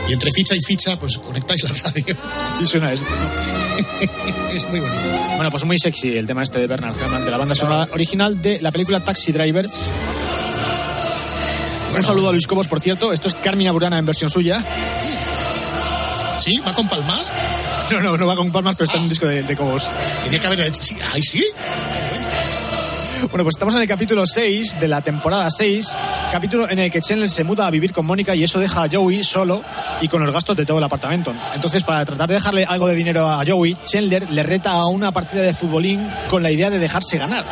Y 0.08 0.12
entre 0.12 0.30
ficha 0.30 0.54
y 0.54 0.60
ficha, 0.60 0.96
pues 1.00 1.18
conectáis 1.18 1.64
la 1.64 1.70
radio. 1.70 2.16
Y 2.60 2.66
suena 2.66 2.92
esto. 2.92 3.08
es 4.52 4.68
muy 4.68 4.78
bonito. 4.78 5.00
Bueno, 5.34 5.50
pues 5.50 5.64
muy 5.64 5.76
sexy 5.76 6.16
el 6.16 6.28
tema 6.28 6.44
este 6.44 6.60
de 6.60 6.68
Bernard 6.68 6.96
Herrmann, 6.96 7.24
de 7.24 7.30
la 7.32 7.38
banda 7.38 7.56
sonora 7.56 7.88
original 7.92 8.40
de 8.40 8.60
la 8.60 8.70
película 8.70 9.00
Taxi 9.00 9.32
Driver. 9.32 9.66
Un 11.96 12.02
saludo 12.04 12.28
a 12.28 12.32
Luis 12.32 12.46
Cobos, 12.46 12.68
por 12.68 12.78
cierto. 12.78 13.12
Esto 13.12 13.26
es 13.26 13.34
Carmina 13.34 13.72
Burana 13.72 13.98
en 13.98 14.06
versión 14.06 14.30
suya. 14.30 14.64
¿Sí? 16.44 16.58
¿Va 16.58 16.74
con 16.74 16.86
palmas? 16.86 17.32
No, 17.90 18.02
no, 18.02 18.18
no 18.18 18.26
va 18.26 18.36
con 18.36 18.52
palmas, 18.52 18.76
pero 18.76 18.84
está 18.84 18.98
en 18.98 19.04
un 19.04 19.08
disco 19.08 19.26
de, 19.26 19.44
de 19.44 19.56
Cobos. 19.56 19.88
Tenía 20.24 20.38
que 20.38 20.46
haber 20.46 20.60
hecho... 20.60 20.82
Sí, 20.82 20.98
¿Ahí 21.10 21.22
sí? 21.22 21.42
Bueno, 23.30 23.44
pues 23.44 23.54
estamos 23.54 23.74
en 23.76 23.80
el 23.80 23.88
capítulo 23.88 24.26
6 24.26 24.78
de 24.78 24.86
la 24.86 25.00
temporada 25.00 25.48
6, 25.48 25.88
capítulo 26.32 26.68
en 26.68 26.80
el 26.80 26.90
que 26.90 27.00
Chandler 27.00 27.30
se 27.30 27.44
muda 27.44 27.66
a 27.66 27.70
vivir 27.70 27.94
con 27.94 28.04
Mónica 28.04 28.34
y 28.34 28.44
eso 28.44 28.60
deja 28.60 28.82
a 28.84 28.88
Joey 28.92 29.24
solo 29.24 29.62
y 30.02 30.08
con 30.08 30.22
los 30.22 30.34
gastos 30.34 30.54
de 30.58 30.66
todo 30.66 30.76
el 30.76 30.84
apartamento. 30.84 31.32
Entonces, 31.54 31.82
para 31.82 32.04
tratar 32.04 32.28
de 32.28 32.34
dejarle 32.34 32.66
algo 32.66 32.88
de 32.88 32.94
dinero 32.94 33.26
a 33.26 33.42
Joey, 33.46 33.74
Chandler 33.86 34.28
le 34.30 34.42
reta 34.42 34.72
a 34.72 34.84
una 34.84 35.12
partida 35.12 35.40
de 35.40 35.54
futbolín 35.54 36.06
con 36.28 36.42
la 36.42 36.50
idea 36.50 36.68
de 36.68 36.78
dejarse 36.78 37.16
ganar. 37.16 37.46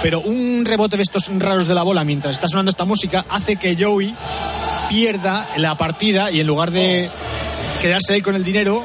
Pero 0.00 0.22
un 0.22 0.64
rebote 0.64 0.96
de 0.96 1.02
estos 1.02 1.30
raros 1.36 1.68
de 1.68 1.74
la 1.74 1.82
bola 1.82 2.02
mientras 2.02 2.36
está 2.36 2.48
sonando 2.48 2.70
esta 2.70 2.86
música 2.86 3.26
hace 3.28 3.56
que 3.56 3.76
Joey 3.78 4.14
pierda 4.88 5.46
la 5.58 5.74
partida 5.74 6.30
y 6.30 6.40
en 6.40 6.46
lugar 6.46 6.70
de 6.70 7.10
quedarse 7.80 8.14
ahí 8.14 8.20
con 8.20 8.34
el 8.34 8.44
dinero, 8.44 8.84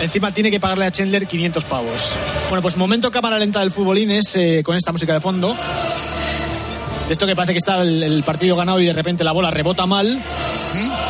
Encima 0.00 0.30
tiene 0.30 0.50
que 0.50 0.60
pagarle 0.60 0.84
a 0.84 0.90
Chandler 0.90 1.26
500 1.26 1.64
pavos. 1.64 2.10
Bueno, 2.48 2.60
pues 2.62 2.76
momento 2.76 3.10
cámara 3.10 3.38
lenta 3.38 3.60
del 3.60 3.70
futbolín 3.70 4.10
es 4.10 4.36
eh, 4.36 4.62
con 4.62 4.76
esta 4.76 4.92
música 4.92 5.14
de 5.14 5.20
fondo. 5.20 5.56
De 7.06 7.12
esto 7.12 7.26
que 7.26 7.34
parece 7.34 7.52
que 7.52 7.58
está 7.58 7.80
el, 7.80 8.02
el 8.02 8.22
partido 8.22 8.56
ganado 8.56 8.80
y 8.80 8.86
de 8.86 8.92
repente 8.92 9.24
la 9.24 9.32
bola 9.32 9.50
rebota 9.50 9.86
mal. 9.86 10.20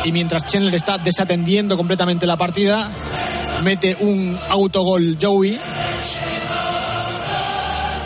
Y 0.05 0.11
mientras 0.11 0.47
Chandler 0.47 0.75
está 0.75 0.97
desatendiendo 0.97 1.75
completamente 1.75 2.25
la 2.25 2.37
partida, 2.37 2.89
mete 3.63 3.97
un 3.99 4.37
autogol 4.49 5.17
Joey. 5.21 5.59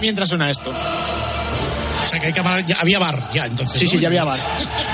Mientras 0.01 0.29
suena 0.29 0.49
esto. 0.49 0.71
O 0.71 2.07
sea, 2.07 2.19
que 2.19 2.27
hay 2.27 2.33
que 2.33 2.41
había 2.79 2.97
bar, 2.97 3.29
ya, 3.33 3.45
entonces. 3.45 3.77
Sí, 3.77 3.85
¿no? 3.85 3.91
sí, 3.91 3.99
ya 3.99 4.07
había 4.07 4.23
bar. 4.23 4.39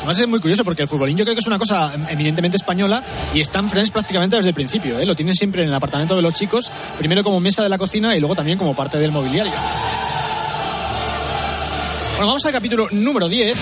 Además 0.00 0.18
es 0.18 0.28
muy 0.28 0.40
curioso 0.40 0.64
porque 0.64 0.82
el 0.82 0.88
futbolín 0.88 1.16
yo 1.16 1.24
creo 1.24 1.34
que 1.34 1.40
es 1.40 1.46
una 1.46 1.58
cosa 1.58 1.92
eminentemente 2.08 2.56
española 2.56 3.04
y 3.34 3.40
están 3.40 3.68
Friends 3.68 3.90
prácticamente 3.90 4.36
desde 4.36 4.48
el 4.48 4.54
principio. 4.54 4.98
¿eh? 4.98 5.04
Lo 5.04 5.14
tienen 5.14 5.34
siempre 5.34 5.62
en 5.62 5.68
el 5.68 5.74
apartamento 5.74 6.16
de 6.16 6.22
los 6.22 6.32
chicos, 6.32 6.70
primero 6.98 7.22
como 7.22 7.38
mesa 7.38 7.62
de 7.62 7.68
la 7.68 7.76
cocina 7.76 8.16
y 8.16 8.20
luego 8.20 8.34
también 8.34 8.56
como 8.56 8.74
parte 8.74 8.98
del 8.98 9.12
mobiliario. 9.12 9.52
Bueno, 12.12 12.26
vamos 12.28 12.44
al 12.46 12.52
capítulo 12.52 12.88
número 12.92 13.28
10. 13.28 13.56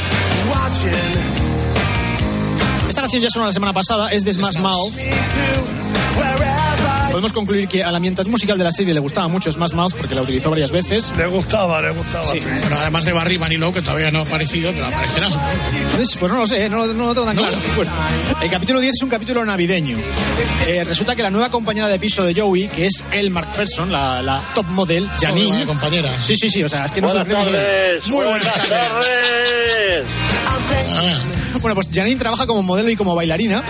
Esta 2.88 3.01
canción 3.01 3.22
ya 3.22 3.29
sonó 3.31 3.46
la 3.46 3.53
semana 3.53 3.72
pasada, 3.72 4.11
es 4.11 4.24
de 4.24 4.33
Smash 4.33 4.59
Mouth. 4.59 5.77
Podemos 7.18 7.33
concluir 7.33 7.66
que 7.66 7.83
a 7.83 7.90
la 7.90 7.96
ambientación 7.96 8.31
musical 8.31 8.57
de 8.59 8.62
la 8.62 8.70
serie 8.70 8.94
le 8.94 9.00
gustaba 9.00 9.26
mucho 9.26 9.50
Smash 9.50 9.72
Mouth 9.72 9.94
porque 9.96 10.14
la 10.14 10.22
utilizó 10.22 10.50
varias 10.50 10.70
veces. 10.70 11.12
Le 11.16 11.26
gustaba, 11.26 11.83
le 11.83 11.90
gustaba. 11.90 12.24
Sí. 12.24 12.38
Bueno, 12.61 12.76
además 12.78 13.04
de 13.07 13.12
Barry 13.12 13.40
Manilow, 13.40 13.72
que 13.72 13.83
todavía 13.83 14.12
no 14.12 14.20
ha 14.20 14.22
aparecido, 14.22 14.70
pero 14.72 14.87
aparecerá, 14.87 15.28
supongo. 15.28 15.50
Pues, 15.96 16.16
pues 16.16 16.33
no 16.33 16.38
lo 16.38 16.46
sé, 16.46 16.68
no, 16.68 16.76
lo- 16.87 16.94
no 16.94 17.07
lo 17.07 17.14
tengo 17.14 17.26
tan 17.26 17.37
claro. 17.37 17.57
Bueno, 17.74 17.90
el 18.40 18.48
capítulo 18.48 18.78
10 18.78 18.92
es 18.94 19.02
un 19.02 19.09
capítulo 19.11 19.44
navideño. 19.44 19.98
Eh, 20.68 20.85
resulta 20.85 21.16
que 21.16 21.24
la 21.24 21.31
nueva 21.31 21.50
compañera 21.50 21.88
de 21.88 21.98
piso 21.98 22.22
de 22.22 22.40
Joey, 22.40 22.68
que 22.68 22.87
es 22.87 23.02
El 23.11 23.31
McPherson, 23.33 23.90
la, 23.90 24.22
la 24.22 24.40
top 24.54 24.66
model, 24.68 25.09
Janine. 25.20 25.66
compañera. 25.66 26.09
Sí, 26.22 26.37
sí, 26.37 26.48
sí, 26.48 26.62
o 26.62 26.68
sea, 26.68 26.85
es 26.87 26.92
que 26.92 27.00
no 27.00 27.09
se 27.09 27.16
la 27.16 27.24
tardes. 27.24 28.07
Muy 28.07 28.24
buenas 28.26 28.44
Buenas 28.44 28.68
tardes. 28.68 30.04
Bueno, 31.61 31.74
pues 31.74 31.88
Janine 31.92 32.20
trabaja 32.20 32.46
como 32.46 32.62
modelo 32.62 32.88
y 32.88 32.94
como 32.94 33.16
bailarina 33.16 33.62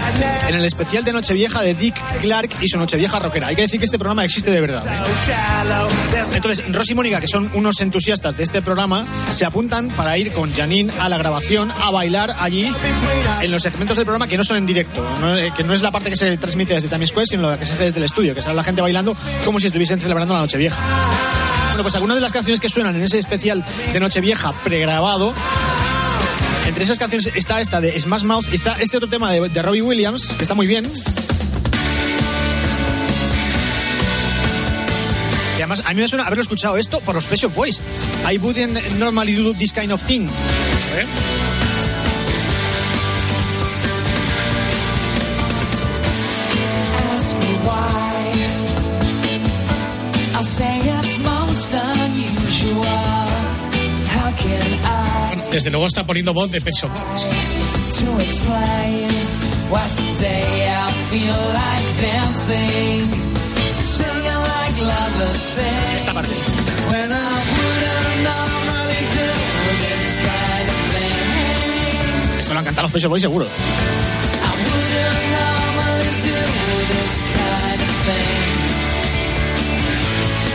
en 0.46 0.54
el 0.54 0.64
especial 0.66 1.04
de 1.04 1.12
Nochevieja 1.14 1.62
de 1.62 1.72
Dick 1.72 1.94
Clark 2.20 2.50
y 2.60 2.68
su 2.68 2.76
Nochevieja 2.78 3.18
rockera. 3.18 3.37
Hay 3.46 3.56
que 3.56 3.62
decir 3.62 3.78
que 3.78 3.84
este 3.84 3.98
programa 3.98 4.24
existe 4.24 4.50
de 4.50 4.60
verdad. 4.60 4.82
¿eh? 4.86 4.98
Entonces, 6.34 6.64
Rosy 6.72 6.92
y 6.92 6.94
Mónica, 6.94 7.20
que 7.20 7.28
son 7.28 7.50
unos 7.54 7.80
entusiastas 7.80 8.36
de 8.36 8.44
este 8.44 8.62
programa, 8.62 9.04
se 9.30 9.44
apuntan 9.44 9.88
para 9.90 10.16
ir 10.18 10.32
con 10.32 10.52
Janine 10.52 10.92
a 11.00 11.08
la 11.08 11.18
grabación, 11.18 11.72
a 11.82 11.90
bailar 11.90 12.34
allí 12.40 12.72
en 13.42 13.50
los 13.50 13.62
segmentos 13.62 13.96
del 13.96 14.04
programa 14.06 14.28
que 14.28 14.36
no 14.36 14.44
son 14.44 14.56
en 14.58 14.66
directo, 14.66 15.02
no- 15.20 15.36
eh, 15.36 15.52
que 15.56 15.64
no 15.64 15.74
es 15.74 15.82
la 15.82 15.90
parte 15.90 16.10
que 16.10 16.16
se 16.16 16.36
transmite 16.36 16.74
desde 16.74 16.88
Times 16.88 17.10
Square, 17.10 17.26
sino 17.26 17.48
la 17.50 17.58
que 17.58 17.66
se 17.66 17.74
hace 17.74 17.84
desde 17.84 17.98
el 17.98 18.04
estudio, 18.04 18.34
que 18.34 18.42
sale 18.42 18.56
la 18.56 18.64
gente 18.64 18.80
bailando 18.82 19.16
como 19.44 19.58
si 19.60 19.66
estuviesen 19.66 20.00
celebrando 20.00 20.34
la 20.34 20.40
Nochevieja. 20.40 20.76
Bueno, 21.68 21.82
pues 21.82 21.94
algunas 21.94 22.16
de 22.16 22.20
las 22.20 22.32
canciones 22.32 22.60
que 22.60 22.68
suenan 22.68 22.96
en 22.96 23.02
ese 23.02 23.18
especial 23.18 23.64
de 23.92 24.00
Nochevieja 24.00 24.52
pregrabado 24.64 25.32
entre 26.66 26.82
esas 26.84 26.98
canciones 26.98 27.30
está 27.34 27.60
esta 27.60 27.80
de 27.80 27.98
Smash 27.98 28.24
Mouth 28.24 28.52
está 28.52 28.74
este 28.78 28.96
otro 28.98 29.08
tema 29.08 29.32
de, 29.32 29.48
de 29.48 29.62
Robbie 29.62 29.80
Williams, 29.82 30.26
que 30.36 30.42
está 30.44 30.54
muy 30.54 30.66
bien. 30.66 30.84
Y 35.58 35.60
además, 35.60 35.82
a 35.86 35.92
mí 35.92 36.00
me 36.00 36.06
suena 36.06 36.24
haberlo 36.24 36.42
escuchado 36.42 36.76
esto 36.76 37.00
por 37.00 37.16
los 37.16 37.28
Shop 37.28 37.52
Boys. 37.52 37.82
I 38.30 38.38
wouldn't 38.38 38.96
normally 38.98 39.34
do 39.34 39.52
this 39.54 39.72
kind 39.72 39.90
of 39.90 40.00
thing. 40.00 40.24
¿Eh? 40.24 41.06
Ask 47.16 47.34
me 47.36 47.54
why. 47.66 47.98
I'll 50.36 50.44
say 50.44 50.78
it's 50.78 51.18
most 51.18 51.74
unusual. 51.74 52.84
How 54.14 54.30
can 54.36 54.62
I 54.84 55.34
Bueno, 55.34 55.44
desde 55.50 55.70
luego 55.70 55.88
está 55.88 56.06
poniendo 56.06 56.32
voz 56.32 56.52
de 56.52 56.60
Boys. 56.60 56.78
to 57.98 58.22
explain 58.22 59.08
why 59.70 59.88
today 59.96 60.68
I 60.70 60.92
feel 61.10 61.40
like 61.52 61.86
dancing, 62.00 63.10
Esta 65.98 66.12
parte. 66.14 66.34
Esto 72.40 72.52
lo 72.52 72.58
han 72.60 72.64
cantado 72.64 72.88
los 72.88 73.02
Shop 73.02 73.10
Boys 73.10 73.22
seguro. 73.22 73.46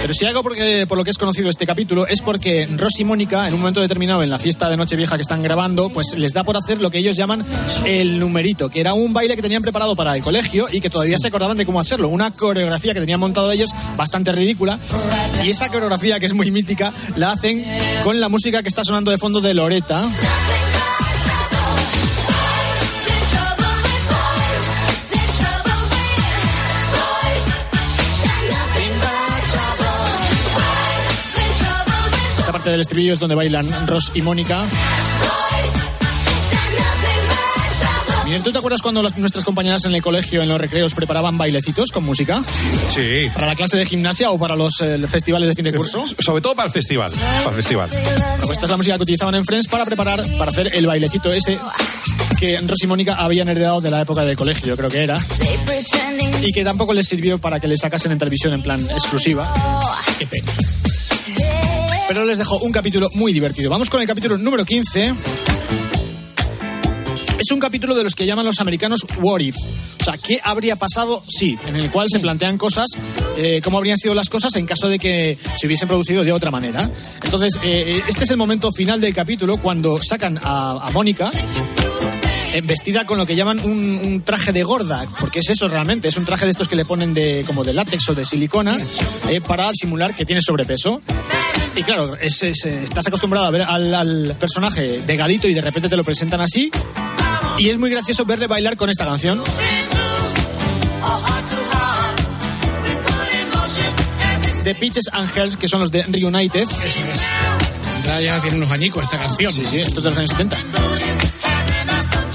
Pero 0.04 0.14
si 0.14 0.26
algo 0.26 0.44
porque, 0.44 0.86
por 0.86 0.98
lo 0.98 1.06
que 1.06 1.12
es 1.12 1.18
conocido 1.18 1.50
este 1.50 1.66
capítulo 1.66 2.06
es 2.06 2.20
porque 2.20 2.68
Ross 2.76 3.00
y 3.00 3.06
Mónica, 3.06 3.48
en 3.48 3.54
un 3.54 3.62
momento 3.62 3.80
determinado 3.80 4.22
en 4.22 4.30
la 4.30 4.38
fiesta 4.38 4.70
de 4.70 4.76
Nochevieja 4.76 5.16
que 5.16 5.22
están 5.22 5.42
grabando, 5.42 5.90
pues 5.90 6.14
les 6.18 6.34
da 6.34 6.44
por 6.44 6.58
hacer 6.58 6.82
lo 6.82 6.92
que 6.92 6.98
ellos 6.98 7.16
llaman 7.16 7.46
el 7.86 8.20
numerito, 8.20 8.68
que 8.68 8.82
era 8.82 8.96
un 8.96 9.14
baile 9.14 9.38
que 9.38 9.42
tenían 9.42 9.62
preparado 9.62 9.96
para 9.96 10.14
el 10.14 10.22
colegio 10.22 10.68
y 10.70 10.82
que 10.82 10.90
todavía 10.90 11.18
se 11.18 11.30
acordaban 11.30 11.56
de 11.56 11.66
cómo 11.66 11.80
hacerlo. 11.80 12.10
Una 12.10 12.32
coreografía 12.32 12.94
que 12.94 13.00
tenían 13.00 13.22
montado 13.22 13.50
ellos 13.50 13.70
bastante 13.96 14.34
ridícula. 14.34 14.78
Y 15.42 15.52
esa 15.52 15.70
coreografía, 15.70 16.20
que 16.20 16.26
es 16.26 16.34
muy 16.34 16.52
mítica, 16.52 16.92
la 17.16 17.32
hacen 17.32 17.64
con 18.04 18.20
la 18.20 18.28
música 18.28 18.62
que 18.62 18.68
está 18.68 18.84
sonando 18.84 19.10
de 19.10 19.18
fondo 19.18 19.40
de 19.40 19.54
Loreta. 19.54 20.10
Parte 32.64 32.72
del 32.72 32.80
estribillo 32.82 33.12
es 33.12 33.20
donde 33.20 33.36
bailan 33.36 33.68
Ross 33.88 34.12
y 34.16 34.22
Mónica. 34.22 34.66
¿tú 38.42 38.52
te 38.54 38.58
acuerdas 38.58 38.82
cuando 38.82 39.04
las- 39.04 39.18
nuestras 39.18 39.44
compañeras 39.44 39.84
en 39.86 39.94
el 39.94 40.02
colegio, 40.02 40.42
en 40.42 40.48
los 40.50 40.60
recreos, 40.60 40.94
preparaban 40.96 41.38
bailecitos 41.38 41.92
con 41.92 42.04
música? 42.06 42.42
Sí. 42.90 43.28
¿Para 43.34 43.48
la 43.48 43.56
clase 43.56 43.76
de 43.78 43.86
gimnasia 43.86 44.32
o 44.32 44.40
para 44.40 44.56
los 44.56 44.74
eh, 44.82 44.98
festivales 45.10 45.50
de 45.50 45.56
fin 45.56 45.66
de 45.66 45.74
curso? 45.74 46.06
Sobre 46.20 46.42
todo 46.42 46.56
para 46.56 46.68
el 46.68 46.72
festival. 46.74 47.12
Para 47.12 47.50
el 47.50 47.56
festival. 47.56 47.90
Bueno, 47.90 48.38
pues 48.40 48.52
esta 48.52 48.66
es 48.66 48.70
la 48.72 48.78
música 48.78 48.96
que 48.96 49.04
utilizaban 49.04 49.36
en 49.36 49.44
Friends 49.46 49.68
para 49.68 49.84
preparar, 49.86 50.24
para 50.38 50.50
hacer 50.52 50.72
el 50.74 50.88
bailecito 50.88 51.34
ese 51.34 51.60
que 52.40 52.60
Ross 52.62 52.82
y 52.82 52.88
Mónica 52.88 53.16
habían 53.16 53.50
heredado 53.50 53.82
de 53.82 53.92
la 53.92 54.02
época 54.02 54.24
del 54.26 54.38
colegio, 54.38 54.68
yo 54.68 54.78
creo 54.78 54.90
que 54.90 55.04
era. 55.04 55.20
Y 56.42 56.52
que 56.54 56.64
tampoco 56.64 56.94
les 56.94 57.06
sirvió 57.08 57.40
para 57.40 57.60
que 57.60 57.68
le 57.68 57.76
sacasen 57.78 58.14
en 58.14 58.20
televisión 58.20 58.54
en 58.54 58.64
plan 58.64 58.82
exclusiva. 58.90 59.54
Qué 60.18 60.26
pena. 60.28 60.52
Pero 62.14 62.26
les 62.26 62.38
dejo 62.38 62.60
un 62.60 62.72
capítulo 62.72 63.10
muy 63.16 63.34
divertido. 63.34 63.72
Vamos 63.72 63.90
con 63.90 64.00
el 64.00 64.06
capítulo 64.06 64.38
número 64.38 64.64
15. 64.64 65.16
Es 67.40 67.52
un 67.52 67.60
capítulo 67.60 67.96
de 67.96 68.04
los 68.04 68.14
que 68.14 68.28
llaman 68.28 68.46
los 68.46 68.60
americanos 68.60 69.04
What 69.20 69.40
If. 69.40 69.56
O 70.00 70.04
sea, 70.04 70.14
¿qué 70.24 70.40
habría 70.44 70.76
pasado 70.76 71.24
si? 71.28 71.58
En 71.66 71.76
el 71.76 71.90
cual 71.90 72.08
se 72.12 72.20
plantean 72.20 72.60
cosas, 72.60 72.86
eh, 73.36 73.62
cómo 73.64 73.80
habrían 73.80 73.98
sido 73.98 74.14
las 74.14 74.30
cosas 74.30 74.56
en 74.58 74.68
caso 74.68 74.90
de 74.90 75.00
que 75.00 75.40
se 75.56 75.66
hubiesen 75.66 75.88
producido 75.88 76.24
de 76.24 76.32
otra 76.32 76.52
manera. 76.52 76.88
Entonces, 77.24 77.60
eh, 77.64 78.04
este 78.08 78.26
es 78.26 78.30
el 78.30 78.38
momento 78.38 78.72
final 78.72 79.02
del 79.02 79.16
capítulo 79.16 79.58
cuando 79.58 80.00
sacan 80.04 80.40
a, 80.44 80.86
a 80.86 80.92
Mónica 80.92 81.32
vestida 82.62 83.06
con 83.06 83.18
lo 83.18 83.26
que 83.26 83.36
llaman 83.36 83.60
un, 83.60 84.00
un 84.04 84.22
traje 84.24 84.52
de 84.52 84.64
gorda, 84.64 85.06
porque 85.20 85.40
es 85.40 85.50
eso 85.50 85.68
realmente, 85.68 86.08
es 86.08 86.18
un 86.18 86.26
traje 86.26 86.46
de 86.46 86.52
estos 86.52 86.68
que 86.68 86.76
le 86.76 86.86
ponen 86.86 87.14
de 87.14 87.44
como 87.48 87.64
de 87.64 87.74
látex 87.74 88.10
o 88.10 88.16
de 88.16 88.26
silicona 88.26 88.78
eh, 89.30 89.42
para 89.42 89.72
simular 89.74 90.14
que 90.14 90.26
tiene 90.26 90.42
sobrepeso. 90.42 91.02
Y 91.76 91.84
claro, 91.84 92.16
es- 92.16 92.44
es, 92.44 92.66
eh, 92.66 92.84
estás 92.84 93.08
acostumbrado 93.08 93.46
a 93.48 93.50
ver 93.50 93.64
al, 93.64 93.94
al 93.96 94.36
personaje 94.40 95.02
delgadito 95.06 95.48
y 95.48 95.54
de 95.54 95.62
repente 95.62 95.90
te 95.90 95.98
lo 95.98 96.04
presentan 96.04 96.42
así. 96.42 96.72
Y 97.58 97.70
es 97.70 97.78
muy 97.78 97.90
gracioso 97.90 98.26
verle 98.26 98.48
bailar 98.48 98.78
con 98.78 98.90
esta 98.90 99.06
canción. 99.06 99.42
The 104.64 104.76
Peaches 104.76 105.10
and 105.12 105.28
Hearts, 105.30 105.58
que 105.58 105.68
son 105.68 105.82
los 105.82 105.92
de 105.92 106.04
Reunited. 106.04 106.62
Eso 106.64 107.00
es. 107.02 107.24
Ya, 108.06 108.22
ya 108.22 108.40
tiene 108.42 108.58
unos 108.58 108.72
añicos 108.72 109.04
esta 109.04 109.18
canción. 109.18 109.52
Sí, 109.52 109.66
sí, 109.66 109.80
esto 109.80 110.00
es 110.00 110.04
de 110.06 110.10
los 110.12 110.20
años 110.20 110.30
70. 110.32 110.58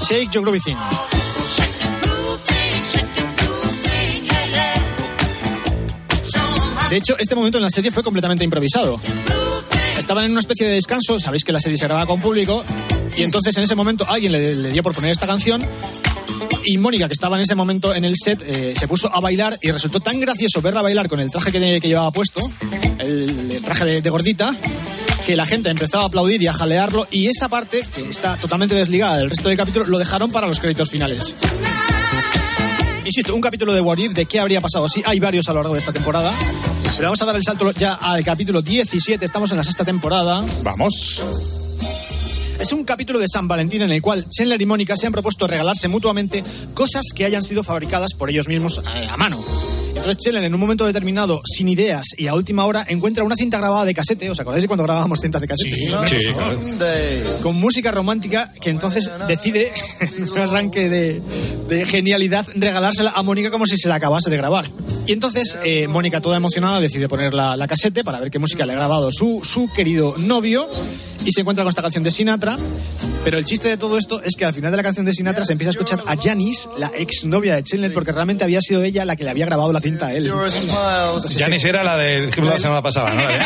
Shake 0.09 0.31
Thing. 0.31 0.75
De 6.89 6.97
hecho, 6.97 7.15
este 7.19 7.35
momento 7.35 7.59
en 7.59 7.63
la 7.63 7.69
serie 7.69 7.91
fue 7.91 8.01
completamente 8.01 8.43
improvisado. 8.43 8.99
Estaban 9.99 10.25
en 10.25 10.31
una 10.31 10.39
especie 10.39 10.65
de 10.65 10.73
descanso, 10.73 11.19
sabéis 11.19 11.43
que 11.43 11.51
la 11.51 11.59
serie 11.59 11.77
se 11.77 11.85
grababa 11.85 12.07
con 12.07 12.19
público, 12.19 12.63
y 13.15 13.21
entonces 13.21 13.55
en 13.57 13.65
ese 13.65 13.75
momento 13.75 14.03
alguien 14.09 14.31
le, 14.31 14.71
dio 14.71 14.81
por 14.81 14.95
poner 14.95 15.11
esta 15.11 15.27
canción, 15.27 15.61
y 16.65 16.79
Mónica, 16.79 17.07
que 17.07 17.13
estaba 17.13 17.35
en 17.35 17.43
ese 17.43 17.53
momento 17.53 17.93
en 17.93 18.03
el 18.03 18.15
set, 18.17 18.41
eh, 18.41 18.73
se 18.75 18.87
puso 18.87 19.13
a 19.13 19.19
bailar 19.19 19.59
y 19.61 19.69
resultó 19.69 19.99
tan 19.99 20.19
gracioso 20.19 20.59
verla 20.63 20.81
bailar 20.81 21.07
con 21.07 21.19
el 21.19 21.29
traje 21.29 21.51
que, 21.51 21.79
llevaba 21.81 22.11
puesto, 22.11 22.41
el, 22.97 23.61
traje 23.63 24.01
de 24.01 24.09
gordita, 24.09 24.57
que 25.25 25.35
la 25.35 25.45
gente 25.45 25.69
empezó 25.69 25.99
a 25.99 26.05
aplaudir 26.05 26.41
y 26.41 26.47
a 26.47 26.53
jalearlo, 26.53 27.07
y 27.11 27.27
esa 27.27 27.49
parte, 27.49 27.85
que 27.95 28.09
está 28.09 28.37
totalmente 28.37 28.75
desligada 28.75 29.17
del 29.17 29.29
resto 29.29 29.49
del 29.49 29.57
capítulo, 29.57 29.85
lo 29.85 29.97
dejaron 29.97 30.31
para 30.31 30.47
los 30.47 30.59
créditos 30.59 30.89
finales. 30.89 31.35
Insisto, 33.05 33.33
un 33.33 33.41
capítulo 33.41 33.73
de 33.73 33.81
What 33.81 33.97
If, 33.97 34.13
de 34.13 34.25
qué 34.25 34.39
habría 34.39 34.61
pasado. 34.61 34.87
Sí, 34.87 35.01
hay 35.05 35.19
varios 35.19 35.49
a 35.49 35.53
lo 35.53 35.59
largo 35.61 35.73
de 35.73 35.79
esta 35.79 35.91
temporada. 35.91 36.31
Pero 36.95 37.07
vamos 37.07 37.21
a 37.21 37.25
dar 37.25 37.35
el 37.35 37.43
salto 37.43 37.71
ya 37.71 37.93
al 37.93 38.23
capítulo 38.23 38.61
17. 38.61 39.23
Estamos 39.25 39.49
en 39.51 39.57
la 39.57 39.63
sexta 39.63 39.83
temporada. 39.83 40.45
Vamos. 40.63 41.21
Es 42.59 42.71
un 42.73 42.83
capítulo 42.83 43.19
de 43.19 43.27
San 43.27 43.47
Valentín 43.47 43.81
en 43.81 43.91
el 43.91 44.01
cual 44.01 44.29
Chandler 44.29 44.61
y 44.61 44.65
Mónica 44.65 44.95
se 44.97 45.07
han 45.07 45.13
propuesto 45.13 45.47
regalarse 45.47 45.87
mutuamente 45.87 46.43
cosas 46.73 47.05
que 47.15 47.25
hayan 47.25 47.41
sido 47.41 47.63
fabricadas 47.63 48.13
por 48.13 48.29
ellos 48.29 48.47
mismos 48.47 48.81
eh, 48.95 49.07
a 49.09 49.17
mano. 49.17 49.39
Chandler 50.17 50.43
en 50.43 50.53
un 50.53 50.59
momento 50.59 50.85
determinado, 50.85 51.41
sin 51.45 51.69
ideas 51.69 52.07
y 52.17 52.27
a 52.27 52.35
última 52.35 52.65
hora, 52.65 52.85
encuentra 52.87 53.23
una 53.23 53.35
cinta 53.35 53.57
grabada 53.57 53.85
de 53.85 53.93
casete. 53.93 54.29
¿Os 54.29 54.39
acordáis 54.39 54.63
de 54.63 54.67
cuando 54.67 54.83
grabábamos 54.83 55.19
cintas 55.21 55.41
de 55.41 55.47
casete? 55.47 55.75
Sí, 55.75 55.87
claro. 56.33 56.59
Con 57.41 57.55
música 57.59 57.91
romántica 57.91 58.51
que 58.61 58.69
entonces 58.69 59.11
decide, 59.27 59.71
en 59.99 60.29
un 60.31 60.37
arranque 60.37 60.89
de, 60.89 61.21
de 61.67 61.85
genialidad, 61.85 62.45
regalársela 62.55 63.11
a 63.15 63.23
Mónica 63.23 63.51
como 63.51 63.65
si 63.65 63.77
se 63.77 63.89
la 63.89 63.95
acabase 63.95 64.29
de 64.29 64.37
grabar. 64.37 64.65
Y 65.05 65.13
entonces 65.13 65.57
eh, 65.63 65.87
Mónica, 65.87 66.21
toda 66.21 66.37
emocionada, 66.37 66.79
decide 66.79 67.07
poner 67.07 67.33
la, 67.33 67.57
la 67.57 67.67
casete 67.67 68.03
para 68.03 68.19
ver 68.19 68.29
qué 68.29 68.39
música 68.39 68.65
le 68.65 68.73
ha 68.73 68.75
grabado 68.75 69.11
su, 69.11 69.41
su 69.43 69.67
querido 69.73 70.15
novio 70.17 70.69
y 71.25 71.31
se 71.31 71.41
encuentra 71.41 71.63
con 71.63 71.69
esta 71.69 71.81
canción 71.81 72.03
de 72.03 72.11
Sinatra. 72.11 72.57
Pero 73.23 73.37
el 73.37 73.45
chiste 73.45 73.67
de 73.67 73.77
todo 73.77 73.97
esto 73.97 74.21
es 74.23 74.35
que 74.35 74.45
al 74.45 74.53
final 74.53 74.71
de 74.71 74.77
la 74.77 74.83
canción 74.83 75.05
de 75.05 75.13
Sinatra 75.13 75.43
se 75.45 75.51
empieza 75.53 75.69
a 75.69 75.71
escuchar 75.71 76.03
a 76.05 76.15
Janice, 76.15 76.69
la 76.77 76.91
exnovia 76.95 77.55
de 77.55 77.63
Chandler, 77.63 77.93
porque 77.93 78.11
realmente 78.11 78.43
había 78.43 78.61
sido 78.61 78.83
ella 78.83 79.03
la 79.03 79.15
que 79.15 79.23
le 79.23 79.29
había 79.29 79.45
grabado 79.45 79.73
la 79.73 79.81
cinta 79.81 79.98
él. 80.13 80.31
Janis 81.37 81.65
era 81.65 81.83
la 81.83 81.97
del 81.97 82.29
ejemplo 82.29 82.45
de 82.47 82.53
la 82.55 82.59
semana 82.59 82.81
pasada, 82.81 83.13
¿no? 83.13 83.21
La 83.21 83.29
de- 83.29 83.39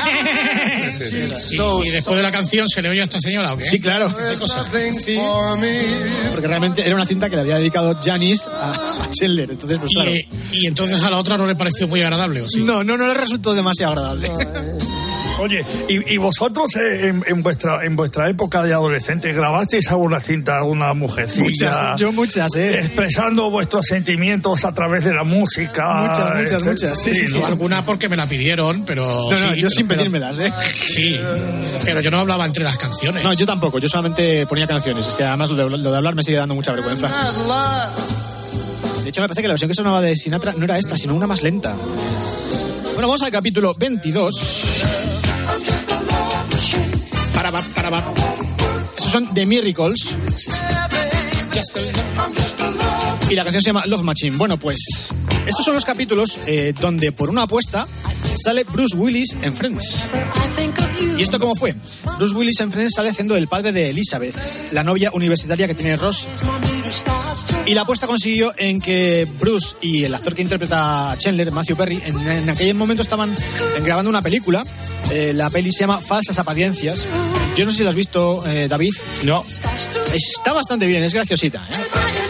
Sí, 0.93 1.05
sí, 1.09 1.27
sí. 1.27 1.57
Y, 1.83 1.87
y 1.87 1.91
después 1.91 2.17
de 2.17 2.23
la 2.23 2.31
canción 2.31 2.67
se 2.69 2.81
le 2.81 2.89
oye 2.89 3.01
a 3.01 3.03
esta 3.05 3.19
señora, 3.19 3.53
¿o 3.53 3.57
qué? 3.57 3.63
Sí, 3.63 3.79
claro. 3.79 4.11
Porque 6.31 6.47
realmente 6.47 6.85
era 6.85 6.95
una 6.95 7.05
cinta 7.05 7.29
que 7.29 7.35
le 7.35 7.41
había 7.41 7.57
dedicado 7.57 7.97
Janice 8.03 8.49
a, 8.49 8.71
a 9.03 9.09
Chandler. 9.09 9.51
Entonces, 9.51 9.79
pues 9.79 9.91
claro. 9.93 10.11
y 10.51 10.67
entonces 10.67 11.03
a 11.03 11.09
la 11.09 11.17
otra 11.17 11.37
no 11.37 11.45
le 11.47 11.55
pareció 11.55 11.87
muy 11.87 12.01
agradable, 12.01 12.41
¿o 12.41 12.47
sí? 12.47 12.61
No, 12.63 12.83
no, 12.83 12.97
no 12.97 13.07
le 13.07 13.13
resultó 13.13 13.53
demasiado 13.53 13.93
agradable. 13.93 14.29
Oye, 15.43 15.65
¿y, 15.89 16.13
y 16.13 16.17
vosotros 16.17 16.73
eh, 16.77 17.09
en, 17.09 17.21
en 17.27 17.43
vuestra 17.43 17.83
en 17.83 17.97
vuestra 17.97 18.29
época 18.29 18.63
de 18.63 18.73
adolescente 18.73 19.33
grabasteis 19.33 19.89
alguna 19.89 20.21
cinta, 20.21 20.57
alguna 20.57 20.93
mujercilla? 20.93 21.43
Muchas, 21.69 21.99
yo 21.99 22.11
muchas, 22.13 22.55
¿eh? 22.55 22.79
Expresando 22.79 23.49
vuestros 23.49 23.85
sentimientos 23.85 24.63
a 24.63 24.73
través 24.73 25.03
de 25.03 25.13
la 25.13 25.25
música. 25.25 26.07
Muchas, 26.07 26.35
muchas, 26.35 26.51
este, 26.53 26.69
muchas. 26.69 26.97
Sí, 26.97 27.13
sí. 27.13 27.25
Yo 27.27 27.45
alguna 27.45 27.85
porque 27.85 28.07
me 28.07 28.15
la 28.15 28.25
pidieron, 28.25 28.85
pero. 28.85 29.05
No, 29.05 29.37
no, 29.37 29.53
sí, 29.53 29.59
yo 29.59 29.69
sin 29.69 29.85
pedírmelas, 29.85 30.39
¿eh? 30.39 30.53
Sí, 30.73 31.19
pero 31.83 31.99
yo 31.99 32.09
no 32.09 32.19
hablaba 32.19 32.45
entre 32.45 32.63
las 32.63 32.77
canciones. 32.77 33.21
No, 33.21 33.33
yo 33.33 33.45
tampoco, 33.45 33.79
yo 33.79 33.89
solamente 33.89 34.47
ponía 34.47 34.65
canciones. 34.65 35.07
Es 35.07 35.15
que 35.15 35.25
además 35.25 35.49
lo 35.49 35.55
de, 35.57 35.77
lo 35.77 35.91
de 35.91 35.97
hablar 35.97 36.15
me 36.15 36.23
sigue 36.23 36.37
dando 36.37 36.55
mucha 36.55 36.71
vergüenza. 36.71 37.09
De 39.03 39.09
hecho, 39.09 39.19
me 39.19 39.27
parece 39.27 39.41
que 39.41 39.47
la 39.49 39.53
versión 39.53 39.69
que 39.69 39.75
sonaba 39.75 39.99
de 39.99 40.15
Sinatra 40.15 40.53
no 40.55 40.63
era 40.63 40.77
esta, 40.77 40.97
sino 40.97 41.13
una 41.13 41.27
más 41.27 41.41
lenta. 41.41 41.75
Bueno, 42.93 43.07
vamos 43.07 43.23
al 43.23 43.31
capítulo 43.31 43.75
22. 43.77 45.12
Para, 47.33 47.51
para, 47.51 47.89
va. 47.89 48.03
Esos 48.97 49.11
son 49.11 49.33
The 49.33 49.45
Miracles. 49.45 50.15
Just 51.53 51.77
Y 53.29 53.35
la 53.35 53.43
canción 53.43 53.61
se 53.61 53.69
llama 53.69 53.85
Love 53.85 54.03
Machine. 54.03 54.37
Bueno, 54.37 54.57
pues 54.57 54.79
estos 55.45 55.65
son 55.65 55.73
los 55.75 55.85
capítulos 55.85 56.39
eh, 56.47 56.73
donde 56.79 57.11
por 57.11 57.29
una 57.29 57.43
apuesta 57.43 57.87
sale 58.43 58.63
Bruce 58.63 58.95
Willis 58.95 59.35
en 59.41 59.53
Friends. 59.53 60.03
¿Y 61.17 61.23
esto 61.23 61.39
cómo 61.39 61.55
fue? 61.55 61.75
Bruce 62.17 62.35
Willis 62.35 62.59
en 62.59 62.71
Friends 62.71 62.93
sale 62.95 63.09
haciendo 63.09 63.35
el 63.35 63.47
padre 63.47 63.71
de 63.71 63.89
Elizabeth, 63.89 64.35
la 64.71 64.83
novia 64.83 65.11
universitaria 65.13 65.67
que 65.67 65.73
tiene 65.73 65.95
Ross. 65.95 66.27
Y 67.65 67.73
la 67.73 67.81
apuesta 67.81 68.07
consiguió 68.07 68.53
en 68.57 68.81
que 68.81 69.27
Bruce 69.39 69.75
y 69.81 70.03
el 70.03 70.13
actor 70.13 70.35
que 70.35 70.41
interpreta 70.41 71.11
a 71.11 71.17
Chandler, 71.17 71.51
Matthew 71.51 71.77
Perry, 71.77 72.01
en, 72.05 72.27
en 72.27 72.49
aquel 72.49 72.73
momento 72.75 73.03
estaban 73.03 73.33
grabando 73.83 74.09
una 74.09 74.21
película. 74.21 74.63
Eh, 75.11 75.33
la 75.33 75.49
peli 75.49 75.71
se 75.71 75.81
llama 75.81 75.99
Falsas 75.99 76.37
Apariencias. 76.39 77.07
Yo 77.55 77.65
no 77.65 77.71
sé 77.71 77.77
si 77.77 77.83
la 77.83 77.91
has 77.91 77.95
visto, 77.95 78.45
eh, 78.47 78.67
David. 78.67 78.93
No. 79.23 79.45
Está 80.13 80.53
bastante 80.53 80.87
bien, 80.87 81.03
es 81.03 81.13
graciosita. 81.13 81.63
¿eh? 81.69 82.22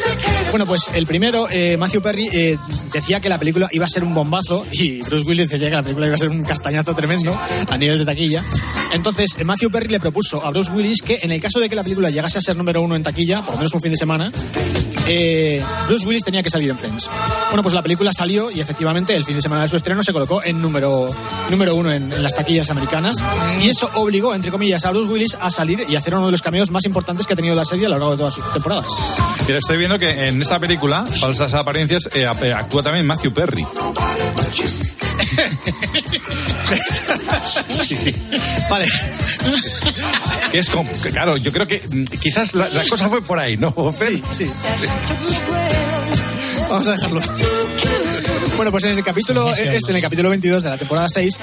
Bueno, 0.54 0.68
pues 0.68 0.88
el 0.94 1.08
primero, 1.08 1.48
eh, 1.50 1.78
Matthew 1.78 2.04
Perry 2.04 2.30
eh, 2.32 2.60
decía 2.94 3.20
que 3.20 3.28
la 3.28 3.39
película 3.39 3.68
iba 3.72 3.86
a 3.86 3.89
ser 3.89 4.04
un 4.04 4.13
bombazo 4.13 4.63
y 4.72 5.02
Bruce 5.02 5.28
Willis 5.28 5.50
decía 5.50 5.68
que 5.70 5.76
la 5.76 5.82
película 5.82 6.06
iba 6.06 6.13
a 6.13 6.20
ser 6.20 6.30
un 6.30 6.44
castañazo 6.44 6.94
tremendo 6.94 7.36
a 7.72 7.76
nivel 7.80 7.98
de 7.98 8.06
taquilla. 8.06 8.44
Entonces, 8.93 9.43
Matthew 9.43 9.71
Perry 9.71 9.88
le 9.88 9.99
propuso 9.99 10.45
a 10.45 10.51
Bruce 10.51 10.71
Willis 10.71 11.01
que 11.01 11.19
en 11.23 11.32
el 11.32 11.41
caso 11.41 11.60
de 11.60 11.67
que 11.67 11.75
la 11.75 11.84
película 11.84 12.10
llegase 12.10 12.38
a 12.38 12.41
ser 12.41 12.56
número 12.56 12.82
uno 12.82 12.95
en 12.95 13.03
taquilla, 13.03 13.41
por 13.41 13.56
lo 13.56 13.58
menos 13.58 13.73
un 13.73 13.82
fin 13.82 13.91
de 13.91 13.97
semana, 13.97 14.32
eh, 15.08 15.62
Bruce 15.88 16.06
Willis 16.06 16.23
tenía 16.23 16.43
que 16.43 16.49
salir 16.49 16.69
en 16.69 16.77
Friends. 16.77 17.10
Bueno, 17.49 17.63
pues 17.63 17.73
la 17.73 17.82
película 17.82 18.12
salió 18.13 18.51
y 18.51 18.62
efectivamente 18.62 19.15
el 19.15 19.25
fin 19.25 19.36
de 19.36 19.41
semana 19.41 19.63
de 19.63 19.67
su 19.67 19.75
estreno 19.75 20.03
se 20.03 20.13
colocó 20.13 20.43
en 20.43 20.62
número, 20.62 21.10
número 21.49 21.75
uno 21.75 21.91
en, 21.91 22.10
las 22.23 22.36
taquillas 22.36 22.69
americanas 22.69 23.17
y 23.62 23.69
eso 23.69 23.89
obligó, 23.95 24.34
entre 24.34 24.51
comillas, 24.51 24.86
a 24.86 24.91
Bruce 24.91 25.12
Willis 25.12 25.38
a 25.41 25.49
salir 25.49 25.86
y 25.89 25.95
hacer 25.95 26.13
uno 26.15 26.27
de 26.27 26.32
los 26.32 26.41
cameos 26.41 26.69
más 26.71 26.86
importantes 26.86 27.25
que 27.25 27.34
ha 27.34 27.36
tenido 27.36 27.56
la 27.56 27.65
serie 27.65 27.88
a 27.88 27.89
lo 27.89 27.95
largo 27.95 28.12
de 28.12 28.17
todas 28.17 28.34
sus 28.36 28.53
temporadas. 28.53 28.86
Mira, 29.47 29.60
estoy 29.60 29.77
viendo 29.77 29.97
que 29.97 30.27
en 30.27 30.41
esta 30.41 30.60
película, 30.60 31.06
Falsas 31.08 31.53
Apariencias, 31.53 32.10
eh, 32.13 32.27
eh, 32.41 32.53
actúa 32.53 32.84
también 32.84 33.06
Matthew 33.06 33.34
Perry. 33.34 33.65
Sí, 37.86 37.98
sí. 37.98 38.15
Vale. 38.69 38.88
Es 40.52 40.69
como, 40.69 40.89
que 40.91 41.10
claro, 41.10 41.38
yo 41.38 41.52
creo 41.52 41.67
que 41.67 41.82
mm, 41.89 42.04
quizás 42.19 42.56
la, 42.56 42.69
la 42.69 42.86
cosa 42.86 43.10
fue 43.10 43.22
por 43.22 43.39
ahí, 43.39 43.58
¿no? 43.58 43.72
Fer? 43.91 44.17
Sí, 44.17 44.24
sí. 44.32 44.52
Vamos 46.69 46.88
a 46.88 46.91
dejarlo. 46.93 47.22
Bueno, 48.56 48.72
pues 48.72 48.86
en 48.86 48.98
el 48.98 49.04
capítulo 49.04 49.50
este, 49.52 49.78
en 49.89 49.96
el 49.96 50.02
capítulo 50.02 50.30
22 50.30 50.63
de 50.63 50.69
la 50.69 50.78
temporada 50.78 51.10
6, 51.10 51.39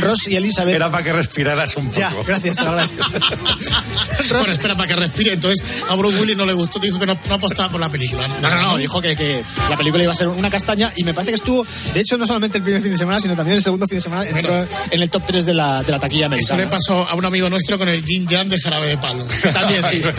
Ross 0.00 0.28
y 0.28 0.36
Elizabeth. 0.36 0.74
Era 0.74 0.90
para 0.90 1.02
que 1.02 1.12
respiraras 1.12 1.76
un 1.76 1.86
poco. 1.86 1.98
Ya, 2.00 2.12
gracias, 2.26 2.56
lo 2.62 2.76
Bueno, 4.38 4.52
espera 4.52 4.74
para 4.76 4.88
que 4.88 4.96
respire. 4.96 5.32
Entonces, 5.32 5.64
a 5.88 5.94
Bruce 5.96 6.18
Willis 6.20 6.36
no 6.36 6.46
le 6.46 6.52
gustó, 6.52 6.78
dijo 6.78 6.98
que 6.98 7.06
no, 7.06 7.18
no 7.28 7.34
apostaba 7.34 7.68
por 7.68 7.80
la 7.80 7.88
película. 7.88 8.26
No, 8.40 8.48
no, 8.50 8.62
no, 8.62 8.76
dijo 8.76 9.00
que, 9.00 9.16
que 9.16 9.42
la 9.68 9.76
película 9.76 10.02
iba 10.02 10.12
a 10.12 10.16
ser 10.16 10.28
una 10.28 10.50
castaña 10.50 10.92
y 10.96 11.04
me 11.04 11.12
parece 11.14 11.30
que 11.32 11.36
estuvo, 11.36 11.66
de 11.94 12.00
hecho, 12.00 12.16
no 12.16 12.26
solamente 12.26 12.58
el 12.58 12.64
primer 12.64 12.82
fin 12.82 12.92
de 12.92 12.98
semana, 12.98 13.20
sino 13.20 13.34
también 13.36 13.56
el 13.56 13.62
segundo 13.62 13.86
fin 13.86 13.98
de 13.98 14.02
semana, 14.02 14.24
entró 14.28 14.66
en 14.90 15.02
el 15.02 15.10
top 15.10 15.22
3 15.26 15.46
de 15.46 15.54
la, 15.54 15.82
de 15.82 15.92
la 15.92 15.98
taquilla 15.98 16.26
Eso 16.26 16.26
americana. 16.26 16.62
le 16.62 16.66
pasó 16.68 17.08
a 17.08 17.14
un 17.14 17.24
amigo 17.24 17.48
nuestro 17.50 17.78
con 17.78 17.88
el 17.88 18.04
Jin 18.04 18.26
Jan 18.28 18.48
de 18.48 18.58
Jarabe 18.60 18.88
de 18.88 18.98
Palo. 18.98 19.26
También 19.52 19.82
sí. 19.84 20.02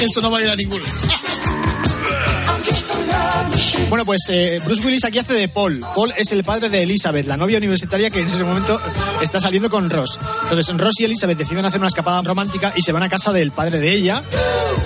Eso 0.00 0.20
no 0.20 0.30
va 0.30 0.38
a 0.38 0.42
ir 0.42 0.48
a 0.50 0.56
ninguno. 0.56 0.84
Bueno, 3.88 4.04
pues 4.04 4.22
eh, 4.28 4.60
Bruce 4.64 4.84
Willis 4.84 5.04
aquí 5.04 5.18
hace 5.18 5.34
de 5.34 5.48
Paul. 5.48 5.84
Paul 5.94 6.12
es 6.16 6.32
el 6.32 6.42
padre 6.42 6.68
de 6.68 6.82
Elizabeth, 6.82 7.26
la 7.26 7.36
novia 7.36 7.58
universitaria 7.58 8.10
que 8.10 8.20
en 8.20 8.26
ese 8.26 8.42
momento 8.42 8.80
está 9.22 9.40
saliendo 9.40 9.70
con 9.70 9.88
Ross. 9.90 10.18
Entonces 10.42 10.76
Ross 10.76 10.94
y 11.00 11.04
Elizabeth 11.04 11.38
deciden 11.38 11.64
hacer 11.64 11.78
una 11.78 11.88
escapada 11.88 12.20
romántica 12.22 12.72
y 12.74 12.82
se 12.82 12.92
van 12.92 13.02
a 13.02 13.08
casa 13.08 13.32
del 13.32 13.52
padre 13.52 13.78
de 13.78 13.92
ella 13.92 14.22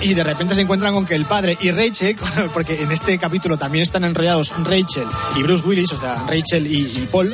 y 0.01 0.13
de 0.13 0.23
repente 0.23 0.55
se 0.55 0.61
encuentran 0.61 0.93
con 0.93 1.05
que 1.05 1.15
el 1.15 1.25
padre 1.25 1.57
y 1.61 1.71
Rachel, 1.71 2.15
porque 2.53 2.81
en 2.81 2.91
este 2.91 3.17
capítulo 3.17 3.57
también 3.57 3.83
están 3.83 4.03
enrollados 4.03 4.53
Rachel 4.63 5.07
y 5.35 5.43
Bruce 5.43 5.65
Willis, 5.65 5.91
o 5.93 5.99
sea, 5.99 6.23
Rachel 6.27 6.67
y, 6.67 7.07
Paul, 7.11 7.33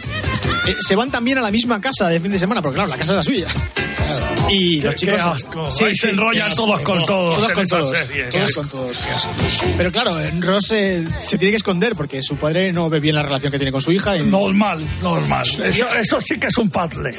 eh, 0.67 0.75
se 0.79 0.95
van 0.95 1.11
también 1.11 1.37
a 1.37 1.41
la 1.41 1.51
misma 1.51 1.81
casa 1.81 2.07
de 2.07 2.19
fin 2.19 2.31
de 2.31 2.39
semana, 2.39 2.61
porque 2.61 2.75
claro, 2.75 2.89
la 2.89 2.97
casa 2.97 3.13
era 3.13 3.23
suya. 3.23 3.47
Y 4.49 4.79
Qué- 4.79 4.85
los 4.85 4.95
chicos... 4.95 5.15
qué 5.15 5.21
asco. 5.21 5.69
Ahí 5.85 5.95
se 5.95 6.09
enrollan 6.09 6.51
asco. 6.51 6.65
todos 6.65 6.81
con 6.81 7.05
todos 7.05 7.35
Todos 7.35 7.51
con 7.51 7.67
todos. 7.67 7.97
Todos 8.31 8.53
con 8.53 8.69
todos. 8.69 8.97
Pero 9.77 9.91
claro, 9.91 10.15
Ross 10.39 10.71
eh, 10.71 11.03
se 11.25 11.37
tiene 11.37 11.51
que 11.51 11.57
esconder 11.57 11.95
porque 11.95 12.23
su 12.23 12.35
padre 12.37 12.71
no 12.71 12.89
ve 12.89 12.99
bien 12.99 13.15
la 13.15 13.23
relación 13.23 13.51
que 13.51 13.57
tiene 13.57 13.71
con 13.71 13.81
su 13.81 13.91
hija. 13.91 14.17
Y, 14.17 14.23
Normal, 14.23 14.79
normal. 15.01 15.45
Eso, 15.65 15.87
eso 15.89 16.21
sí 16.21 16.37
que 16.39 16.47
es 16.47 16.57
un 16.57 16.69
puzzle. 16.69 17.13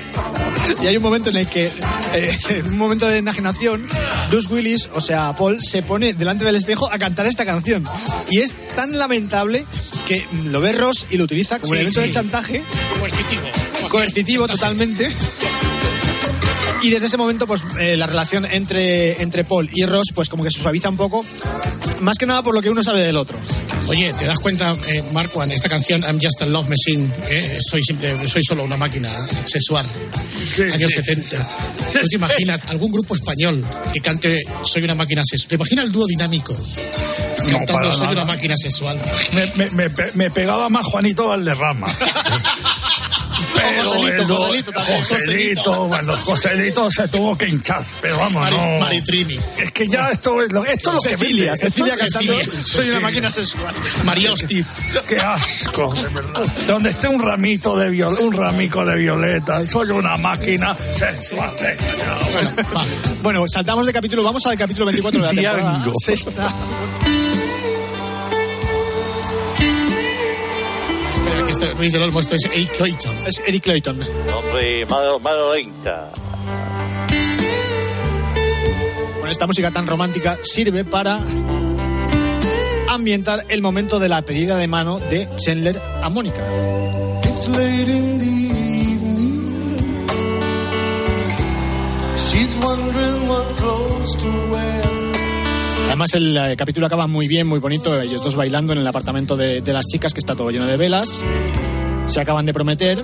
y 0.83 0.87
hay 0.87 0.97
un 0.97 1.03
momento 1.03 1.31
en 1.31 1.37
el 1.37 1.47
que, 1.47 1.71
eh, 2.15 2.39
en 2.51 2.67
un 2.67 2.79
momento 2.79 3.07
de 3.07 3.19
enajenación, 3.19 3.87
Bruce 4.31 4.49
Willis, 4.49 4.89
o 4.95 5.01
sea, 5.01 5.35
Paul, 5.37 5.63
se 5.63 5.83
pone 5.83 6.15
delante 6.15 6.45
del 6.45 6.55
espejo 6.57 6.91
a 6.91 6.99
cantar 6.99 7.27
esta 7.27 7.45
canción. 7.45 7.85
Y 8.31 8.41
es 8.41 8.55
tan 8.75 8.99
lamentable 8.99 9.65
que 10.07 10.27
lo 10.47 10.61
ve 10.61 10.73
Ross 10.73 11.07
y 11.11 11.17
lo 11.19 11.25
utiliza 11.25 11.59
como 11.59 11.73
Sí, 11.73 11.79
elemento 11.79 12.01
de 12.01 12.07
sí. 12.07 12.13
chantaje, 12.13 12.63
Coercitivo. 12.99 13.43
coercitivo 13.91 14.47
Chantaje. 14.47 14.59
totalmente. 14.59 15.13
Y 16.83 16.91
desde 16.91 17.07
ese 17.07 17.17
momento, 17.17 17.47
pues 17.47 17.63
eh, 17.81 17.97
la 17.97 18.07
relación 18.07 18.45
entre, 18.45 19.21
entre 19.23 19.45
Paul 19.45 19.69
y 19.73 19.85
Ross, 19.85 20.09
pues 20.15 20.29
como 20.29 20.45
que 20.45 20.51
se 20.51 20.61
suaviza 20.61 20.89
un 20.89 20.97
poco, 20.97 21.25
más 22.01 22.17
que 22.19 22.27
nada 22.27 22.43
por 22.43 22.55
lo 22.55 22.63
que 22.63 22.71
uno 22.71 22.83
sabe 22.83 23.03
del 23.03 23.17
otro. 23.17 23.37
Oye, 23.89 24.13
¿te 24.13 24.27
das 24.27 24.39
cuenta, 24.39 24.77
eh, 24.87 25.03
Marco, 25.13 25.43
en 25.43 25.51
esta 25.51 25.69
canción 25.69 26.03
I'm 26.03 26.21
Just 26.23 26.43
a 26.43 26.47
Love 26.47 26.69
Machine? 26.69 27.09
eh, 27.29 27.59
soy, 27.61 27.83
simple, 27.83 28.27
soy 28.29 28.43
solo 28.45 28.63
una 28.65 28.77
máquina 28.77 29.11
sexual. 29.47 29.87
años 30.73 30.93
sí, 30.93 31.03
70. 31.05 31.43
¿Tú 32.01 32.07
te 32.09 32.17
imaginas 32.17 32.61
algún 32.67 32.93
grupo 32.93 33.15
español 33.15 33.65
que 33.93 34.01
cante 34.01 34.39
Soy 34.65 34.85
una 34.85 34.95
máquina 34.95 35.23
sexual? 35.25 35.49
¿Te 35.49 35.55
imaginas 35.57 35.85
el 35.87 35.93
dúo 35.93 36.07
dinámico? 36.07 36.55
Cantando 37.39 37.73
para 37.73 37.91
Soy 37.93 38.07
nada. 38.09 38.13
una 38.23 38.25
máquina 38.27 38.55
sexual. 38.57 39.01
Me, 39.33 39.47
me- 39.71 39.71
me 39.71 39.89
me 40.15 40.31
pegaba 40.31 40.69
más 40.69 40.85
Juanito 40.85 41.29
Valderrama. 41.29 41.87
Pero 43.59 43.83
Joselito, 43.85 44.27
Joselito 44.37 44.73
también, 44.73 44.99
Joselito, 45.05 45.85
bueno, 45.87 46.17
Joselito 46.19 46.91
se 46.91 47.09
tuvo 47.09 47.37
que 47.37 47.49
hinchar, 47.49 47.83
pero 48.01 48.17
vamos, 48.19 48.43
Mari- 48.43 48.57
no. 48.57 48.79
Maritrini. 48.81 49.39
Es 49.59 49.73
que 49.73 49.89
ya 49.89 50.11
esto 50.11 50.43
es 50.43 50.53
lo, 50.53 50.65
esto 50.65 50.91
es 50.91 50.95
lo 50.97 51.01
que 51.03 51.09
Cecilia. 51.11 51.57
Cecilia 51.57 51.97
cantando 51.97 52.33
Cecilia. 52.39 52.65
Soy 52.67 52.91
una 52.91 53.01
máquina 53.01 53.31
sexual. 53.31 53.75
María 54.05 54.33
Hostiz. 54.33 54.67
Qué 55.07 55.19
asco, 55.19 55.93
de 55.95 56.09
verdad. 56.09 56.47
Donde 56.67 56.91
esté 56.91 57.09
un 57.09 57.23
ramito 57.23 57.77
de 57.77 57.91
viol, 57.91 58.17
un 58.21 58.33
ramico 58.33 58.85
de 58.85 58.97
violeta, 58.97 59.67
soy 59.67 59.91
una 59.91 60.17
máquina 60.17 60.77
sexual. 60.95 61.55
Bueno, 63.23 63.45
saltamos 63.47 63.87
de 63.87 63.93
capítulo, 63.93 64.23
vamos 64.23 64.45
al 64.47 64.57
capítulo 64.57 64.87
24 64.87 65.21
de 65.21 65.27
la 65.27 65.33
temporada 65.33 65.73
Diango. 65.81 65.93
sexta. 66.05 66.53
Que 71.45 71.51
esto- 71.53 71.75
Luis 71.79 71.93
del 71.93 72.03
Olmo, 72.03 72.21
esto 72.21 72.35
es 72.35 72.45
Eric 72.47 72.77
Clayton. 72.77 73.27
Es 73.27 73.43
Eric 73.47 73.63
Clayton. 73.65 74.01
Hombre, 74.35 74.87
malo, 74.87 75.19
malo 75.21 75.55
lenta. 75.55 76.11
Con 79.21 79.29
esta 79.31 79.47
música 79.47 79.71
tan 79.71 79.87
romántica 79.87 80.39
sirve 80.43 80.85
para 80.85 81.21
ambientar 82.91 83.45
el 83.49 83.63
momento 83.63 83.99
de 83.99 84.09
la 84.09 84.23
pedida 84.23 84.57
de 84.57 84.67
mano 84.69 84.99
de 84.99 85.29
Chandler 85.37 85.81
a 86.03 86.09
Mónica. 86.09 86.43
It's 87.25 87.49
late 87.49 87.91
in 87.91 88.19
the 88.19 88.25
evening. 88.25 90.07
She's 92.17 92.57
wondering 92.63 93.29
what 93.29 93.47
clothes 93.57 94.17
to 94.17 94.29
wear. 94.53 94.98
Además 95.89 96.15
el 96.15 96.37
eh, 96.37 96.55
capítulo 96.57 96.87
acaba 96.87 97.07
muy 97.07 97.27
bien, 97.27 97.47
muy 97.47 97.59
bonito, 97.59 98.01
ellos 98.01 98.23
dos 98.23 98.37
bailando 98.37 98.73
en 98.73 98.79
el 98.79 98.87
apartamento 98.87 99.37
de, 99.37 99.63
de 99.63 99.73
las 99.73 99.87
chicas 99.87 100.15
que 100.15 100.21
está 100.21 100.37
todo 100.37 100.51
lleno 100.51 100.67
de 100.67 100.77
velas. 100.77 101.23
Se 102.07 102.21
acaban 102.21 102.47
de 102.47 102.55
prometer 102.55 103.03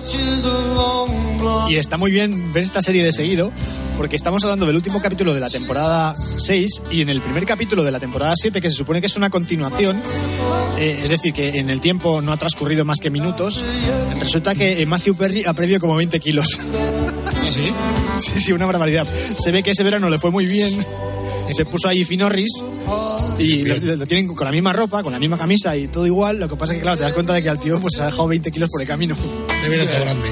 y 1.69 1.75
está 1.75 1.97
muy 1.97 2.11
bien 2.11 2.53
ver 2.53 2.63
esta 2.63 2.81
serie 2.81 3.03
de 3.03 3.11
seguido 3.11 3.51
porque 3.97 4.15
estamos 4.15 4.43
hablando 4.43 4.65
del 4.65 4.75
último 4.75 5.01
capítulo 5.01 5.33
de 5.33 5.39
la 5.39 5.49
temporada 5.49 6.15
6 6.17 6.81
y 6.91 7.01
en 7.01 7.09
el 7.09 7.21
primer 7.21 7.45
capítulo 7.45 7.83
de 7.83 7.91
la 7.91 7.99
temporada 7.99 8.33
7 8.35 8.59
que 8.61 8.69
se 8.69 8.75
supone 8.75 8.99
que 9.01 9.07
es 9.07 9.15
una 9.15 9.29
continuación, 9.29 10.01
eh, 10.77 11.01
es 11.03 11.09
decir, 11.09 11.33
que 11.33 11.59
en 11.59 11.69
el 11.69 11.81
tiempo 11.81 12.21
no 12.21 12.31
ha 12.31 12.37
transcurrido 12.37 12.83
más 12.83 12.99
que 12.99 13.09
minutos, 13.09 13.63
resulta 14.19 14.55
que 14.55 14.81
eh, 14.81 14.85
Matthew 14.85 15.15
Perry 15.15 15.43
ha 15.45 15.53
perdido 15.53 15.79
como 15.79 15.95
20 15.95 16.19
kilos. 16.19 16.59
¿Ah, 17.25 17.31
sí? 17.49 17.71
Sí, 18.17 18.39
sí, 18.39 18.53
una 18.53 18.65
barbaridad. 18.65 19.05
Se 19.37 19.51
ve 19.51 19.61
que 19.61 19.71
ese 19.71 19.83
verano 19.83 20.09
le 20.09 20.17
fue 20.17 20.31
muy 20.31 20.45
bien. 20.45 20.85
Se 21.53 21.65
puso 21.65 21.87
ahí 21.87 22.03
finorris 22.03 22.49
y 23.39 23.63
lo, 23.63 23.95
lo- 23.97 24.05
tienen 24.07 24.27
con 24.33 24.45
la 24.45 24.51
misma 24.51 24.73
ropa, 24.73 25.03
con 25.03 25.13
la 25.13 25.19
misma 25.19 25.37
camisa 25.37 25.75
y 25.77 25.87
todo 25.87 26.05
igual. 26.05 26.37
Lo 26.39 26.49
que 26.49 26.55
pasa 26.55 26.73
es 26.73 26.79
que, 26.79 26.81
claro, 26.83 26.97
te 26.97 27.03
das 27.03 27.13
cuenta 27.13 27.33
de 27.33 27.43
que 27.43 27.49
al 27.49 27.59
tío 27.59 27.79
pues, 27.79 27.93
se 27.95 28.01
ha 28.03 28.07
dejado 28.07 28.27
20 28.27 28.51
kilos 28.51 28.69
por 28.69 28.81
el 28.81 28.87
camino. 28.87 29.15
De 29.61 29.85
todo 29.87 30.01
grande. 30.01 30.27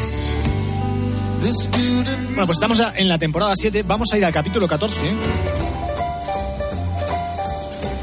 Bueno, 2.30 2.46
pues 2.46 2.52
estamos 2.58 2.82
en 2.96 3.08
la 3.08 3.18
temporada 3.18 3.54
7. 3.56 3.84
Vamos 3.84 4.12
a 4.14 4.18
ir 4.18 4.26
al 4.26 4.34
capítulo 4.34 4.68
14. 4.68 4.98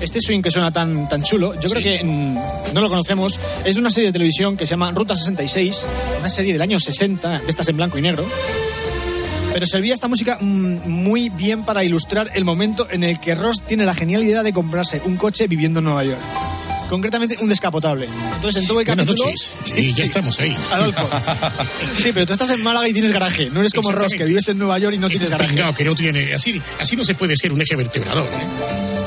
Este 0.00 0.18
swing 0.20 0.40
que 0.40 0.50
suena 0.50 0.72
tan, 0.72 1.08
tan 1.10 1.22
chulo, 1.22 1.52
yo 1.60 1.68
creo 1.68 1.82
que 1.82 2.02
mm, 2.02 2.72
no 2.74 2.80
lo 2.80 2.88
conocemos. 2.88 3.38
Es 3.66 3.74
de 3.74 3.80
una 3.80 3.90
serie 3.90 4.08
de 4.08 4.12
televisión 4.14 4.56
que 4.56 4.66
se 4.66 4.70
llama 4.70 4.90
Ruta 4.92 5.14
66, 5.14 5.84
una 6.20 6.30
serie 6.30 6.54
del 6.54 6.62
año 6.62 6.80
60, 6.80 7.40
de 7.40 7.50
estas 7.50 7.68
en 7.68 7.76
blanco 7.76 7.98
y 7.98 8.02
negro. 8.02 8.24
Pero 9.52 9.66
servía 9.66 9.94
esta 9.94 10.08
música 10.08 10.38
mm, 10.40 10.88
muy 10.88 11.28
bien 11.28 11.64
para 11.64 11.84
ilustrar 11.84 12.30
el 12.34 12.44
momento 12.44 12.86
en 12.90 13.02
el 13.04 13.18
que 13.20 13.34
Ross 13.34 13.62
tiene 13.62 13.84
la 13.84 13.94
genial 13.94 14.22
idea 14.22 14.42
de 14.42 14.52
comprarse 14.52 15.02
un 15.04 15.16
coche 15.16 15.46
viviendo 15.48 15.80
en 15.80 15.84
Nueva 15.86 16.04
York. 16.04 16.20
Concretamente, 16.88 17.36
un 17.40 17.48
descapotable. 17.48 18.08
Entonces, 18.34 18.62
en 18.62 18.68
todo 18.68 18.80
el 18.80 18.86
Buenas 18.86 19.06
capítulo... 19.06 19.30
noches. 19.30 19.52
Y 19.76 19.88
ya 19.92 20.02
estamos 20.04 20.40
ahí. 20.40 20.56
Adolfo. 20.72 21.08
Sí, 21.98 22.10
pero 22.12 22.26
tú 22.26 22.32
estás 22.32 22.50
en 22.50 22.62
Málaga 22.64 22.88
y 22.88 22.92
tienes 22.92 23.12
garaje. 23.12 23.48
No 23.48 23.60
eres 23.60 23.72
como 23.72 23.92
Ross, 23.92 24.14
que 24.14 24.24
vives 24.24 24.48
en 24.48 24.58
Nueva 24.58 24.76
York 24.80 24.94
y 24.96 24.98
no 24.98 25.06
Qué 25.06 25.12
tienes 25.18 25.30
garaje. 25.30 25.56
que 25.76 25.84
no 25.84 25.94
tiene. 25.94 26.34
Así, 26.34 26.60
así 26.80 26.96
no 26.96 27.04
se 27.04 27.14
puede 27.14 27.36
ser 27.36 27.52
un 27.52 27.60
eje 27.62 27.76
vertebrador. 27.76 28.26
¿eh? 28.26 28.99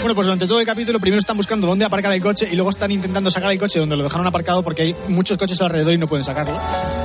Bueno, 0.00 0.14
pues 0.14 0.26
durante 0.26 0.46
todo 0.46 0.60
el 0.60 0.66
capítulo 0.66 1.00
primero 1.00 1.18
están 1.18 1.36
buscando 1.36 1.66
dónde 1.66 1.84
aparcar 1.84 2.12
el 2.12 2.22
coche 2.22 2.48
y 2.50 2.54
luego 2.54 2.70
están 2.70 2.90
intentando 2.90 3.30
sacar 3.30 3.50
el 3.52 3.58
coche 3.58 3.78
donde 3.80 3.96
lo 3.96 4.04
dejaron 4.04 4.26
aparcado 4.26 4.62
porque 4.62 4.82
hay 4.82 4.96
muchos 5.08 5.36
coches 5.36 5.60
alrededor 5.60 5.92
y 5.92 5.98
no 5.98 6.06
pueden 6.06 6.24
sacarlo. 6.24 6.56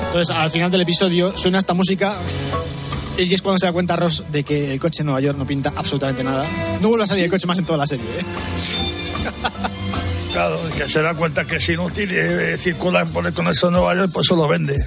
Entonces, 0.07 0.35
al 0.35 0.51
final 0.51 0.69
del 0.69 0.81
episodio 0.81 1.35
suena 1.35 1.57
esta 1.57 1.73
música 1.73 2.15
Y 3.17 3.31
es 3.33 3.41
cuando 3.41 3.59
se 3.59 3.65
da 3.65 3.71
cuenta 3.71 3.95
Ross 3.95 4.23
de 4.31 4.43
que 4.43 4.73
el 4.73 4.79
coche 4.79 5.01
en 5.01 5.07
Nueva 5.07 5.21
York 5.21 5.37
no 5.37 5.45
pinta 5.45 5.73
absolutamente 5.75 6.23
nada. 6.23 6.45
No 6.81 6.89
vuelve 6.89 7.03
a 7.03 7.07
salir 7.07 7.25
el 7.25 7.29
coche 7.31 7.47
más 7.47 7.57
en 7.59 7.65
toda 7.65 7.77
la 7.77 7.87
serie, 7.87 8.05
¿eh? 8.05 8.23
Claro, 10.31 10.59
que 10.75 10.89
se 10.89 11.01
da 11.01 11.13
cuenta 11.13 11.45
que 11.45 11.57
es 11.57 11.69
inútil 11.69 12.09
eh, 12.11 12.57
circular 12.59 13.05
por 13.07 13.25
el 13.25 13.33
con 13.33 13.47
eso 13.47 13.67
en 13.67 13.73
Nueva 13.73 13.95
York, 13.95 14.09
pues 14.11 14.25
eso 14.25 14.35
lo 14.35 14.47
vende. 14.47 14.83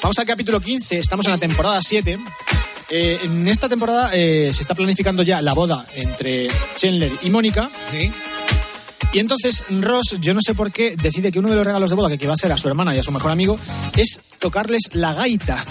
Vamos 0.00 0.18
al 0.18 0.26
capítulo 0.26 0.60
15, 0.60 0.98
estamos 0.98 1.26
en 1.26 1.32
la 1.32 1.38
temporada 1.38 1.80
7. 1.82 2.18
Eh, 2.94 3.20
en 3.22 3.48
esta 3.48 3.70
temporada 3.70 4.10
eh, 4.12 4.52
se 4.54 4.60
está 4.60 4.74
planificando 4.74 5.22
ya 5.22 5.40
la 5.40 5.54
boda 5.54 5.86
entre 5.96 6.48
Chandler 6.76 7.10
y 7.22 7.30
Mónica. 7.30 7.70
Y 9.14 9.18
entonces 9.18 9.64
Ross, 9.70 10.16
yo 10.20 10.34
no 10.34 10.40
sé 10.44 10.54
por 10.54 10.70
qué, 10.72 10.94
decide 10.96 11.32
que 11.32 11.38
uno 11.38 11.48
de 11.48 11.56
los 11.56 11.64
regalos 11.64 11.88
de 11.90 11.96
boda 11.96 12.16
que 12.18 12.26
va 12.26 12.32
a 12.32 12.34
hacer 12.34 12.52
a 12.52 12.56
su 12.58 12.68
hermana 12.68 12.94
y 12.94 12.98
a 12.98 13.02
su 13.02 13.10
mejor 13.12 13.30
amigo 13.30 13.58
es 13.96 14.20
tocarles 14.38 14.82
la 14.92 15.14
gaita. 15.14 15.64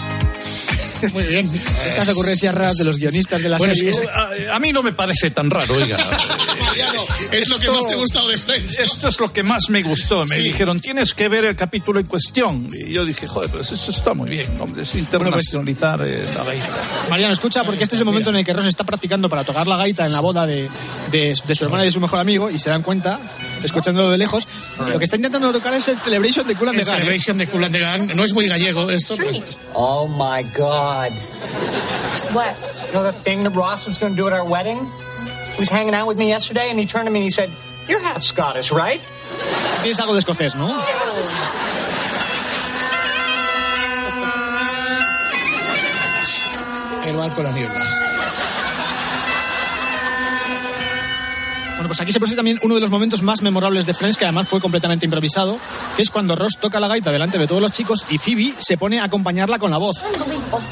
Muy 1.12 1.24
bien. 1.24 1.50
Estas 1.84 2.08
ocurrencias 2.10 2.54
raras 2.54 2.76
de 2.76 2.84
los 2.84 2.98
guionistas 2.98 3.42
de 3.42 3.48
la 3.48 3.58
Bueno, 3.58 3.74
serie. 3.74 3.90
es- 3.90 4.00
A, 4.48 4.56
a 4.56 4.58
mí 4.60 4.72
no 4.72 4.82
me 4.82 4.92
parece 4.92 5.30
tan 5.30 5.50
raro, 5.50 5.74
oiga. 5.74 5.96
Mariano, 6.72 7.04
es 7.30 7.48
lo 7.48 7.58
que 7.58 7.70
más 7.70 7.86
te 7.86 7.92
ha 7.94 7.96
gustado 7.96 8.28
de 8.28 8.36
Friends. 8.38 8.78
¿no? 8.78 8.84
Esto 8.84 9.08
es 9.08 9.20
lo 9.20 9.32
que 9.32 9.42
más 9.42 9.68
me 9.68 9.82
gustó. 9.82 10.24
Me 10.26 10.36
Sí. 10.36 10.42
dijeron, 10.42 10.80
tienes 10.80 11.14
que 11.14 11.28
ver 11.28 11.44
el 11.44 11.56
capítulo 11.56 12.00
en 12.00 12.06
cuestión. 12.06 12.68
Y 12.72 12.92
yo 12.92 13.04
dije, 13.04 13.26
joder, 13.28 13.50
pues 13.50 13.70
eso 13.72 13.90
está 13.90 14.14
muy 14.14 14.30
bien, 14.30 14.48
hombre, 14.60 14.82
es 14.82 14.94
internacionalizar 14.94 16.00
eh, 16.04 16.24
la 16.36 16.44
gaita. 16.44 16.68
Mariano, 17.10 17.32
escucha, 17.32 17.64
porque 17.64 17.84
este 17.84 17.96
es 17.96 18.00
el 18.00 18.06
momento 18.06 18.30
en 18.30 18.36
el 18.36 18.44
que 18.44 18.52
Ross 18.52 18.66
está 18.66 18.84
practicando 18.84 19.28
para 19.28 19.44
tocar 19.44 19.66
la 19.66 19.76
gaita 19.76 20.06
en 20.06 20.12
la 20.12 20.20
boda 20.20 20.46
de, 20.46 20.68
de- 21.10 21.36
de 21.46 21.54
su 21.54 21.64
hermana 21.64 21.82
y 21.84 21.86
de 21.86 21.92
su 21.92 22.00
mejor 22.00 22.18
amigo 22.18 22.50
y 22.50 22.58
se 22.58 22.70
dan 22.70 22.82
cuenta, 22.82 23.18
escuchándolo 23.62 24.10
de 24.10 24.18
lejos, 24.18 24.46
lo 24.90 24.98
que 24.98 25.04
está 25.04 25.16
intentando 25.16 25.52
tocar 25.52 25.74
es 25.74 25.88
el 25.88 25.98
Celebration 25.98 26.46
de 26.46 26.54
Cool 26.54 26.68
and 26.70 26.78
El 26.78 26.84
the 26.84 26.90
Gang. 26.90 26.98
Celebration 27.00 27.38
de 27.38 27.46
Cool 27.48 27.64
and 27.64 27.74
the 27.74 27.80
Gang. 27.80 28.14
No 28.14 28.24
es 28.24 28.32
muy 28.32 28.48
gallego 28.48 28.90
esto. 28.90 29.16
pues- 29.16 29.40
Oh 29.74 30.08
my 30.08 30.42
God. 30.56 31.10
What? 32.34 32.54
You 32.86 32.92
know 32.92 33.02
that 33.04 33.22
thing 33.24 33.42
that 33.44 33.54
Ross 33.54 33.86
was 33.86 33.98
going 33.98 34.14
to 34.16 34.22
do 34.22 34.26
at 34.28 34.32
our 34.32 34.44
wedding? 34.48 34.78
He 35.54 35.60
was 35.60 35.68
hanging 35.68 35.94
out 35.94 36.06
with 36.06 36.18
me 36.18 36.28
yesterday 36.28 36.68
and 36.70 36.78
he 36.78 36.86
turned 36.86 37.06
to 37.06 37.12
me 37.12 37.20
and 37.20 37.24
he 37.24 37.30
said, 37.30 37.50
You're 37.88 38.00
half 38.00 38.22
Scottish, 38.22 38.72
right? 38.72 39.00
Tienes 39.82 40.00
algo 40.00 40.14
de 40.14 40.20
escocés, 40.20 40.54
¿no? 40.54 40.68
El 47.04 47.16
barco 47.16 47.42
la 47.42 47.52
niebla. 47.52 48.11
Bueno, 51.82 51.88
pues 51.88 52.00
aquí 52.00 52.12
se 52.12 52.20
produce 52.20 52.36
también 52.36 52.60
uno 52.62 52.76
de 52.76 52.80
los 52.80 52.90
momentos 52.90 53.22
más 53.22 53.42
memorables 53.42 53.86
de 53.86 53.94
Friends, 53.94 54.16
que 54.16 54.24
además 54.24 54.46
fue 54.46 54.60
completamente 54.60 55.04
improvisado, 55.04 55.58
que 55.96 56.02
es 56.02 56.10
cuando 56.10 56.36
Ross 56.36 56.56
toca 56.60 56.78
la 56.78 56.86
gaita 56.86 57.10
delante 57.10 57.38
de 57.38 57.48
todos 57.48 57.60
los 57.60 57.72
chicos 57.72 58.06
y 58.08 58.18
Phoebe 58.18 58.54
se 58.58 58.78
pone 58.78 59.00
a 59.00 59.04
acompañarla 59.04 59.58
con 59.58 59.72
la 59.72 59.78
voz. 59.78 59.96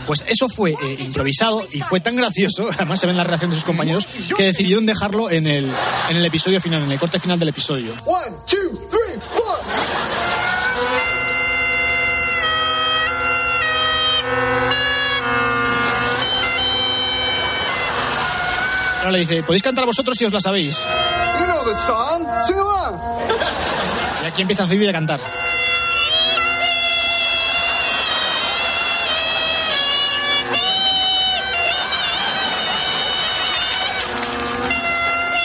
Pues 0.07 0.25
eso 0.29 0.49
fue 0.49 0.71
eh, 0.81 0.97
improvisado 1.01 1.67
y 1.73 1.81
fue 1.81 1.99
tan 1.99 2.15
gracioso, 2.15 2.71
además 2.75 3.01
se 3.01 3.07
ve 3.07 3.11
en 3.11 3.17
la 3.17 3.25
reacción 3.25 3.51
de 3.51 3.57
sus 3.57 3.65
compañeros, 3.65 4.07
que 4.37 4.45
decidieron 4.45 4.87
dejarlo 4.87 5.33
en 5.33 5.49
el, 5.49 5.69
en 6.11 6.17
el 6.17 6.25
episodio 6.25 6.61
final, 6.61 6.85
en 6.85 6.93
el 6.93 6.99
corte 7.01 7.19
final 7.19 7.41
del 7.41 7.49
episodio. 7.49 7.93
One, 8.07 8.37
two, 8.47 8.81
Ahora 19.01 19.13
le 19.13 19.21
dice, 19.21 19.43
¿podéis 19.43 19.63
cantar 19.63 19.87
vosotros 19.87 20.15
si 20.15 20.27
os 20.27 20.33
la 20.33 20.41
sabéis? 20.41 20.87
You 21.41 21.47
know 21.47 21.65
the 21.65 21.75
song. 21.75 22.27
Sing 22.43 22.57
along. 22.57 23.01
Y 24.23 24.27
aquí 24.27 24.43
empieza 24.43 24.67
Phoebe 24.67 24.91
a 24.91 24.93
cantar. 24.93 25.21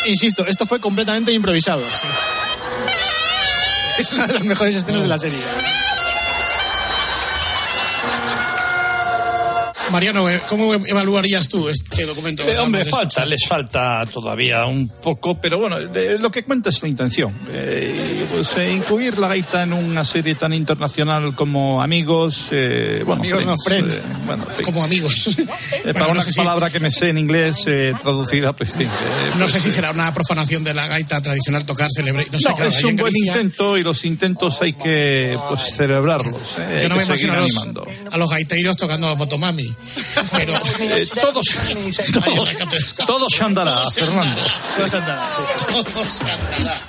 Insisto, 0.06 0.46
esto 0.46 0.68
fue 0.68 0.82
completamente 0.82 1.32
improvisado. 1.32 1.82
Es 3.98 4.12
una 4.12 4.28
de 4.28 4.34
las 4.34 4.44
mejores 4.44 4.76
escenas 4.76 5.02
de 5.02 5.08
la 5.08 5.18
serie. 5.18 5.40
Mariano, 9.92 10.28
eh, 10.30 10.42
¿cómo 10.50 10.74
evaluarías 10.74 11.48
tú 11.48 11.70
este 11.70 12.06
documento? 12.06 12.44
Eh, 12.44 12.58
hombre, 12.58 12.84
falta, 12.86 13.24
les 13.26 13.46
falta 13.48 14.04
todavía 14.12 14.66
un 14.66 14.90
poco, 14.90 15.40
pero 15.40 15.60
bueno, 15.60 15.80
de- 15.80 16.18
lo 16.20 16.32
que 16.32 16.44
cuenta 16.44 16.70
es 16.70 16.82
la 16.82 16.88
intención. 16.90 17.32
Eh, 17.54 18.26
pues, 18.34 18.58
eh, 18.58 18.72
incluir 18.74 19.18
la 19.20 19.28
gaita 19.30 19.64
en 19.64 19.74
una 19.74 20.04
serie 20.04 20.36
tan 20.36 20.54
internacional 20.54 21.36
como 21.36 21.82
Amigos, 21.84 22.48
eh, 22.52 23.04
bueno, 23.06 23.22
Amigos 23.22 23.46
no, 23.46 23.56
Friends. 23.64 23.96
eh, 23.98 24.02
bueno, 24.26 24.44
en 24.50 24.56
fin. 24.56 24.66
Como 24.66 24.84
amigos. 24.84 25.30
Para 25.94 26.06
no 26.08 26.12
una 26.14 26.22
sé 26.22 26.32
si- 26.32 26.38
palabra 26.38 26.70
que 26.72 26.80
me 26.80 26.90
sé 26.92 27.10
en 27.10 27.18
inglés 27.20 27.64
traducida, 28.02 28.54
pues 28.54 28.72
sí. 28.76 28.86
No 28.86 29.40
pues, 29.40 29.52
sé 29.52 29.60
si 29.62 29.72
será 29.72 29.92
una 29.92 30.12
profanación 30.14 30.64
de 30.64 30.74
la 30.74 30.88
gaita 30.88 31.22
tradicional 31.22 31.64
tocar 31.66 31.90
celebrate. 31.92 32.32
No 32.32 32.40
sé, 32.40 32.50
no, 32.50 32.56
claro, 32.56 32.70
es 32.72 32.84
un 32.84 32.96
buen 32.96 33.14
Galicia- 33.14 33.34
intento 33.42 33.78
y 33.78 33.84
los 33.84 34.04
intentos 34.04 34.62
hay 34.62 34.74
que 34.74 35.38
pues, 35.48 35.62
celebrarlos. 35.76 36.42
Yo 36.82 36.90
no 36.90 36.96
me 36.96 37.04
imagino 37.04 37.34
a 37.34 37.40
los, 37.40 37.68
a 38.12 38.18
los 38.18 38.30
gaiteiros 38.32 38.76
tocando 38.78 39.08
a 39.10 39.16
Motomami. 39.16 39.70
Pero. 40.36 40.54
Eh, 40.80 41.08
todos, 41.22 41.46
todos, 42.14 42.56
todos 43.06 43.34
se 43.34 43.44
andará, 43.44 43.90
Fernando. 43.90 44.22
andará. 44.22 44.48
Todo 44.78 44.88
se 44.88 44.98
andará, 44.98 45.28
sí. 45.28 45.66
Todo 45.74 46.06
se 46.06 46.32
andará. 46.32 46.82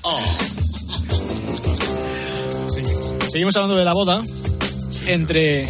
Seguimos 3.30 3.56
hablando 3.56 3.76
de 3.76 3.84
la 3.84 3.92
boda 3.92 4.22
entre 5.06 5.68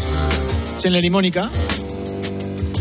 Chandler 0.78 1.04
y 1.04 1.10
Mónica. 1.10 1.50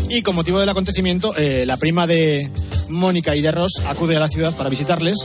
Y 0.08 0.22
con 0.22 0.34
motivo 0.36 0.58
del 0.60 0.68
acontecimiento, 0.68 1.34
eh, 1.36 1.64
la 1.66 1.76
prima 1.76 2.06
de 2.06 2.48
Mónica 2.88 3.34
y 3.34 3.40
de 3.42 3.50
Ross 3.50 3.82
acude 3.86 4.16
a 4.16 4.20
la 4.20 4.28
ciudad 4.28 4.54
para 4.56 4.70
visitarles. 4.70 5.16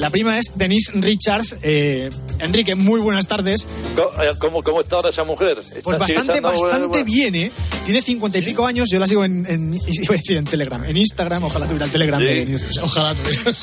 La 0.00 0.10
prima 0.10 0.38
es 0.38 0.52
Denise 0.56 0.92
Richards. 0.94 1.56
Eh, 1.62 2.10
Enrique, 2.40 2.74
muy 2.74 3.00
buenas 3.00 3.26
tardes. 3.28 3.64
¿Cómo, 3.94 4.22
eh, 4.22 4.30
cómo, 4.38 4.62
cómo 4.62 4.80
está 4.80 4.96
ahora 4.96 5.10
esa 5.10 5.24
mujer? 5.24 5.54
Pues 5.62 5.76
¿Está 5.76 5.98
bastante, 5.98 6.40
bastante 6.40 7.04
bien, 7.04 7.34
¿eh? 7.36 7.52
Tiene 7.84 8.02
cincuenta 8.02 8.38
y 8.38 8.42
pico 8.42 8.66
años, 8.66 8.88
yo 8.90 8.98
la 8.98 9.06
sigo 9.06 9.24
en, 9.24 9.46
en- 9.48 9.74
iba 9.88 10.14
a 10.14 10.16
decir 10.18 10.36
en 10.36 10.44
Telegram, 10.44 10.82
en 10.84 10.96
Instagram, 10.96 11.44
ojalá 11.44 11.66
tuviera 11.66 11.86
el 11.86 11.92
Telegram 11.92 12.20
Sí. 12.20 12.26
de 12.26 12.34
Denise. 12.34 12.80
Ojalá 12.82 13.14
tuviera. 13.14 13.52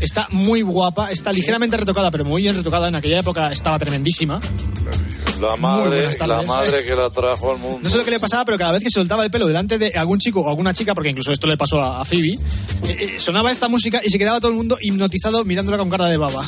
Está 0.00 0.28
muy 0.30 0.62
guapa, 0.62 1.10
está 1.10 1.32
ligeramente 1.32 1.76
retocada, 1.76 2.12
pero 2.12 2.24
muy 2.24 2.42
bien 2.42 2.54
retocada. 2.54 2.86
En 2.86 2.94
aquella 2.94 3.18
época 3.18 3.50
estaba 3.52 3.80
tremendísima. 3.80 4.40
La 5.40 5.56
madre, 5.56 6.10
la 6.26 6.42
madre 6.42 6.84
que 6.84 6.96
la 6.96 7.10
trajo 7.10 7.52
al 7.52 7.58
mundo. 7.58 7.80
No 7.82 7.88
sé 7.88 7.98
lo 7.98 8.04
que 8.04 8.10
le 8.10 8.18
pasaba, 8.20 8.44
pero 8.44 8.58
cada 8.58 8.72
vez 8.72 8.82
que 8.82 8.90
soltaba 8.90 9.24
el 9.24 9.30
pelo 9.30 9.46
delante 9.46 9.78
de 9.78 9.92
algún 9.92 10.18
chico 10.18 10.40
o 10.40 10.48
alguna 10.48 10.72
chica, 10.72 10.94
porque 10.94 11.10
incluso 11.10 11.32
esto 11.32 11.46
le 11.46 11.56
pasó 11.56 11.80
a, 11.80 12.00
a 12.00 12.04
Phoebe, 12.04 12.32
eh, 12.32 12.38
eh, 12.88 13.14
sonaba 13.18 13.50
esta 13.50 13.68
música 13.68 14.00
y 14.04 14.10
se 14.10 14.18
quedaba 14.18 14.40
todo 14.40 14.50
el 14.50 14.56
mundo 14.56 14.76
hipnotizado 14.80 15.44
mirándola 15.44 15.78
con 15.78 15.90
cara 15.90 16.06
de 16.06 16.16
baba. 16.16 16.44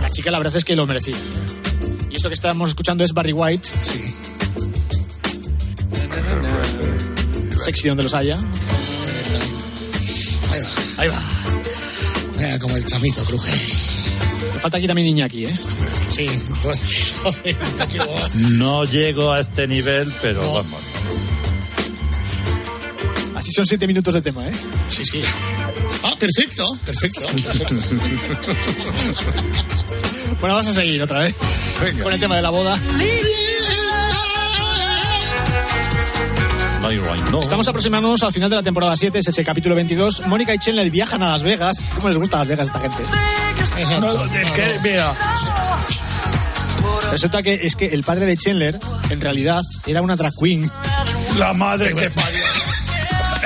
La 0.00 0.10
chica 0.10 0.30
la 0.30 0.38
verdad 0.38 0.56
es 0.56 0.64
que 0.64 0.74
lo 0.74 0.86
merecía. 0.86 1.16
Y 2.10 2.16
esto 2.16 2.28
que 2.28 2.34
estábamos 2.34 2.70
escuchando 2.70 3.04
es 3.04 3.12
Barry 3.12 3.32
White. 3.32 3.68
Sí. 3.82 4.14
Sexy 7.64 7.88
donde 7.88 8.02
los 8.02 8.14
haya. 8.14 8.36
Ahí 10.52 10.60
va. 10.60 11.02
Ahí 11.02 11.08
va. 11.08 11.22
Mira, 12.38 12.58
como 12.58 12.76
el 12.76 12.84
chamizo 12.84 13.24
cruje. 13.24 13.85
Falta 14.60 14.78
aquí 14.78 14.86
también 14.86 15.08
Iñaki, 15.08 15.44
¿eh? 15.46 15.58
Sí, 16.08 16.28
pues, 16.62 17.14
No 18.34 18.84
llego 18.84 19.32
a 19.32 19.40
este 19.40 19.66
nivel, 19.66 20.10
pero 20.22 20.40
vamos. 20.54 20.82
Así 23.34 23.52
son 23.52 23.66
siete 23.66 23.86
minutos 23.86 24.14
de 24.14 24.22
tema, 24.22 24.48
¿eh? 24.48 24.52
Sí, 24.88 25.04
sí. 25.04 25.20
Ah, 26.02 26.14
perfecto, 26.18 26.64
perfecto. 26.84 27.26
perfecto. 27.26 27.74
Bueno, 30.40 30.56
vamos 30.56 30.70
a 30.70 30.74
seguir 30.74 31.02
otra 31.02 31.20
vez 31.20 31.34
con 32.02 32.12
el 32.12 32.20
tema 32.20 32.36
de 32.36 32.42
la 32.42 32.50
boda. 32.50 32.78
No 36.82 36.88
hay 36.88 36.98
right, 36.98 37.30
no. 37.30 37.40
Estamos 37.40 37.66
aproximándonos 37.68 38.22
al 38.22 38.32
final 38.32 38.50
de 38.50 38.56
la 38.56 38.62
temporada 38.62 38.94
7, 38.96 39.18
es 39.18 39.28
ese 39.28 39.44
capítulo 39.44 39.74
22. 39.74 40.26
Mónica 40.26 40.54
y 40.54 40.58
Chandler 40.58 40.90
viajan 40.90 41.22
a 41.22 41.30
Las 41.30 41.42
Vegas. 41.42 41.90
¿Cómo 41.94 42.08
les 42.08 42.18
gusta 42.18 42.38
Las 42.38 42.48
Vegas 42.48 42.68
a 42.68 42.76
esta 42.76 42.80
gente? 42.80 43.02
Exacto. 43.76 44.24
Es 44.26 44.52
que, 44.52 44.78
mira, 44.82 45.14
Resulta 47.10 47.42
que 47.42 47.54
es 47.54 47.76
que 47.76 47.86
el 47.86 48.02
padre 48.02 48.26
de 48.26 48.36
Chandler, 48.36 48.78
en 49.10 49.20
realidad, 49.20 49.62
era 49.86 50.02
una 50.02 50.16
drag 50.16 50.32
queen. 50.40 50.70
la 51.38 51.52
madre 51.52 51.94
que 51.94 52.10
parió. 52.10 52.42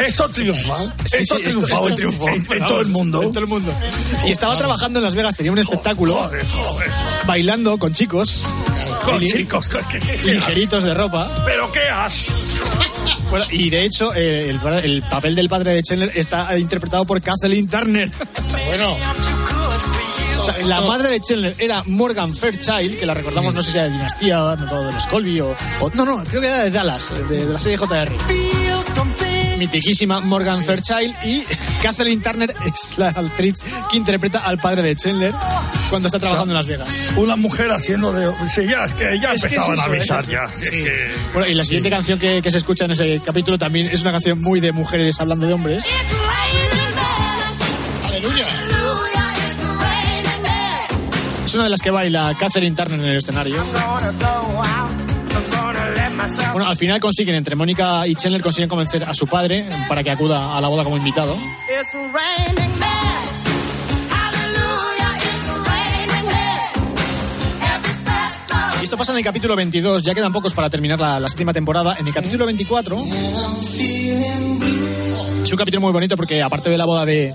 Esto 0.06 0.28
triunfa. 0.30 0.78
Sí, 0.78 1.18
esto 1.20 1.36
sí, 1.36 1.42
triunfa 1.42 1.74
esto 1.74 1.88
en- 1.88 1.96
triunfó. 1.96 2.28
en, 2.28 2.34
en 2.52 2.66
todo 2.66 2.80
el 2.80 2.88
mundo. 2.88 3.22
En 3.22 3.30
todo 3.30 3.40
el 3.40 3.46
mundo. 3.48 3.74
Y 4.26 4.30
estaba 4.30 4.56
trabajando 4.56 4.98
en 4.98 5.04
Las 5.04 5.14
Vegas, 5.14 5.34
tenía 5.36 5.52
un 5.52 5.58
espectáculo, 5.58 6.14
Joder, 6.14 6.46
joder. 6.48 6.90
bailando 7.26 7.76
con 7.78 7.92
chicos, 7.92 8.40
Con 9.04 9.20
Li- 9.20 9.30
chicos, 9.30 9.68
¿qué, 9.68 9.78
qué, 9.90 9.98
qué- 10.00 10.16
qué 10.16 10.34
ligeritos 10.34 10.84
de 10.84 10.94
ropa. 10.94 11.28
¿Pero 11.44 11.70
qué 11.70 11.88
haces? 11.88 12.54
Bueno, 13.30 13.44
y 13.50 13.68
de 13.70 13.84
hecho, 13.84 14.14
eh, 14.14 14.48
el, 14.50 14.60
el 14.84 15.02
papel 15.02 15.34
del 15.34 15.48
padre 15.48 15.72
de 15.72 15.82
Chandler 15.82 16.12
está 16.14 16.56
interpretado 16.58 17.04
por 17.04 17.20
Kathleen 17.20 17.68
Turner. 17.68 18.10
Bueno, 18.66 18.96
La 20.66 20.80
madre 20.82 21.08
de 21.10 21.20
Chandler 21.20 21.54
era 21.58 21.82
Morgan 21.86 22.34
Fairchild, 22.34 22.98
que 22.98 23.06
la 23.06 23.14
recordamos, 23.14 23.54
no 23.54 23.62
sé 23.62 23.72
si 23.72 23.78
era 23.78 23.86
de 23.88 23.92
Dinastía 23.92 24.44
o 24.44 24.56
de 24.56 24.92
los 24.92 25.06
Colby 25.06 25.40
o, 25.40 25.54
o- 25.80 25.90
No, 25.94 26.04
no, 26.04 26.22
creo 26.24 26.40
que 26.40 26.46
era 26.46 26.64
de 26.64 26.70
Dallas, 26.70 27.10
de, 27.14 27.22
de 27.24 27.52
la 27.52 27.58
serie 27.58 27.76
JR. 27.78 28.10
Mitiquísima 29.58 30.20
Morgan 30.20 30.64
Fairchild 30.64 31.14
y 31.24 31.44
Kathleen 31.82 32.22
Turner 32.22 32.54
es 32.66 32.96
la 32.96 33.08
actriz 33.08 33.56
que 33.90 33.96
interpreta 33.98 34.38
al 34.40 34.58
padre 34.58 34.82
de 34.82 34.96
Chandler 34.96 35.34
cuando 35.90 36.08
está 36.08 36.18
trabajando 36.18 36.52
en 36.52 36.56
Las 36.56 36.66
Vegas. 36.66 37.12
Una 37.16 37.36
mujer 37.36 37.70
haciendo 37.70 38.10
de. 38.12 38.32
Sí, 38.48 38.62
ya, 38.66 38.84
es 38.86 38.92
que 38.94 39.18
ya 39.20 39.32
Es 39.32 39.42
que 39.42 39.48
es 39.48 39.52
empezaban 39.54 39.80
a 39.80 39.84
avisar 39.84 40.26
ya. 40.26 40.44
Es 40.60 40.70
que- 40.70 41.10
Bueno, 41.34 41.48
y 41.48 41.54
la 41.54 41.64
siguiente 41.64 41.90
canción 41.90 42.18
que, 42.18 42.40
que 42.42 42.50
se 42.50 42.58
escucha 42.58 42.86
en 42.86 42.92
ese 42.92 43.20
capítulo 43.24 43.58
también 43.58 43.86
es 43.88 44.00
una 44.00 44.12
canción 44.12 44.40
muy 44.40 44.60
de 44.60 44.72
mujeres 44.72 45.20
hablando 45.20 45.46
de 45.46 45.52
hombres. 45.52 45.84
Aleluya. 48.08 48.46
Es 51.50 51.54
una 51.54 51.64
de 51.64 51.70
las 51.70 51.80
que 51.80 51.90
baila 51.90 52.32
Catherine 52.38 52.76
Turner 52.76 53.00
en 53.00 53.06
el 53.06 53.16
escenario. 53.16 53.56
Bueno, 56.52 56.68
al 56.68 56.76
final 56.76 57.00
consiguen, 57.00 57.34
entre 57.34 57.56
Mónica 57.56 58.06
y 58.06 58.14
Chandler, 58.14 58.40
consiguen 58.40 58.68
convencer 58.68 59.02
a 59.02 59.12
su 59.14 59.26
padre 59.26 59.68
para 59.88 60.04
que 60.04 60.12
acuda 60.12 60.56
a 60.56 60.60
la 60.60 60.68
boda 60.68 60.84
como 60.84 60.96
invitado. 60.96 61.36
Y 68.80 68.84
esto 68.84 68.96
pasa 68.96 69.10
en 69.10 69.18
el 69.18 69.24
capítulo 69.24 69.56
22, 69.56 70.02
ya 70.02 70.14
quedan 70.14 70.30
pocos 70.30 70.54
para 70.54 70.70
terminar 70.70 71.00
la, 71.00 71.18
la 71.18 71.28
séptima 71.28 71.52
temporada. 71.52 71.96
En 71.98 72.06
el 72.06 72.14
capítulo 72.14 72.46
24 72.46 72.96
es 75.42 75.50
un 75.50 75.58
capítulo 75.58 75.80
muy 75.80 75.92
bonito 75.92 76.16
porque 76.16 76.40
aparte 76.44 76.70
de 76.70 76.78
la 76.78 76.84
boda 76.84 77.04
de, 77.04 77.34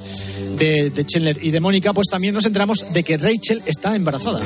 de, 0.58 0.90
de 0.90 1.06
Chandler 1.06 1.40
y 1.42 1.52
de 1.52 1.60
Mónica, 1.60 1.94
pues 1.94 2.08
también 2.08 2.34
nos 2.34 2.46
enteramos 2.46 2.86
de 2.94 3.04
que 3.04 3.18
Rachel 3.18 3.62
está 3.66 3.96
embarazada. 3.96 4.42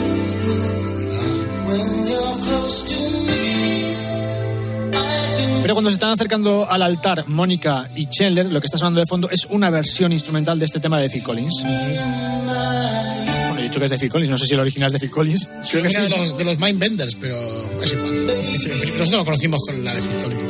Pero 5.61 5.75
cuando 5.75 5.91
se 5.91 5.95
están 5.95 6.09
acercando 6.11 6.67
al 6.69 6.81
altar 6.81 7.25
Mónica 7.27 7.87
y 7.95 8.07
Chandler, 8.07 8.47
lo 8.47 8.59
que 8.59 8.65
está 8.65 8.77
sonando 8.77 9.01
de 9.01 9.05
fondo 9.05 9.29
es 9.29 9.45
una 9.51 9.69
versión 9.69 10.11
instrumental 10.11 10.57
de 10.57 10.65
este 10.65 10.79
tema 10.79 10.99
de 10.99 11.09
Phil 11.09 11.21
Collins. 11.21 11.63
Bueno, 11.63 13.59
he 13.59 13.63
dicho 13.63 13.77
que 13.79 13.85
es 13.85 13.91
de 13.91 13.99
Phil 13.99 14.09
Collins, 14.09 14.31
no 14.31 14.37
sé 14.37 14.47
si 14.47 14.55
el 14.55 14.61
original 14.61 14.87
es 14.87 14.93
de 14.93 14.99
Phil 14.99 15.11
Collins. 15.11 15.47
Creo 15.69 15.83
que 15.83 15.89
Era 15.89 16.05
sí. 16.07 16.11
de 16.11 16.17
los, 16.17 16.37
de 16.39 16.43
los 16.45 16.59
Mindbenders, 16.59 17.15
pero 17.15 17.37
es 17.83 17.93
igual. 17.93 18.25
Nosotros 18.25 19.11
no 19.11 19.17
lo 19.17 19.25
conocimos 19.25 19.61
con 19.67 19.83
la 19.83 19.93
de 19.93 20.01
Phil 20.01 20.17
Collins. 20.23 20.41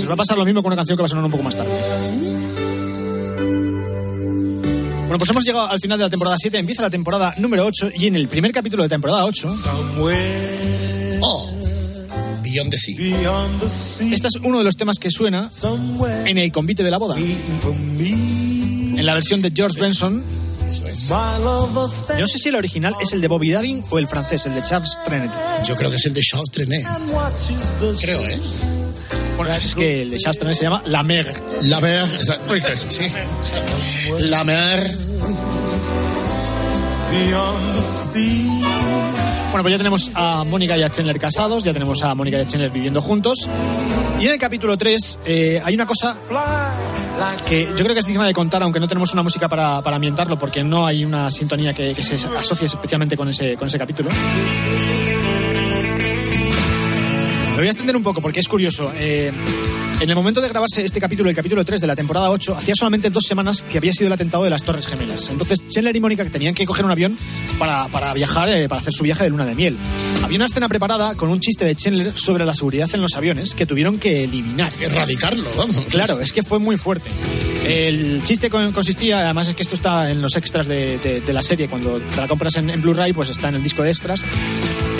Nos 0.00 0.08
va 0.10 0.14
a 0.14 0.16
pasar 0.16 0.36
lo 0.36 0.44
mismo 0.44 0.62
con 0.62 0.70
una 0.70 0.76
canción 0.76 0.96
que 0.96 1.02
va 1.02 1.06
a 1.06 1.08
sonar 1.08 1.24
un 1.24 1.30
poco 1.30 1.44
más 1.44 1.56
tarde. 1.56 1.70
Bueno, 5.12 5.18
pues 5.26 5.30
hemos 5.30 5.44
llegado 5.44 5.66
al 5.70 5.78
final 5.78 5.98
de 5.98 6.04
la 6.04 6.08
temporada 6.08 6.36
7, 6.38 6.56
empieza 6.56 6.80
la 6.80 6.88
temporada 6.88 7.34
número 7.36 7.66
8 7.66 7.90
y 7.96 8.06
en 8.06 8.16
el 8.16 8.28
primer 8.28 8.50
capítulo 8.50 8.82
de 8.82 8.88
temporada 8.88 9.26
8, 9.26 9.54
Oh, 11.20 11.50
Beyond 12.42 12.70
the 12.70 12.78
Sea. 12.78 12.96
este 14.10 14.28
es 14.28 14.36
uno 14.42 14.56
de 14.56 14.64
los 14.64 14.74
temas 14.74 14.98
que 14.98 15.10
suena 15.10 15.50
en 16.24 16.38
el 16.38 16.50
convite 16.50 16.82
de 16.82 16.90
la 16.90 16.96
boda. 16.96 17.16
En 17.18 19.04
la 19.04 19.12
versión 19.12 19.42
de 19.42 19.52
George 19.54 19.78
Benson. 19.78 20.22
Yo 22.14 22.20
no 22.20 22.26
sé 22.26 22.38
si 22.38 22.48
el 22.48 22.54
original 22.54 22.94
es 22.98 23.12
el 23.12 23.20
de 23.20 23.28
Bobby 23.28 23.50
Darin 23.50 23.82
o 23.90 23.98
el 23.98 24.08
francés, 24.08 24.46
el 24.46 24.54
de 24.54 24.64
Charles 24.64 24.96
Trenet. 25.04 25.30
Yo 25.66 25.76
creo 25.76 25.90
que 25.90 25.96
es 25.96 26.06
el 26.06 26.14
de 26.14 26.22
Charles 26.22 26.50
Trenet. 26.50 26.86
Creo, 28.00 28.20
¿eh? 28.22 28.40
Bueno, 29.36 29.54
es 29.54 29.74
que 29.74 30.02
el 30.02 30.10
de 30.10 30.18
Charles 30.18 30.38
Trenet 30.38 30.56
se 30.56 30.64
llama 30.64 30.82
La 30.86 31.02
Mer. 31.02 31.42
La 31.62 31.80
Mer, 31.80 32.06
sí. 32.06 33.04
La 34.28 34.44
Mer. 34.44 34.80
Bueno, 39.52 39.64
pues 39.64 39.72
ya 39.72 39.78
tenemos 39.78 40.10
a 40.14 40.44
Mónica 40.44 40.78
y 40.78 40.82
a 40.82 40.90
Chandler 40.90 41.18
casados, 41.18 41.62
ya 41.62 41.74
tenemos 41.74 42.02
a 42.02 42.14
Mónica 42.14 42.38
y 42.38 42.40
a 42.40 42.46
Chandler 42.46 42.70
viviendo 42.70 43.02
juntos. 43.02 43.48
Y 44.18 44.24
en 44.24 44.32
el 44.32 44.38
capítulo 44.38 44.78
3 44.78 45.18
eh, 45.26 45.62
hay 45.62 45.74
una 45.74 45.84
cosa 45.84 46.16
que 47.46 47.66
yo 47.76 47.84
creo 47.84 47.92
que 47.92 48.00
es 48.00 48.06
digna 48.06 48.26
de 48.26 48.32
contar, 48.32 48.62
aunque 48.62 48.80
no 48.80 48.88
tenemos 48.88 49.12
una 49.12 49.22
música 49.22 49.48
para, 49.48 49.82
para 49.82 49.96
ambientarlo, 49.96 50.38
porque 50.38 50.64
no 50.64 50.86
hay 50.86 51.04
una 51.04 51.30
sintonía 51.30 51.74
que, 51.74 51.92
que 51.94 52.02
se 52.02 52.14
asocie 52.14 52.66
especialmente 52.66 53.16
con 53.16 53.28
ese, 53.28 53.54
con 53.56 53.68
ese 53.68 53.78
capítulo. 53.78 54.08
Voy 57.62 57.68
a 57.68 57.70
extender 57.70 57.94
un 57.96 58.02
poco 58.02 58.20
porque 58.20 58.40
es 58.40 58.48
curioso. 58.48 58.90
Eh, 58.96 59.30
en 60.00 60.08
el 60.10 60.16
momento 60.16 60.40
de 60.40 60.48
grabarse 60.48 60.84
este 60.84 61.00
capítulo, 61.00 61.30
el 61.30 61.36
capítulo 61.36 61.64
3 61.64 61.80
de 61.80 61.86
la 61.86 61.94
temporada 61.94 62.28
8, 62.32 62.56
hacía 62.56 62.74
solamente 62.76 63.08
dos 63.08 63.22
semanas 63.24 63.62
que 63.62 63.78
había 63.78 63.92
sido 63.92 64.08
el 64.08 64.12
atentado 64.12 64.42
de 64.42 64.50
las 64.50 64.64
Torres 64.64 64.88
Gemelas. 64.88 65.28
Entonces, 65.28 65.62
Chandler 65.68 65.94
y 65.94 66.00
Mónica 66.00 66.24
tenían 66.24 66.54
que 66.56 66.66
coger 66.66 66.84
un 66.84 66.90
avión 66.90 67.16
para, 67.60 67.86
para 67.86 68.12
viajar, 68.14 68.48
eh, 68.48 68.68
para 68.68 68.80
hacer 68.80 68.92
su 68.92 69.04
viaje 69.04 69.22
de 69.22 69.30
luna 69.30 69.46
de 69.46 69.54
miel. 69.54 69.76
Había 70.24 70.38
una 70.38 70.46
escena 70.46 70.68
preparada 70.68 71.14
con 71.14 71.28
un 71.30 71.38
chiste 71.38 71.64
de 71.64 71.76
Chandler 71.76 72.18
sobre 72.18 72.44
la 72.44 72.52
seguridad 72.52 72.90
en 72.94 73.00
los 73.00 73.14
aviones 73.14 73.54
que 73.54 73.64
tuvieron 73.64 74.00
que 74.00 74.24
eliminar. 74.24 74.72
Erradicarlo, 74.80 75.48
vamos. 75.56 75.84
Claro, 75.88 76.18
es 76.20 76.32
que 76.32 76.42
fue 76.42 76.58
muy 76.58 76.76
fuerte. 76.76 77.10
El 77.64 78.24
chiste 78.24 78.50
con- 78.50 78.72
consistía, 78.72 79.20
además 79.20 79.46
es 79.46 79.54
que 79.54 79.62
esto 79.62 79.76
está 79.76 80.10
en 80.10 80.20
los 80.20 80.34
extras 80.34 80.66
de, 80.66 80.98
de- 80.98 81.20
de 81.20 81.32
la 81.32 81.42
serie, 81.44 81.68
cuando 81.68 82.00
te 82.00 82.20
la 82.20 82.26
compras 82.26 82.56
en, 82.56 82.70
en 82.70 82.82
Blu-ray, 82.82 83.12
pues 83.12 83.30
está 83.30 83.50
en 83.50 83.54
el 83.54 83.62
disco 83.62 83.84
de 83.84 83.90
extras. 83.92 84.24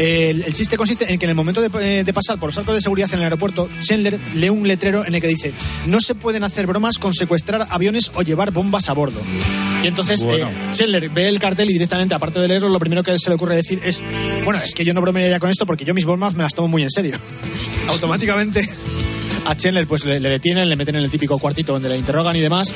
El, 0.02 0.42
el 0.42 0.52
chiste 0.52 0.76
consiste 0.76 1.12
en 1.12 1.18
que 1.18 1.26
en 1.26 1.30
el 1.30 1.36
momento 1.36 1.60
de, 1.60 1.70
eh, 1.80 2.02
de 2.02 2.12
pasar 2.12 2.36
por 2.38 2.48
los 2.48 2.58
arcos 2.58 2.74
de 2.74 2.80
seguridad 2.80 3.08
en 3.12 3.18
el 3.20 3.24
aeropuerto, 3.24 3.68
Chandler 3.80 4.18
lee 4.34 4.48
un 4.48 4.66
letrero 4.66 5.06
en 5.06 5.14
el 5.14 5.20
que 5.20 5.28
dice, 5.28 5.52
no 5.86 6.00
se 6.00 6.16
pueden 6.16 6.42
hacer 6.42 6.66
bromas 6.66 6.98
con 6.98 7.14
secuestrar 7.14 7.68
aviones 7.70 8.10
o 8.14 8.22
llevar 8.22 8.50
bombas 8.50 8.88
a 8.88 8.94
bordo. 8.94 9.20
Y 9.84 9.86
entonces 9.86 10.24
Bueno. 10.24 10.48
eh, 10.48 10.52
Chandler 10.72 11.08
ve 11.10 11.28
el 11.28 11.38
cartel 11.38 11.70
y 11.70 11.74
directamente, 11.74 12.14
aparte 12.16 12.40
de 12.40 12.48
leerlo, 12.48 12.68
lo 12.68 12.80
primero 12.80 13.04
que 13.04 13.16
se 13.18 13.30
le 13.30 13.36
ocurre 13.36 13.54
decir 13.54 13.80
es, 13.84 14.02
bueno, 14.44 14.60
es 14.64 14.74
que 14.74 14.84
yo 14.84 14.92
no 14.92 15.00
bromearía 15.00 15.38
con 15.38 15.50
esto 15.50 15.66
porque 15.66 15.84
yo 15.84 15.94
mis 15.94 16.04
bombas 16.04 16.34
me 16.34 16.42
las 16.42 16.54
tomo 16.54 16.66
muy 16.68 16.82
en 16.82 16.90
serio. 16.90 17.16
Automáticamente 17.88 18.68
a 19.46 19.56
Chandler 19.56 19.86
pues 19.86 20.04
le, 20.04 20.18
le 20.20 20.28
detienen, 20.28 20.68
le 20.68 20.76
meten 20.76 20.96
en 20.96 21.02
el 21.04 21.10
típico 21.10 21.38
cuartito 21.38 21.72
donde 21.72 21.88
le 21.88 21.96
interrogan 21.96 22.34
y 22.34 22.40
demás. 22.40 22.72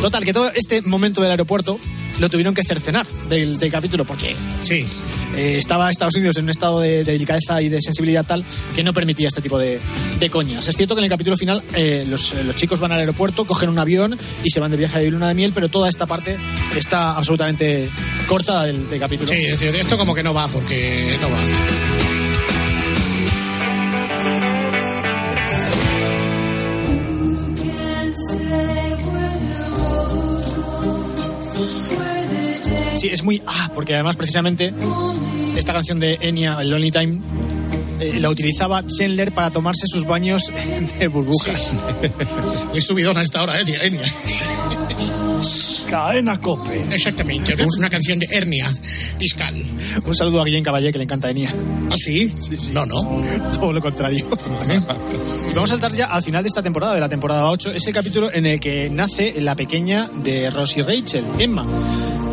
Total, 0.00 0.24
que 0.24 0.32
todo 0.32 0.50
este 0.54 0.82
momento 0.82 1.20
del 1.22 1.30
aeropuerto 1.30 1.78
lo 2.18 2.28
tuvieron 2.28 2.54
que 2.54 2.64
cercenar 2.64 3.06
del, 3.28 3.58
del 3.58 3.70
capítulo 3.70 4.04
porque 4.04 4.34
sí. 4.60 4.84
Estaba 5.36 5.90
Estados 5.90 6.16
Unidos 6.16 6.36
en 6.38 6.44
un 6.44 6.50
estado 6.50 6.80
de, 6.80 7.04
de 7.04 7.12
delicadeza 7.12 7.62
y 7.62 7.68
de 7.68 7.80
sensibilidad 7.80 8.24
tal 8.24 8.44
que 8.74 8.82
no 8.82 8.92
permitía 8.92 9.28
este 9.28 9.40
tipo 9.40 9.58
de, 9.58 9.80
coñas. 10.30 10.68
Es 10.68 10.76
cierto 10.76 10.94
que 10.94 11.00
en 11.00 11.04
el 11.04 11.10
capítulo 11.10 11.36
final 11.36 11.62
eh, 11.74 12.04
los, 12.06 12.32
eh, 12.32 12.44
los 12.44 12.54
chicos 12.54 12.78
van 12.78 12.92
al 12.92 13.00
aeropuerto, 13.00 13.46
cogen 13.46 13.68
un 13.68 13.78
avión 13.78 14.16
y 14.44 14.50
se 14.50 14.60
van 14.60 14.70
de 14.70 14.76
viaje 14.76 15.00
de 15.00 15.10
luna 15.10 15.28
de 15.28 15.34
miel, 15.34 15.52
pero 15.54 15.68
toda 15.68 15.88
esta 15.88 16.06
parte 16.06 16.36
está 16.76 17.16
absolutamente 17.16 17.88
corta 18.26 18.64
del, 18.64 18.88
del 18.88 19.00
capítulo. 19.00 19.30
Sí, 19.30 19.44
esto 19.44 19.96
como 19.96 20.14
que 20.14 20.22
no 20.22 20.34
va, 20.34 20.46
porque 20.48 21.16
no 21.20 21.30
va. 21.30 22.09
Sí, 33.00 33.08
es 33.10 33.22
muy... 33.22 33.40
Ah, 33.46 33.70
porque 33.74 33.94
además 33.94 34.16
precisamente 34.16 34.74
esta 35.56 35.72
canción 35.72 35.98
de 35.98 36.18
Enya, 36.20 36.60
el 36.60 36.68
Lonely 36.68 36.90
Time, 36.90 37.18
eh, 37.98 38.20
la 38.20 38.28
utilizaba 38.28 38.86
Chandler 38.86 39.32
para 39.32 39.50
tomarse 39.50 39.86
sus 39.86 40.04
baños 40.04 40.52
de 40.98 41.08
burbujas. 41.08 41.72
Muy 42.70 42.82
subidón 42.82 43.16
a 43.16 43.22
esta 43.22 43.42
hora, 43.42 43.58
Enya. 43.58 43.78
Enya. 43.80 44.02
Cadena 45.88 46.38
Cope. 46.42 46.84
Exactamente, 46.90 47.54
es 47.54 47.78
una 47.78 47.88
canción 47.88 48.18
de 48.18 48.26
hernia 48.30 48.70
discal. 49.18 49.64
Un 50.04 50.14
saludo 50.14 50.42
a 50.42 50.44
Guillén 50.44 50.62
Caballé, 50.62 50.92
que 50.92 50.98
le 50.98 51.04
encanta 51.04 51.30
Enya. 51.30 51.48
¿Ah, 51.90 51.96
sí? 51.96 52.34
No, 52.74 52.84
no. 52.84 53.24
Todo 53.54 53.72
lo 53.72 53.80
contrario. 53.80 54.26
y 54.28 55.54
vamos 55.54 55.70
a 55.70 55.72
saltar 55.72 55.92
ya 55.92 56.04
al 56.04 56.22
final 56.22 56.42
de 56.42 56.48
esta 56.48 56.62
temporada, 56.62 56.94
de 56.94 57.00
la 57.00 57.08
temporada 57.08 57.50
8, 57.50 57.72
es 57.72 57.86
el 57.86 57.94
capítulo 57.94 58.30
en 58.30 58.44
el 58.44 58.60
que 58.60 58.90
nace 58.90 59.40
la 59.40 59.56
pequeña 59.56 60.06
de 60.22 60.50
Rosie 60.50 60.82
Rachel, 60.82 61.24
Emma. 61.38 61.64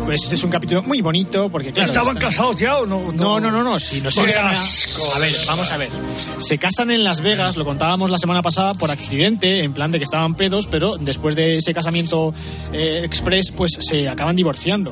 Pues 0.08 0.32
es 0.32 0.42
un 0.42 0.48
capítulo 0.48 0.82
muy 0.84 1.02
bonito 1.02 1.50
porque, 1.50 1.70
claro... 1.70 1.90
¿Estaban 1.90 2.16
están- 2.16 2.30
casados 2.30 2.56
ya 2.56 2.78
o 2.78 2.86
no? 2.86 3.12
No, 3.12 3.38
no, 3.38 3.50
no, 3.50 3.62
no, 3.62 3.78
sí, 3.78 4.00
no 4.00 4.10
sé. 4.10 4.24
Qué 4.24 4.34
A 4.34 5.18
ver, 5.18 5.32
vamos 5.46 5.70
a 5.70 5.76
ver. 5.76 5.90
Se 6.38 6.56
casan 6.56 6.90
en 6.90 7.04
Las 7.04 7.20
Vegas, 7.20 7.58
lo 7.58 7.66
contábamos 7.66 8.08
la 8.08 8.16
semana 8.16 8.40
pasada 8.40 8.72
por 8.72 8.90
accidente, 8.90 9.62
en 9.62 9.74
plan 9.74 9.90
de 9.90 9.98
que 9.98 10.04
estaban 10.04 10.34
pedos, 10.34 10.66
pero 10.66 10.96
después 10.96 11.36
de 11.36 11.56
ese 11.58 11.74
casamiento 11.74 12.32
eh, 12.72 13.02
express, 13.04 13.50
pues 13.50 13.72
se 13.80 14.08
acaban 14.08 14.34
divorciando. 14.34 14.90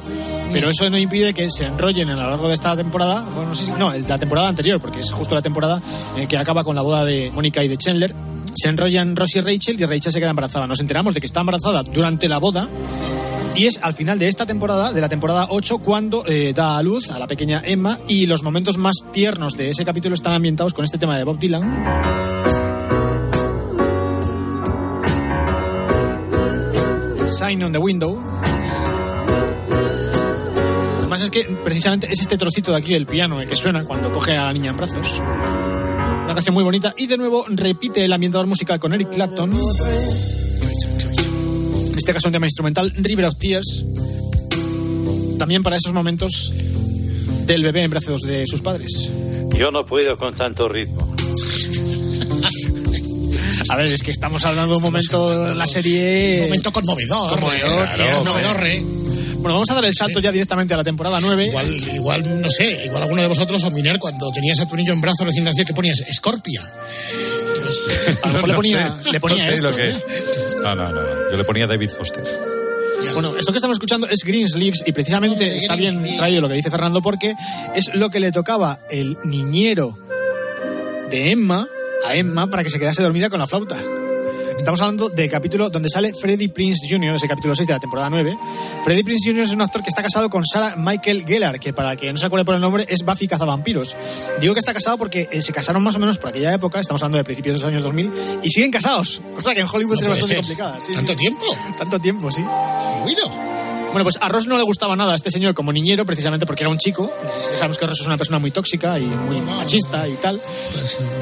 Pero 0.52 0.68
eso 0.68 0.90
no 0.90 0.98
impide 0.98 1.32
que 1.32 1.50
se 1.50 1.64
enrollen 1.64 2.10
a 2.10 2.16
lo 2.16 2.28
largo 2.32 2.48
de 2.48 2.54
esta 2.54 2.76
temporada. 2.76 3.22
Bueno, 3.22 3.48
no 3.48 3.54
sé 3.54 3.64
si. 3.64 3.72
No, 3.72 3.94
es 3.94 4.06
la 4.06 4.18
temporada 4.18 4.48
anterior, 4.48 4.78
porque 4.82 5.00
es 5.00 5.10
justo 5.12 5.34
la 5.34 5.40
temporada 5.40 5.80
eh, 6.18 6.26
que 6.28 6.36
acaba 6.36 6.62
con 6.62 6.76
la 6.76 6.82
boda 6.82 7.06
de 7.06 7.30
Mónica 7.34 7.64
y 7.64 7.68
de 7.68 7.78
Chandler. 7.78 8.14
Se 8.54 8.68
enrollan 8.68 9.16
Rosie 9.16 9.40
y 9.40 9.44
Rachel 9.44 9.80
y 9.80 9.86
Rachel 9.86 10.12
se 10.12 10.20
queda 10.20 10.28
embarazada. 10.28 10.66
Nos 10.66 10.80
enteramos 10.80 11.14
de 11.14 11.20
que 11.20 11.26
está 11.26 11.40
embarazada 11.40 11.82
durante 11.84 12.28
la 12.28 12.36
boda. 12.36 12.68
Y 13.56 13.66
es 13.66 13.80
al 13.82 13.94
final 13.94 14.18
de 14.18 14.28
esta 14.28 14.44
temporada, 14.44 14.92
de 14.92 15.00
la 15.00 15.08
temporada 15.08 15.46
8, 15.48 15.78
cuando 15.78 16.26
eh, 16.26 16.52
da 16.54 16.76
a 16.76 16.82
luz 16.82 17.10
a 17.10 17.18
la 17.18 17.26
pequeña 17.26 17.62
Emma 17.64 17.98
y 18.06 18.26
los 18.26 18.42
momentos 18.42 18.76
más 18.76 18.96
tiernos 19.14 19.56
de 19.56 19.70
ese 19.70 19.82
capítulo 19.82 20.14
están 20.14 20.34
ambientados 20.34 20.74
con 20.74 20.84
este 20.84 20.98
tema 20.98 21.16
de 21.16 21.24
Bob 21.24 21.38
Dylan. 21.38 21.64
Sign 27.30 27.62
on 27.62 27.72
the 27.72 27.78
window. 27.78 28.20
además 30.98 31.22
es 31.22 31.30
que 31.30 31.44
precisamente 31.64 32.12
es 32.12 32.20
este 32.20 32.36
trocito 32.36 32.72
de 32.72 32.78
aquí 32.78 32.92
del 32.92 33.06
piano 33.06 33.40
el 33.40 33.48
que 33.48 33.56
suena 33.56 33.84
cuando 33.84 34.12
coge 34.12 34.36
a 34.36 34.44
la 34.44 34.52
niña 34.52 34.70
en 34.70 34.76
brazos. 34.76 35.22
Una 36.24 36.34
canción 36.34 36.52
muy 36.52 36.62
bonita 36.62 36.92
y 36.98 37.06
de 37.06 37.16
nuevo 37.16 37.46
repite 37.48 38.04
el 38.04 38.12
ambientador 38.12 38.46
musical 38.46 38.78
con 38.78 38.92
Eric 38.92 39.14
Clapton. 39.14 39.50
En 42.06 42.10
este 42.10 42.18
caso 42.18 42.28
un 42.28 42.34
tema 42.34 42.46
instrumental, 42.46 42.92
River 42.98 43.24
of 43.24 43.34
Tears. 43.34 43.84
También 45.40 45.64
para 45.64 45.74
esos 45.74 45.92
momentos 45.92 46.54
del 47.46 47.64
bebé 47.64 47.82
en 47.82 47.90
brazos 47.90 48.22
de 48.22 48.46
sus 48.46 48.60
padres. 48.60 49.10
Yo 49.58 49.72
no 49.72 49.84
puedo 49.84 50.16
con 50.16 50.32
tanto 50.36 50.68
ritmo. 50.68 51.16
A 53.68 53.76
ver, 53.76 53.86
es 53.86 54.04
que 54.04 54.12
estamos 54.12 54.44
hablando 54.44 54.74
de 54.74 54.76
un 54.76 54.84
momento 54.84 55.50
en 55.50 55.58
la 55.58 55.66
serie. 55.66 56.42
Un 56.42 56.44
momento 56.44 56.72
conmovedor. 56.72 57.28
Conmovedor, 57.28 57.88
eh, 57.88 57.90
claro, 57.96 58.18
conmovedor, 58.18 58.66
eh. 58.68 58.84
Bueno, 59.46 59.58
vamos 59.58 59.70
a 59.70 59.74
dar 59.74 59.84
el 59.84 59.94
salto 59.94 60.18
ya 60.18 60.32
directamente 60.32 60.74
a 60.74 60.76
la 60.76 60.82
temporada 60.82 61.20
9. 61.20 61.46
Igual, 61.46 61.72
igual, 61.94 62.42
no 62.42 62.50
sé, 62.50 62.84
igual 62.84 63.04
alguno 63.04 63.22
de 63.22 63.28
vosotros, 63.28 63.62
o 63.62 63.70
Miner, 63.70 64.00
cuando 64.00 64.26
tenías 64.34 64.58
a 64.58 64.66
tu 64.66 64.74
niño 64.74 64.92
en 64.92 65.00
brazos 65.00 65.24
recién 65.24 65.44
nacido, 65.44 65.66
que 65.66 65.72
ponías 65.72 66.02
Scorpia. 66.12 66.60
Entonces, 67.54 68.18
A 68.24 68.26
lo 68.26 68.32
mejor 68.32 68.48
le 68.48 68.54
ponía, 68.56 69.00
le 69.12 69.20
ponía 69.20 69.44
no 69.46 69.52
esto. 69.52 69.70
lo 69.70 69.76
que 69.76 69.90
es. 69.90 70.04
No, 70.64 70.74
no, 70.74 70.90
no. 70.90 71.00
Yo 71.30 71.36
le 71.36 71.44
ponía 71.44 71.68
David 71.68 71.90
Foster. 71.90 72.24
Bueno, 73.12 73.36
esto 73.38 73.52
que 73.52 73.58
estamos 73.58 73.76
escuchando 73.76 74.08
es 74.08 74.24
Greensleeves 74.24 74.82
y 74.84 74.90
precisamente 74.90 75.58
está 75.58 75.76
bien 75.76 76.16
traído 76.16 76.40
lo 76.40 76.48
que 76.48 76.54
dice 76.54 76.72
Fernando 76.72 77.00
porque 77.00 77.32
es 77.76 77.94
lo 77.94 78.10
que 78.10 78.18
le 78.18 78.32
tocaba 78.32 78.80
el 78.90 79.16
niñero 79.22 79.96
de 81.08 81.30
Emma 81.30 81.68
a 82.04 82.16
Emma 82.16 82.48
para 82.48 82.64
que 82.64 82.70
se 82.70 82.80
quedase 82.80 83.00
dormida 83.00 83.30
con 83.30 83.38
la 83.38 83.46
flauta. 83.46 83.76
Estamos 84.56 84.80
hablando 84.80 85.08
del 85.10 85.30
capítulo 85.30 85.70
donde 85.70 85.88
sale 85.88 86.12
Freddie 86.12 86.48
Prince 86.48 86.86
Jr., 86.88 87.14
ese 87.14 87.28
capítulo 87.28 87.54
6 87.54 87.66
de 87.68 87.72
la 87.74 87.78
temporada 87.80 88.10
9. 88.10 88.36
Freddie 88.84 89.04
Prince 89.04 89.28
Jr. 89.30 89.44
es 89.44 89.52
un 89.52 89.60
actor 89.62 89.82
que 89.82 89.90
está 89.90 90.02
casado 90.02 90.28
con 90.28 90.44
Sarah 90.44 90.74
Michael 90.76 91.24
Gellar, 91.26 91.60
que 91.60 91.72
para 91.72 91.94
quien 91.96 92.14
no 92.14 92.18
se 92.18 92.26
acuerde 92.26 92.44
por 92.44 92.54
el 92.54 92.60
nombre 92.60 92.84
es 92.88 93.04
Buffy 93.04 93.28
Cazavampiros. 93.28 93.94
Digo 94.40 94.54
que 94.54 94.60
está 94.60 94.72
casado 94.74 94.98
porque 94.98 95.28
eh, 95.30 95.42
se 95.42 95.52
casaron 95.52 95.82
más 95.82 95.96
o 95.96 96.00
menos 96.00 96.18
por 96.18 96.30
aquella 96.30 96.52
época, 96.54 96.80
estamos 96.80 97.02
hablando 97.02 97.18
de 97.18 97.24
principios 97.24 97.54
de 97.56 97.60
los 97.60 97.68
años 97.68 97.82
2000, 97.82 98.12
y 98.42 98.48
siguen 98.48 98.70
casados. 98.70 99.20
Cosa 99.34 99.54
que 99.54 99.60
en 99.60 99.68
Hollywood 99.72 99.96
No 99.96 100.00
es 100.02 100.08
bastante 100.08 100.26
ser. 100.34 100.36
complicada. 100.38 100.80
sí, 100.80 100.92
¿Tanto 100.92 101.12
sí. 101.12 101.18
tiempo? 101.18 101.44
Tanto 101.78 101.98
tiempo, 102.00 102.32
sí. 102.32 102.42
Bueno. 103.02 103.55
Bueno, 103.92 104.04
pues 104.04 104.18
a 104.20 104.28
Ross 104.28 104.46
no 104.46 104.56
le 104.58 104.62
gustaba 104.62 104.94
nada 104.94 105.12
a 105.12 105.16
este 105.16 105.30
señor 105.30 105.54
como 105.54 105.72
niñero, 105.72 106.04
precisamente 106.04 106.44
porque 106.44 106.64
era 106.64 106.70
un 106.70 106.78
chico. 106.78 107.10
Sabemos 107.54 107.78
que 107.78 107.86
Ross 107.86 108.00
es 108.00 108.06
una 108.06 108.18
persona 108.18 108.38
muy 108.38 108.50
tóxica 108.50 108.98
y 108.98 109.04
muy 109.06 109.40
machista 109.40 110.06
y 110.06 110.14
tal. 110.14 110.38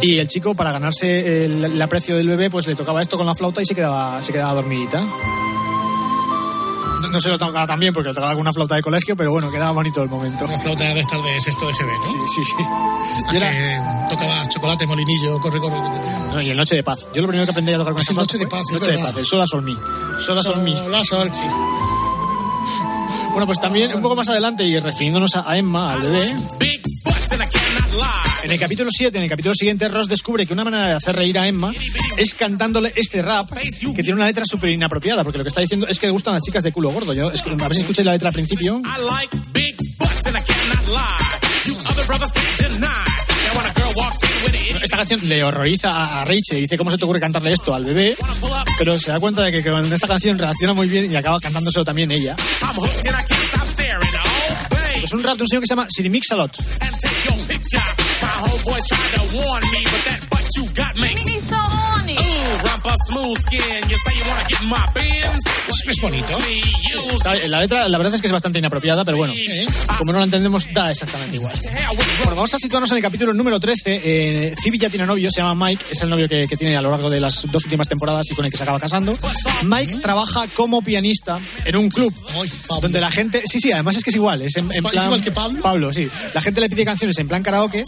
Y 0.03 0.19
el 0.19 0.27
chico, 0.27 0.55
para 0.55 0.73
ganarse 0.73 1.45
el, 1.45 1.65
el 1.65 1.83
aprecio 1.83 2.17
del 2.17 2.27
bebé, 2.27 2.51
pues 2.51 2.67
le 2.67 2.75
tocaba 2.75 3.01
esto 3.01 3.17
con 3.17 3.27
la 3.27 3.35
flauta 3.35 3.62
y 3.62 3.65
se 3.65 3.75
quedaba, 3.75 4.21
se 4.23 4.33
quedaba 4.33 4.55
dormidita. 4.55 5.01
No, 7.03 7.11
no 7.11 7.21
se 7.21 7.29
lo 7.29 7.39
tocaba 7.39 7.67
tan 7.67 7.79
bien 7.79 7.93
porque 7.93 8.09
lo 8.09 8.15
tocaba 8.15 8.33
con 8.33 8.41
una 8.41 8.53
flauta 8.53 8.75
de 8.77 8.83
colegio, 8.83 9.15
pero 9.15 9.31
bueno, 9.31 9.51
quedaba 9.51 9.73
bonito 9.73 10.03
el 10.03 10.09
momento. 10.09 10.45
Una 10.47 10.59
flauta 10.59 10.83
de 10.85 11.01
estas 11.01 11.23
de 11.23 11.41
sexto 11.41 11.67
de 11.67 11.73
GB, 11.75 11.87
¿no? 11.87 12.07
Sí, 12.07 12.19
sí, 12.35 12.45
sí. 12.45 12.65
Esta 13.19 13.37
Y 13.37 13.39
que 13.39 13.81
tocaba 14.09 14.47
chocolate, 14.49 14.87
molinillo, 14.87 15.39
corre, 15.39 15.61
corre. 15.61 15.77
Que. 15.77 16.35
No, 16.35 16.41
y 16.41 16.51
el 16.51 16.57
Noche 16.57 16.77
de 16.77 16.83
Paz. 16.83 17.11
Yo 17.15 17.23
lo 17.23 17.29
primero 17.29 17.45
que 17.45 17.51
aprendí 17.51 17.73
a 17.73 17.79
tocar 17.79 17.93
con 17.93 18.03
esa 18.03 18.12
flauta 18.15 18.33
Noche 18.33 18.39
de 18.39 18.47
Paz, 18.49 18.62
Noche 18.73 18.93
de. 18.93 18.99
Paz, 18.99 19.17
el 19.17 19.27
Sol 19.27 19.41
a 19.41 19.47
Sol 19.47 19.62
Mi. 19.62 19.77
Sol 20.19 20.39
a 20.39 20.43
Sol 20.43 20.62
Mi. 20.62 20.75
Sol, 21.05 21.31
sí. 21.33 21.45
Bueno, 23.35 23.47
pues 23.47 23.61
también 23.61 23.93
un 23.95 24.01
poco 24.01 24.14
más 24.16 24.28
adelante 24.28 24.64
y 24.64 24.78
refiriéndonos 24.78 25.35
a 25.35 25.57
Emma, 25.59 25.93
al 25.93 26.03
bebé. 26.03 26.35
En 28.45 28.51
el 28.53 28.61
capítulo 28.61 28.91
7, 28.93 29.16
en 29.18 29.24
el 29.24 29.28
capítulo 29.30 29.55
siguiente, 29.55 29.89
Ross 29.89 30.07
descubre 30.09 30.47
que 30.47 30.53
una 30.53 30.62
manera 30.64 30.87
de 30.89 30.93
hacer 30.95 31.16
reír 31.16 31.37
a 31.39 31.49
Emma 31.49 31.72
es 32.16 32.35
cantándole 32.35 32.93
este 32.95 33.22
rap 33.22 33.51
que 33.95 34.03
tiene 34.03 34.14
una 34.14 34.26
letra 34.26 34.45
súper 34.47 34.70
inapropiada, 34.70 35.24
porque 35.24 35.39
lo 35.39 35.45
que 35.45 35.49
está 35.49 35.61
diciendo 35.61 35.87
es 35.89 35.99
que 35.99 36.07
le 36.07 36.12
gustan 36.12 36.35
las 36.35 36.43
chicas 36.43 36.62
de 36.62 36.70
culo 36.72 36.91
gordo. 36.93 37.12
Yo, 37.12 37.30
es 37.32 37.43
que- 37.43 37.51
a 37.51 37.55
ver 37.55 37.74
si 37.74 37.80
escucháis 37.80 38.07
la 38.07 38.12
letra 38.12 38.28
al 38.28 38.35
principio. 38.35 38.80
Esta 44.82 44.97
canción 44.97 45.20
le 45.28 45.45
horroriza 45.45 46.20
a- 46.20 46.24
Rachel 46.24 46.61
dice 46.61 46.76
cómo 46.76 46.90
se 46.90 46.99
te 46.99 47.05
ocurre 47.05 47.20
cantarle 47.20 47.53
esto 47.53 47.74
al 47.74 47.84
bebé, 47.84 48.16
pero 48.78 48.99
se 48.99 49.11
da 49.11 49.20
cuenta 49.20 49.42
de 49.42 49.53
que 49.53 49.62
con 49.70 49.92
esta 49.92 50.09
canción 50.09 50.38
reacciona 50.38 50.74
muy 50.74 50.88
bien 50.88 51.11
y 51.11 51.16
acaba 51.16 51.38
cantándoselo 51.40 51.84
también 51.84 52.11
ella. 52.11 52.34
Es 55.05 55.12
un 55.12 55.22
rap 55.22 55.36
de 55.36 55.42
un 55.42 55.49
señor 55.49 55.62
que 55.62 55.66
se 55.68 55.72
llama 55.74 55.86
Siri 55.90 56.09
Mix-a-Lot. 56.09 56.57
Es, 65.68 65.97
es 65.97 66.03
bonito. 66.03 66.36
La 67.49 67.61
letra, 67.61 67.88
la 67.88 67.99
verdad 67.99 68.14
es 68.14 68.20
que 68.20 68.26
es 68.26 68.32
bastante 68.32 68.59
inapropiada, 68.59 69.05
pero 69.05 69.16
bueno, 69.16 69.32
como 69.99 70.12
no 70.12 70.18
la 70.18 70.24
entendemos, 70.24 70.66
da 70.72 70.90
exactamente 70.90 71.36
igual. 71.36 71.55
Bueno, 72.18 72.36
vamos 72.36 72.53
a 72.55 72.59
situarnos 72.59 72.90
en 72.90 72.99
el 72.99 73.03
capítulo 73.03 73.32
número 73.32 73.59
13. 73.59 74.01
Eh, 74.05 74.55
Phoebe 74.62 74.78
ya 74.78 74.90
tiene 74.90 75.07
novio, 75.07 75.30
se 75.30 75.40
llama 75.40 75.66
Mike, 75.66 75.84
es 75.90 76.03
el 76.03 76.11
novio 76.11 76.28
que, 76.28 76.47
que 76.47 76.57
tiene 76.57 76.76
a 76.76 76.82
lo 76.82 76.90
largo 76.90 77.09
de 77.11 77.20
las 77.20 77.47
dos 77.51 77.64
últimas 77.64 77.88
temporadas 77.88 78.26
y 78.30 78.34
con 78.34 78.45
el 78.45 78.51
que 78.51 78.57
se 78.59 78.62
acaba 78.62 78.78
casando. 78.78 79.16
Mike 79.62 79.97
trabaja 80.03 80.47
como 80.55 80.82
pianista 80.82 81.38
en 81.64 81.76
un 81.76 81.88
club 81.88 82.14
donde 82.82 83.01
la 83.01 83.11
gente. 83.11 83.42
Sí, 83.51 83.61
sí, 83.61 83.72
además 83.72 83.97
es 83.97 84.05
que 84.05 84.11
es 84.11 84.16
igual. 84.16 84.42
Es 84.42 84.57
en, 84.57 84.66
en 84.66 84.72
¿Es 84.72 84.80
plan. 84.80 85.05
igual 85.07 85.22
que 85.22 85.32
Pablo? 85.32 85.61
Pablo, 85.62 85.92
sí. 85.92 86.09
La 86.34 86.40
gente 86.42 86.61
le 86.61 86.68
pide 86.68 86.84
canciones 86.84 87.16
en 87.18 87.28
plan 87.28 87.42
karaoke. 87.42 87.84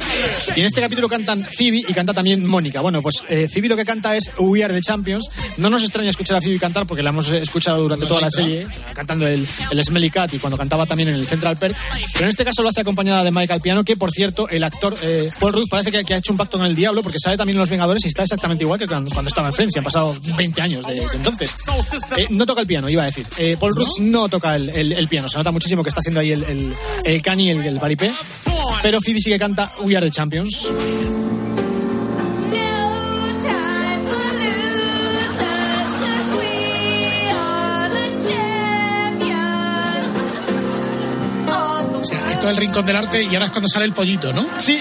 Y 0.55 0.61
en 0.61 0.67
este 0.67 0.81
capítulo 0.81 1.09
cantan 1.09 1.47
Phoebe 1.57 1.79
y 1.87 1.93
canta 1.93 2.15
también 2.15 2.47
Mónica. 2.57 2.81
Bueno, 2.81 3.03
pues 3.03 3.17
eh, 3.29 3.49
Phoebe 3.53 3.69
lo 3.69 3.77
que 3.77 3.85
canta 3.85 4.17
es 4.17 4.31
We 4.39 4.65
Are 4.65 4.73
the 4.73 4.81
Champions. 4.81 5.29
No 5.59 5.69
nos 5.69 5.83
extraña 5.83 6.09
escuchar 6.09 6.39
a 6.39 6.41
Phoebe 6.41 6.59
cantar 6.59 6.87
porque 6.87 7.03
la 7.03 7.11
hemos 7.11 7.29
escuchado 7.31 7.83
durante 7.83 8.07
toda 8.07 8.23
la 8.23 8.31
serie, 8.31 8.67
cantando 8.95 9.27
el, 9.27 9.47
el 9.71 9.85
Smelly 9.85 10.09
Cat 10.09 10.33
y 10.33 10.39
cuando 10.39 10.57
cantaba 10.57 10.87
también 10.87 11.11
en 11.11 11.17
el 11.17 11.27
Central 11.27 11.59
Perk. 11.59 11.77
Pero 12.15 12.25
en 12.25 12.31
este 12.31 12.47
caso 12.47 12.63
lo 12.63 12.71
hace 12.71 12.81
acompañada 12.81 13.23
de 13.25 13.31
Mike 13.31 13.53
al 13.53 13.61
piano, 13.61 13.85
que 13.85 13.97
por 13.97 14.11
cierto, 14.11 14.49
el 14.49 14.65
actor 14.65 14.97
eh, 15.03 15.31
Paul 15.39 15.53
Rudd 15.53 15.69
parece 15.69 15.93
que, 15.93 16.03
que 16.05 16.15
ha 16.15 16.17
hecho 16.17 16.33
un 16.33 16.39
pacto 16.39 16.57
con 16.57 16.67
el 16.67 16.75
diablo 16.75 17.03
porque 17.03 17.19
sabe 17.23 17.37
también 17.37 17.57
en 17.57 17.61
Los 17.61 17.69
Vengadores 17.69 18.03
y 18.07 18.09
está 18.09 18.23
exactamente 18.23 18.65
igual 18.65 18.79
que 18.79 18.87
cuando, 18.87 19.11
cuando 19.13 19.29
estaba 19.29 19.49
en 19.49 19.55
Friends. 19.55 19.77
Y 19.77 19.79
han 19.79 19.85
pasado 19.85 20.17
20 20.37 20.63
años 20.63 20.87
de, 20.87 20.95
de 20.95 21.03
entonces. 21.15 21.51
Eh, 22.17 22.27
no 22.31 22.47
toca 22.47 22.63
el 22.63 22.67
piano, 22.67 22.89
iba 22.89 23.03
a 23.03 23.07
decir. 23.07 23.27
Eh, 23.37 23.57
Paul 23.61 23.77
Rudd 23.77 23.99
no 24.01 24.29
toca 24.31 24.57
el, 24.57 24.71
el- 24.71 24.93
el 24.93 25.09
piano. 25.09 25.29
Se 25.29 25.37
nota 25.37 25.51
muchísimo 25.51 25.83
que 25.83 25.91
está 25.91 26.01
haciendo 26.01 26.21
ahí 26.21 26.33
el, 26.33 26.43
el, 26.45 26.73
el 27.05 27.21
cani, 27.23 27.51
el, 27.51 27.61
el 27.67 27.79
paripé. 27.79 28.13
Pero 28.83 29.01
Phoebe 29.03 29.21
sí 29.21 29.29
que 29.31 29.39
canta 29.39 29.73
We 29.83 29.97
Are 29.97 30.07
the 30.07 30.11
Champions. 30.13 30.69
O 42.47 42.49
sea, 42.49 42.53
esto 42.53 42.63
es 42.63 42.69
el 42.69 42.69
rincón 42.69 42.87
del 42.87 42.95
arte 42.95 43.25
y 43.25 43.35
ahora 43.35 43.47
es 43.47 43.51
cuando 43.51 43.69
sale 43.69 43.87
el 43.87 43.93
pollito, 43.93 44.33
¿no? 44.33 44.47
Sí. 44.59 44.79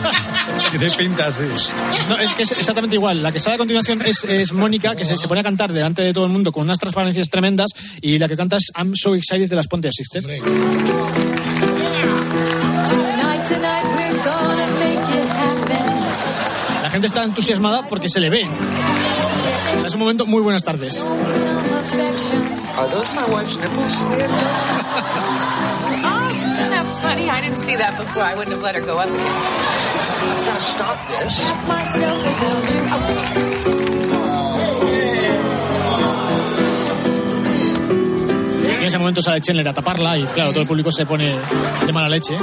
Tiene 0.70 0.90
pinta 0.90 1.28
así. 1.28 1.44
No, 2.10 2.18
es 2.18 2.34
que 2.34 2.42
es 2.42 2.52
exactamente 2.52 2.96
igual. 2.96 3.22
La 3.22 3.32
que 3.32 3.40
sale 3.40 3.54
a 3.54 3.58
continuación 3.58 4.02
es, 4.04 4.24
es 4.24 4.52
Mónica, 4.52 4.94
que 4.94 5.06
se, 5.06 5.16
se 5.16 5.26
pone 5.26 5.40
a 5.40 5.42
cantar 5.42 5.72
delante 5.72 6.02
de 6.02 6.12
todo 6.12 6.26
el 6.26 6.30
mundo 6.30 6.52
con 6.52 6.64
unas 6.64 6.78
transparencias 6.78 7.30
tremendas. 7.30 7.70
Y 8.02 8.18
la 8.18 8.28
que 8.28 8.36
canta 8.36 8.58
es 8.58 8.70
I'm 8.76 8.92
So 8.94 9.14
Excited 9.14 9.48
de 9.48 9.56
las 9.56 9.66
Ponte 9.66 9.88
happen. 9.88 10.26
La 16.82 16.90
gente 16.90 17.06
está 17.06 17.24
entusiasmada 17.24 17.86
porque 17.86 18.10
se 18.10 18.20
le 18.20 18.28
ve. 18.28 18.44
O 18.44 19.78
sea, 19.78 19.88
es 19.88 19.94
un 19.94 20.00
momento 20.00 20.26
muy 20.26 20.42
buenas 20.42 20.64
tardes. 20.64 21.06
Are 22.76 22.88
those 22.90 23.08
my 23.14 23.24
wife's 23.32 23.56
nipples? 23.56 25.26
Funny? 27.10 27.28
I 27.28 27.40
didn't 27.40 27.58
see 27.58 27.74
that 27.74 27.98
before. 27.98 28.22
I 28.22 28.34
wouldn't 28.36 28.54
have 28.54 28.62
let 28.62 28.76
her 28.76 28.86
go 28.86 28.98
up 28.98 29.08
again. 29.08 29.18
I've 29.18 30.44
got 30.46 30.54
to 30.54 30.60
stop 30.62 30.96
this. 31.10 31.50
Myself 31.66 32.22
to. 32.22 32.30
Es 38.70 38.78
que 38.78 38.84
en 38.84 38.88
ese 38.88 38.98
momento 38.98 39.22
sale 39.22 39.40
Chandler 39.40 39.66
a 39.66 39.74
taparla 39.74 40.18
y 40.18 40.22
claro, 40.22 40.50
todo 40.52 40.62
el 40.62 40.68
público 40.68 40.92
se 40.92 41.04
pone 41.04 41.34
de 41.84 41.92
mala 41.92 42.08
leche. 42.08 42.36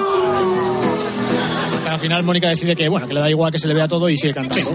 Hasta 1.78 1.86
que 1.86 1.94
al 1.94 2.00
final 2.02 2.24
Mónica 2.24 2.50
decide 2.50 2.76
que, 2.76 2.90
bueno, 2.90 3.08
que 3.08 3.14
le 3.14 3.22
da 3.22 3.30
igual 3.30 3.54
que 3.54 3.60
se 3.60 3.70
le 3.70 3.74
vea 3.74 3.88
todo 3.88 4.10
y 4.10 4.18
sigue 4.18 4.34
cantando. 4.34 4.72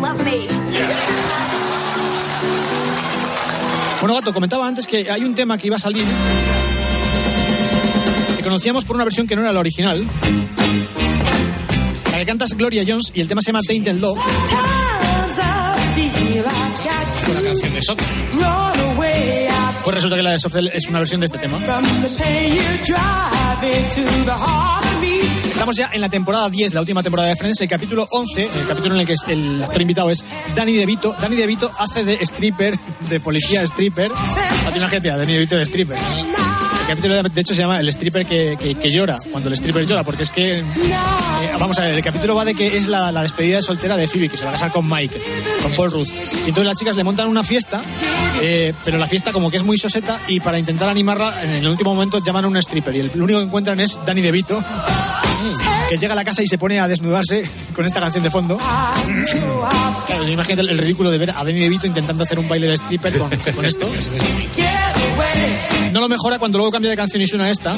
Bueno, 4.00 4.14
Gato, 4.14 4.32
comentaba 4.32 4.66
antes 4.66 4.86
que 4.86 5.10
hay 5.10 5.22
un 5.22 5.34
tema 5.34 5.58
que 5.58 5.66
iba 5.66 5.76
a 5.76 5.80
salir 5.80 6.06
que 8.42 8.48
conocíamos 8.48 8.84
por 8.84 8.96
una 8.96 9.04
versión 9.04 9.26
que 9.26 9.36
no 9.36 9.42
era 9.42 9.52
la 9.52 9.60
original. 9.60 10.04
La 12.10 12.18
que 12.18 12.26
canta 12.26 12.44
es 12.44 12.56
Gloria 12.56 12.84
Jones 12.86 13.12
y 13.14 13.20
el 13.20 13.28
tema 13.28 13.40
se 13.40 13.48
llama 13.48 13.60
Tainted 13.66 13.94
Love. 13.94 14.18
Fue 17.18 17.34
la 17.34 17.42
canción 17.42 17.72
de 17.72 17.82
Sox. 17.82 18.04
Pues 19.84 19.94
resulta 19.94 20.16
que 20.16 20.22
la 20.22 20.32
de 20.32 20.38
Sofel 20.38 20.68
es 20.68 20.88
una 20.88 20.98
versión 20.98 21.20
de 21.20 21.26
este 21.26 21.38
tema. 21.38 21.58
Estamos 25.50 25.76
ya 25.76 25.90
en 25.92 26.00
la 26.00 26.08
temporada 26.08 26.48
10, 26.48 26.74
la 26.74 26.80
última 26.80 27.02
temporada 27.02 27.28
de 27.28 27.36
Friends, 27.36 27.60
el 27.60 27.68
capítulo 27.68 28.06
11, 28.10 28.48
el 28.60 28.66
capítulo 28.66 28.94
en 28.94 29.00
el 29.02 29.06
que 29.06 29.14
el 29.28 29.62
actor 29.62 29.82
invitado 29.82 30.10
es 30.10 30.24
Danny 30.56 30.72
DeVito. 30.72 31.14
Danny 31.20 31.36
DeVito 31.36 31.70
hace 31.78 32.04
de 32.04 32.14
stripper, 32.22 32.76
de 33.08 33.20
policía 33.20 33.62
stripper. 33.62 34.10
A 34.10 35.16
Danny 35.18 35.32
DeVito 35.32 35.56
de 35.56 35.62
stripper. 35.62 35.98
El 36.82 36.88
capítulo 36.88 37.22
de 37.22 37.40
hecho 37.40 37.54
se 37.54 37.60
llama 37.60 37.80
El 37.80 37.88
stripper 37.88 38.26
que, 38.26 38.56
que- 38.60 38.74
que 38.74 38.90
llora, 38.90 39.16
cuando 39.30 39.48
el 39.48 39.54
stripper 39.54 39.86
llora, 39.86 40.02
porque 40.04 40.24
es 40.24 40.30
que, 40.30 40.58
eh, 40.58 40.64
vamos 41.58 41.78
a 41.78 41.82
ver, 41.86 41.94
el 41.94 42.02
capítulo 42.02 42.34
va 42.34 42.44
de 42.44 42.54
que 42.54 42.76
es 42.76 42.86
la, 42.88 43.10
la 43.12 43.22
despedida 43.22 43.56
de 43.56 43.62
soltera 43.62 43.96
de 43.96 44.06
Phoebe, 44.08 44.28
que 44.28 44.36
se 44.36 44.44
va 44.44 44.50
a 44.50 44.54
casar 44.54 44.70
con 44.72 44.86
Mike, 44.88 45.16
con 45.62 45.72
Paul 45.72 45.90
Ruth. 45.92 46.08
Y 46.44 46.48
entonces 46.48 46.66
las 46.66 46.76
chicas 46.76 46.96
le 46.96 47.04
montan 47.04 47.28
una 47.28 47.44
fiesta, 47.44 47.80
eh, 48.42 48.74
pero 48.84 48.98
la 48.98 49.06
fiesta 49.08 49.32
como 49.32 49.50
que 49.50 49.56
es 49.56 49.62
muy 49.62 49.78
soseta 49.78 50.20
y 50.28 50.40
para 50.40 50.58
intentar 50.58 50.88
animarla, 50.88 51.42
en 51.42 51.50
el 51.50 51.68
último 51.68 51.94
momento 51.94 52.22
llaman 52.22 52.44
a 52.44 52.48
un 52.48 52.56
stripper 52.58 52.94
y 52.96 53.00
el 53.00 53.22
único 53.22 53.38
que 53.38 53.44
encuentran 53.46 53.80
es 53.80 53.98
Danny 54.04 54.20
DeVito, 54.20 54.62
que 55.88 55.96
llega 55.98 56.12
a 56.12 56.16
la 56.16 56.24
casa 56.24 56.42
y 56.42 56.46
se 56.46 56.58
pone 56.58 56.78
a 56.78 56.88
desnudarse 56.88 57.44
con 57.74 57.86
esta 57.86 58.00
canción 58.00 58.22
de 58.24 58.30
fondo. 58.30 58.58
Claro, 60.06 60.28
imagínate 60.28 60.68
el 60.70 60.78
ridículo 60.78 61.10
de 61.10 61.18
ver 61.18 61.30
a 61.30 61.42
Danny 61.44 61.60
DeVito 61.60 61.86
intentando 61.86 62.24
hacer 62.24 62.38
un 62.38 62.48
baile 62.48 62.66
de 62.66 62.74
stripper 62.74 63.16
con, 63.18 63.30
con 63.54 63.64
esto. 63.64 63.88
No 65.92 66.00
lo 66.00 66.08
mejora 66.08 66.38
cuando 66.38 66.56
luego 66.56 66.72
cambia 66.72 66.90
de 66.90 66.96
canción 66.96 67.22
y 67.22 67.26
suena 67.26 67.50
esta. 67.50 67.72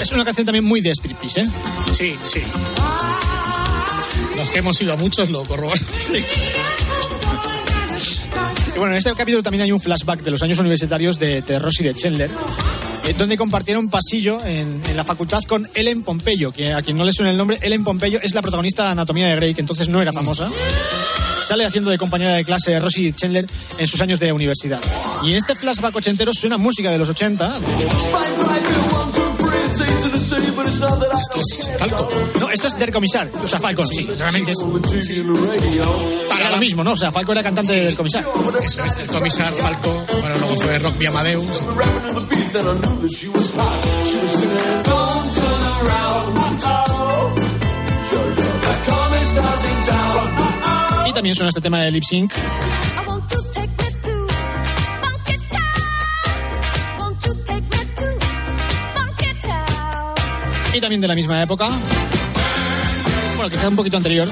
Es 0.00 0.10
una 0.12 0.24
canción 0.24 0.44
también 0.44 0.64
muy 0.64 0.80
de 0.80 0.90
striptease, 0.90 1.42
¿eh? 1.42 1.48
Sí, 1.92 2.18
sí. 2.26 2.42
Los 4.36 4.50
que 4.50 4.58
hemos 4.58 4.80
ido 4.82 4.92
a 4.94 4.96
muchos 4.96 5.30
lo 5.30 5.44
corroboran. 5.44 5.80
Y 8.72 8.78
bueno, 8.78 8.92
en 8.92 8.98
este 8.98 9.12
capítulo 9.12 9.42
también 9.42 9.62
hay 9.62 9.72
un 9.72 9.80
flashback 9.80 10.22
de 10.22 10.30
los 10.30 10.42
años 10.42 10.58
universitarios 10.58 11.18
de, 11.18 11.42
de 11.42 11.58
Ross 11.58 11.80
y 11.80 11.84
de 11.84 11.94
Chandler, 11.94 12.30
donde 13.18 13.36
compartieron 13.36 13.88
pasillo 13.88 14.44
en, 14.44 14.80
la 14.96 15.04
facultad 15.04 15.42
con 15.44 15.68
Ellen 15.74 16.02
Pompeyo, 16.02 16.52
que 16.52 16.72
a 16.72 16.82
quien 16.82 16.96
no 16.96 17.04
le 17.04 17.12
suena 17.12 17.30
el 17.30 17.36
nombre, 17.36 17.58
Ellen 17.62 17.84
Pompeyo 17.84 18.20
es 18.22 18.34
la 18.34 18.42
protagonista 18.42 18.84
de 18.84 18.90
Anatomía 18.90 19.28
de 19.28 19.36
Grey, 19.36 19.54
que 19.54 19.60
entonces 19.60 19.88
no 19.88 20.00
era 20.02 20.12
famosa. 20.12 20.48
Sale 21.44 21.64
haciendo 21.64 21.90
de 21.90 21.98
compañera 21.98 22.34
de 22.34 22.44
clase 22.44 22.70
de 22.70 22.80
Rosie 22.80 23.12
Chandler 23.12 23.46
en 23.78 23.86
sus 23.86 24.00
años 24.00 24.20
de 24.20 24.32
universidad. 24.32 24.80
Y 25.24 25.30
en 25.30 25.36
este 25.36 25.54
flashback 25.54 25.96
ochentero 25.96 26.32
suena 26.32 26.58
música 26.58 26.90
de 26.90 26.98
los 26.98 27.08
80. 27.08 27.58
Esto 29.80 31.40
es 31.40 31.78
Falco. 31.78 32.08
No, 32.38 32.50
esto 32.50 32.68
es 32.68 32.78
Der 32.78 32.92
Comisar. 32.92 33.30
O 33.42 33.48
sea, 33.48 33.58
Falcon, 33.58 33.86
sí, 33.86 34.06
realmente 34.06 34.52
es. 34.52 35.10
Era 36.36 36.50
lo 36.50 36.56
mismo, 36.58 36.84
¿no? 36.84 36.92
O 36.92 36.96
sea, 36.96 37.12
Falco 37.12 37.32
era 37.32 37.42
cantante 37.42 37.74
del 37.74 37.96
Comisar. 37.96 38.26
Eso 38.62 38.84
es, 38.84 38.96
el 38.96 39.06
comisar 39.06 39.54
Falco. 39.54 40.04
Bueno, 40.06 40.36
luego 40.38 40.56
fue 40.56 40.78
Rock 40.78 40.96
Mi 40.98 41.06
Amadeus. 41.06 41.62
Y 51.06 51.12
también 51.12 51.34
suena 51.34 51.48
este 51.48 51.60
tema 51.60 51.82
de 51.82 51.90
Lip 51.90 52.04
Sync. 52.04 52.32
Y 60.72 60.80
también 60.80 61.00
de 61.00 61.08
la 61.08 61.14
misma 61.14 61.42
época. 61.42 61.68
Bueno, 63.36 63.50
quizá 63.50 63.68
un 63.68 63.76
poquito 63.76 63.96
anterior. 63.96 64.28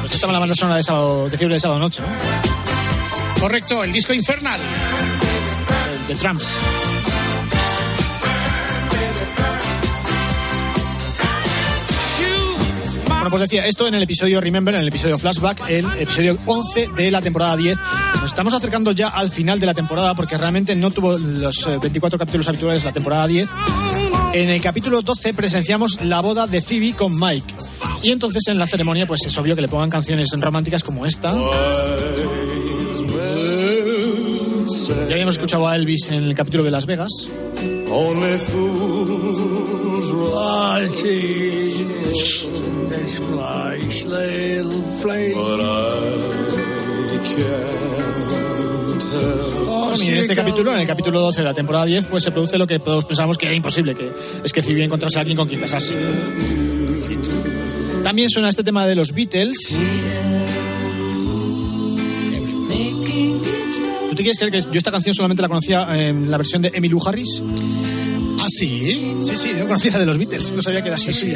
Pues 0.00 0.12
estaba 0.12 0.32
la 0.32 0.38
banda 0.38 0.54
sonora 0.54 0.76
de, 0.76 0.82
sábado, 0.82 1.28
de 1.28 1.36
fiebre 1.36 1.54
de 1.54 1.60
sábado 1.60 1.80
noche, 1.80 2.02
¿no? 2.02 3.40
Correcto, 3.40 3.82
el 3.82 3.92
disco 3.92 4.12
Infernal. 4.12 4.60
De, 6.06 6.14
de 6.14 6.20
Tramps. 6.20 6.46
Bueno, 13.22 13.30
pues 13.30 13.42
decía, 13.42 13.66
esto 13.66 13.86
en 13.86 13.94
el 13.94 14.02
episodio 14.02 14.40
Remember, 14.40 14.74
en 14.74 14.80
el 14.80 14.88
episodio 14.88 15.16
Flashback, 15.16 15.68
el 15.68 15.86
episodio 15.98 16.36
11 16.44 16.88
de 16.96 17.10
la 17.10 17.20
temporada 17.20 17.56
10. 17.56 17.78
Nos 18.20 18.24
estamos 18.24 18.52
acercando 18.52 18.90
ya 18.90 19.08
al 19.08 19.30
final 19.30 19.60
de 19.60 19.66
la 19.66 19.74
temporada 19.74 20.14
porque 20.14 20.36
realmente 20.36 20.74
no 20.74 20.90
tuvo 20.90 21.16
los 21.18 21.66
eh, 21.68 21.78
24 21.80 22.18
capítulos 22.18 22.48
habituales 22.48 22.84
la 22.84 22.92
temporada 22.92 23.28
10. 23.28 23.48
En 24.34 24.48
el 24.48 24.62
capítulo 24.62 25.02
12 25.02 25.34
presenciamos 25.34 26.00
la 26.02 26.20
boda 26.20 26.46
de 26.46 26.62
Phoebe 26.62 26.94
con 26.94 27.18
Mike. 27.18 27.54
Y 28.02 28.10
entonces 28.10 28.46
en 28.48 28.58
la 28.58 28.66
ceremonia 28.66 29.06
pues 29.06 29.26
es 29.26 29.36
obvio 29.36 29.54
que 29.54 29.60
le 29.60 29.68
pongan 29.68 29.90
canciones 29.90 30.30
románticas 30.38 30.82
como 30.82 31.04
esta. 31.04 31.34
Ya 35.06 35.12
habíamos 35.12 35.34
escuchado 35.34 35.68
a 35.68 35.76
Elvis 35.76 36.08
en 36.08 36.24
el 36.24 36.34
capítulo 36.34 36.64
de 36.64 36.70
Las 36.70 36.86
Vegas. 36.86 37.28
En 50.00 50.14
este 50.14 50.34
capítulo, 50.34 50.72
en 50.72 50.80
el 50.80 50.86
capítulo 50.86 51.20
12 51.20 51.40
de 51.40 51.44
la 51.44 51.54
temporada 51.54 51.84
10, 51.84 52.06
pues 52.06 52.24
se 52.24 52.30
produce 52.30 52.56
lo 52.56 52.66
que 52.66 52.78
todos 52.78 53.04
pensamos 53.04 53.36
que 53.36 53.46
era 53.46 53.54
imposible, 53.54 53.94
que 53.94 54.10
es 54.42 54.52
que 54.52 54.62
Phoebe 54.62 54.84
encontrase 54.84 55.18
a 55.18 55.20
alguien 55.20 55.36
con 55.36 55.48
quien 55.48 55.60
casarse. 55.60 55.94
También 58.02 58.30
suena 58.30 58.48
este 58.48 58.64
tema 58.64 58.86
de 58.86 58.94
los 58.94 59.12
Beatles. 59.12 59.78
¿Tú 64.08 64.16
te 64.16 64.22
quieres 64.22 64.38
creer 64.38 64.52
que 64.52 64.60
yo 64.60 64.78
esta 64.78 64.90
canción 64.90 65.14
solamente 65.14 65.42
la 65.42 65.48
conocía 65.48 65.86
en 65.94 66.30
la 66.30 66.38
versión 66.38 66.62
de 66.62 66.70
Emmylou 66.74 67.00
Harris? 67.06 67.42
¿Ah, 68.40 68.46
sí? 68.48 69.18
Sí, 69.22 69.36
sí, 69.36 69.50
yo 69.58 69.66
conocía 69.66 69.92
la 69.92 69.98
de 70.00 70.06
los 70.06 70.18
Beatles, 70.18 70.52
no 70.52 70.62
sabía 70.62 70.82
que 70.82 70.88
era 70.88 70.96
así. 70.96 71.12
Sí, 71.12 71.32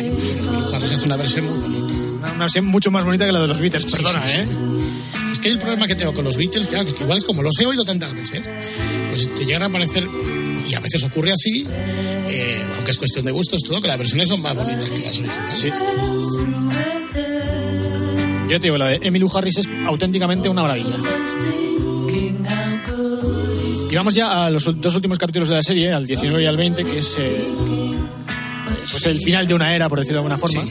Harris 0.74 0.92
hace 0.92 1.06
una 1.06 1.16
versión 1.16 1.46
muy 1.46 1.58
bonita. 1.58 1.85
Una, 2.26 2.34
una 2.34 2.44
versión 2.44 2.66
mucho 2.66 2.90
más 2.90 3.04
bonita 3.04 3.26
que 3.26 3.32
la 3.32 3.40
de 3.40 3.48
los 3.48 3.60
Beatles, 3.60 3.84
Sí, 3.84 3.96
perdona, 3.96 4.26
sí, 4.26 4.34
sí. 4.34 4.40
¿eh? 4.40 4.48
Es 5.32 5.38
que 5.38 5.48
el 5.48 5.58
problema 5.58 5.86
que 5.86 5.94
tengo 5.94 6.12
con 6.14 6.24
los 6.24 6.36
Beatles, 6.36 6.66
claro, 6.66 6.86
que 6.86 7.02
igual 7.02 7.18
es 7.18 7.24
como 7.24 7.42
los 7.42 7.58
he 7.60 7.66
oído 7.66 7.84
tantas 7.84 8.14
veces, 8.14 8.48
pues 9.08 9.34
te 9.34 9.44
llegan 9.44 9.62
a 9.62 9.70
parecer, 9.70 10.08
y 10.68 10.74
a 10.74 10.80
veces 10.80 11.02
ocurre 11.04 11.32
así, 11.32 11.66
eh, 12.28 12.64
aunque 12.76 12.90
es 12.90 12.98
cuestión 12.98 13.24
de 13.24 13.32
gustos, 13.32 13.62
todo, 13.62 13.80
que 13.80 13.88
las 13.88 13.98
versiones 13.98 14.28
son 14.28 14.42
más 14.42 14.54
bonitas 14.54 14.88
que 14.88 14.98
las 14.98 15.18
originales. 15.18 15.58
Sí. 15.58 15.70
Yo 18.48 18.60
te 18.60 18.66
digo, 18.66 18.78
la 18.78 18.86
de 18.86 19.00
Emmylou 19.02 19.28
Harris 19.36 19.58
es 19.58 19.68
auténticamente 19.86 20.48
una 20.48 20.62
maravilla. 20.62 20.96
Y 23.90 23.94
vamos 23.94 24.14
ya 24.14 24.46
a 24.46 24.50
los 24.50 24.64
dos 24.80 24.94
últimos 24.94 25.18
capítulos 25.18 25.48
de 25.48 25.56
la 25.56 25.62
serie, 25.62 25.92
al 25.92 26.06
19 26.06 26.42
y 26.42 26.46
al 26.46 26.56
20, 26.56 26.84
que 26.84 26.98
es 26.98 27.16
eh, 27.18 27.44
pues 28.90 29.06
el 29.06 29.20
final 29.20 29.46
de 29.46 29.54
una 29.54 29.74
era, 29.74 29.88
por 29.88 29.98
decirlo 29.98 30.22
de 30.22 30.28
alguna 30.28 30.38
forma. 30.38 30.62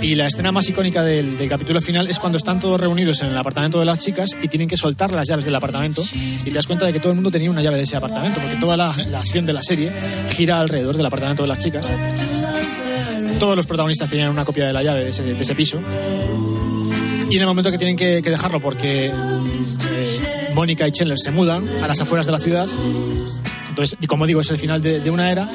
Y 0.00 0.14
la 0.14 0.26
escena 0.26 0.52
más 0.52 0.68
icónica 0.68 1.02
del, 1.02 1.36
capítulo 1.48 1.80
final 1.80 2.06
es 2.08 2.18
cuando 2.18 2.38
están 2.38 2.60
todos 2.60 2.80
reunidos 2.80 3.20
en 3.22 3.28
el 3.28 3.36
apartamento 3.36 3.80
de 3.80 3.84
las 3.84 3.98
chicas 3.98 4.30
y 4.40 4.48
tienen 4.48 4.68
que 4.68 4.76
soltar 4.76 5.12
las 5.12 5.26
llaves 5.28 5.44
del 5.44 5.54
apartamento. 5.54 6.02
Y 6.12 6.44
te 6.44 6.52
das 6.52 6.66
cuenta 6.66 6.86
de 6.86 6.92
que 6.92 7.00
todo 7.00 7.10
el 7.10 7.16
mundo 7.16 7.30
tenía 7.30 7.50
una 7.50 7.62
llave 7.62 7.76
de 7.76 7.82
ese 7.82 7.96
apartamento, 7.96 8.40
porque 8.40 8.56
toda 8.56 8.76
la, 8.76 8.90
acción 8.90 9.44
de 9.44 9.52
la 9.52 9.62
serie 9.62 9.92
gira 10.30 10.60
alrededor 10.60 10.96
del 10.96 11.06
apartamento 11.06 11.42
de 11.42 11.48
las 11.48 11.58
chicas. 11.58 11.90
Todos 13.38 13.56
los 13.56 13.66
protagonistas 13.66 14.08
tenían 14.08 14.30
una 14.30 14.44
copia 14.44 14.66
de 14.66 14.72
la 14.72 14.82
llave 14.82 15.04
de 15.04 15.10
ese, 15.10 15.54
piso. 15.54 15.80
Y 17.30 17.34
en 17.34 17.40
el 17.40 17.46
momento 17.46 17.70
que 17.70 17.78
tienen 17.78 17.96
que, 17.96 18.22
que 18.22 18.30
dejarlo 18.30 18.60
porque 18.60 19.06
eh, 19.06 20.50
Mónica 20.54 20.88
y 20.88 20.92
Chandler 20.92 21.18
se 21.18 21.30
mudan 21.30 21.68
a 21.82 21.86
las 21.86 22.00
afueras 22.00 22.26
de 22.26 22.32
la 22.32 22.38
ciudad, 22.38 22.66
entonces, 23.78 23.96
y 24.00 24.08
como 24.08 24.26
digo, 24.26 24.40
es 24.40 24.50
el 24.50 24.58
final 24.58 24.82
de, 24.82 24.98
de 24.98 25.08
una 25.08 25.30
era 25.30 25.48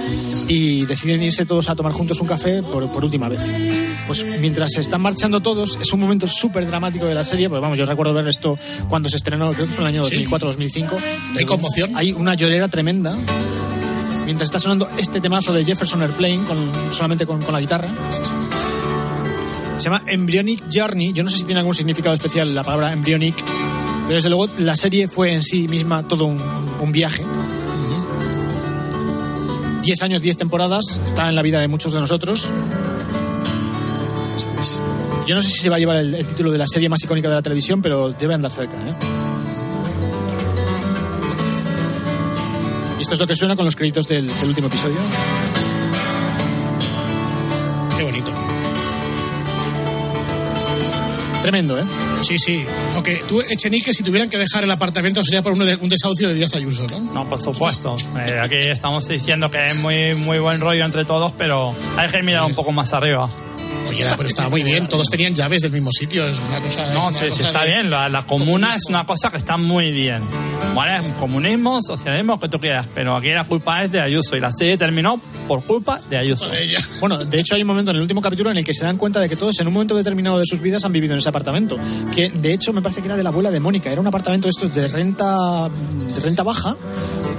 y 0.47 0.85
deciden 0.85 1.21
irse 1.21 1.45
todos 1.45 1.69
a 1.69 1.75
tomar 1.75 1.91
juntos 1.91 2.21
un 2.21 2.27
café 2.27 2.63
por, 2.63 2.89
por 2.89 3.03
última 3.03 3.27
vez. 3.27 3.53
Pues 4.07 4.25
mientras 4.39 4.71
se 4.71 4.79
están 4.79 5.01
marchando 5.01 5.41
todos, 5.41 5.77
es 5.81 5.91
un 5.91 5.99
momento 5.99 6.25
súper 6.25 6.65
dramático 6.65 7.05
de 7.05 7.13
la 7.15 7.25
serie, 7.25 7.49
porque 7.49 7.59
vamos, 7.59 7.77
yo 7.77 7.85
recuerdo 7.85 8.13
ver 8.13 8.29
esto 8.29 8.57
cuando 8.87 9.09
se 9.09 9.17
estrenó, 9.17 9.51
creo 9.51 9.67
que 9.67 9.73
fue 9.73 9.83
en 9.83 9.89
el 9.93 9.99
año 9.99 10.05
Sí. 10.07 10.25
2004-2005. 10.25 10.89
¿Hay 11.37 11.43
conmoción? 11.45 11.91
Hay 11.97 12.13
una 12.13 12.33
llorera 12.35 12.69
tremenda. 12.69 13.13
Mientras 14.23 14.47
está 14.47 14.57
sonando 14.59 14.87
este 14.97 15.19
temazo 15.19 15.51
de 15.51 15.65
Jefferson 15.65 16.01
Airplane, 16.01 16.39
con, 16.47 16.71
solamente 16.93 17.25
con, 17.25 17.41
con 17.41 17.53
la 17.53 17.59
guitarra. 17.59 17.89
Se 19.79 19.83
llama 19.83 20.01
Embryonic 20.07 20.63
Journey. 20.73 21.11
Yo 21.11 21.23
no 21.25 21.29
sé 21.29 21.39
si 21.39 21.43
tiene 21.43 21.59
algún 21.59 21.73
significado 21.75 22.15
especial 22.15 22.55
la 22.55 22.63
palabra 22.63 22.93
embryonic, 22.93 23.35
pero 24.03 24.15
desde 24.15 24.29
luego 24.29 24.47
la 24.59 24.77
serie 24.77 25.09
fue 25.09 25.33
en 25.33 25.41
sí 25.41 25.67
misma 25.67 26.07
todo 26.07 26.23
un, 26.23 26.37
un 26.79 26.91
viaje. 26.93 27.25
Diez 29.83 30.01
años, 30.01 30.21
diez 30.21 30.37
temporadas, 30.37 31.01
está 31.05 31.27
en 31.27 31.35
la 31.35 31.41
vida 31.41 31.59
de 31.59 31.67
muchos 31.67 31.91
de 31.91 31.99
nosotros. 31.99 32.49
Yo 35.27 35.35
no 35.35 35.41
sé 35.41 35.49
si 35.49 35.59
se 35.59 35.69
va 35.69 35.75
a 35.75 35.79
llevar 35.79 35.97
el, 35.97 36.25
título 36.25 36.53
de 36.53 36.57
la 36.57 36.67
serie 36.67 36.87
más 36.87 37.03
icónica 37.03 37.27
de 37.27 37.35
la 37.35 37.41
televisión, 37.41 37.81
pero 37.81 38.13
debe 38.13 38.33
andar 38.33 38.49
cerca. 38.49 38.77
¿eh? 38.77 38.95
Y 42.97 43.01
esto 43.01 43.15
es 43.15 43.19
lo 43.19 43.27
que 43.27 43.35
suena 43.35 43.57
con 43.57 43.65
los 43.65 43.75
créditos 43.75 44.07
del 44.07 44.29
último 44.45 44.67
episodio. 44.67 44.95
Tremendo, 51.43 51.77
¿eh? 51.77 51.83
Sí, 52.21 52.39
sí. 52.39 52.65
Aunque 52.95 53.21
tú, 53.27 53.41
Echenique, 53.41 53.93
si 53.93 54.01
tuvieran 54.01 54.29
que 54.29 54.37
dejar 54.37 54.63
el 54.63 54.71
apartamento 54.71 55.21
sería 55.25 55.41
por 55.43 55.51
un, 55.51 55.61
un 55.61 55.89
desahucio 55.89 56.29
de 56.29 56.35
Díaz 56.35 56.55
Ayuso, 56.55 56.87
¿no? 56.87 56.99
No, 57.01 57.27
por 57.27 57.37
supuesto. 57.37 57.97
Eh, 58.25 58.39
aquí 58.41 58.55
estamos 58.55 59.09
diciendo 59.09 59.51
que 59.51 59.65
es 59.65 59.75
muy, 59.75 60.15
muy 60.15 60.39
buen 60.39 60.61
rollo 60.61 60.85
entre 60.85 61.03
todos, 61.03 61.33
pero 61.37 61.75
hay 61.97 62.09
que 62.09 62.23
mirar 62.23 62.45
un 62.45 62.55
poco 62.55 62.71
más 62.71 62.93
arriba. 62.93 63.29
Oye, 63.89 64.01
era- 64.01 64.15
pero 64.15 64.27
estaba 64.29 64.49
muy 64.49 64.63
bien, 64.63 64.87
todos 64.87 65.07
tenían 65.09 65.35
llaves 65.35 65.61
del 65.61 65.71
mismo 65.71 65.91
sitio, 65.91 66.27
es 66.27 66.39
una 66.49 66.59
cosa... 66.61 66.87
es 66.87 66.93
No, 66.93 67.07
una 67.07 67.17
sí, 67.17 67.25
sí, 67.25 67.29
cosa 67.31 67.43
está 67.43 67.61
de- 67.63 67.67
bien. 67.71 67.89
La, 67.89 68.09
la 68.09 68.23
comuna 68.23 68.69
es 68.75 68.83
una 68.89 69.05
cosa 69.05 69.29
que 69.29 69.37
está 69.37 69.57
muy 69.57 69.91
bien. 69.91 70.21
¿Vale? 70.75 71.13
Comunismo, 71.19 71.79
socialismo, 71.81 72.33
lo 72.33 72.39
que 72.39 72.47
tú 72.47 72.59
quieras. 72.59 72.87
Pero 72.95 73.15
aquí 73.15 73.29
la 73.29 73.43
culpa 73.45 73.83
es 73.83 73.91
de 73.91 73.99
Ayuso. 74.01 74.35
Y 74.35 74.39
la 74.39 74.51
serie 74.51 74.77
terminó 74.77 75.19
por 75.47 75.61
culpa 75.63 75.99
de 76.09 76.17
Ayuso. 76.17 76.45
Bueno, 77.01 77.23
de 77.23 77.39
hecho 77.39 77.55
hay 77.55 77.61
un 77.61 77.67
momento 77.67 77.91
en 77.91 77.97
el 77.97 78.01
último 78.01 78.21
capítulo 78.21 78.49
en 78.49 78.57
el 78.57 78.65
que 78.65 78.73
se 78.73 78.83
dan 78.85 78.97
cuenta 78.97 79.19
de 79.19 79.27
que 79.29 79.35
todos 79.35 79.59
en 79.59 79.67
un 79.67 79.73
momento 79.73 79.95
determinado 79.95 80.39
de 80.39 80.45
sus 80.45 80.61
vidas 80.61 80.83
han 80.85 80.91
vivido 80.93 81.13
en 81.13 81.19
ese 81.19 81.29
apartamento. 81.29 81.77
Que 82.15 82.29
de 82.29 82.53
hecho 82.53 82.71
me 82.73 82.81
parece 82.81 83.01
que 83.01 83.07
era 83.07 83.17
de 83.17 83.23
la 83.23 83.29
abuela 83.29 83.51
de 83.51 83.59
Mónica. 83.59 83.91
Era 83.91 83.99
un 84.01 84.07
apartamento 84.07 84.47
de 84.47 84.51
estos 84.51 84.73
de 84.73 84.87
renta, 84.87 85.69
de 85.69 86.21
renta 86.21 86.43
baja. 86.43 86.75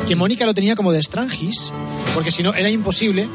Que 0.07 0.17
Mónica 0.17 0.45
lo 0.47 0.55
tenía 0.55 0.77
como 0.77 0.93
de 0.93 1.01
estrangis. 1.01 1.73
Porque 2.15 2.31
si 2.31 2.43
no 2.43 2.55
era 2.55 2.69
imposible 2.71 3.29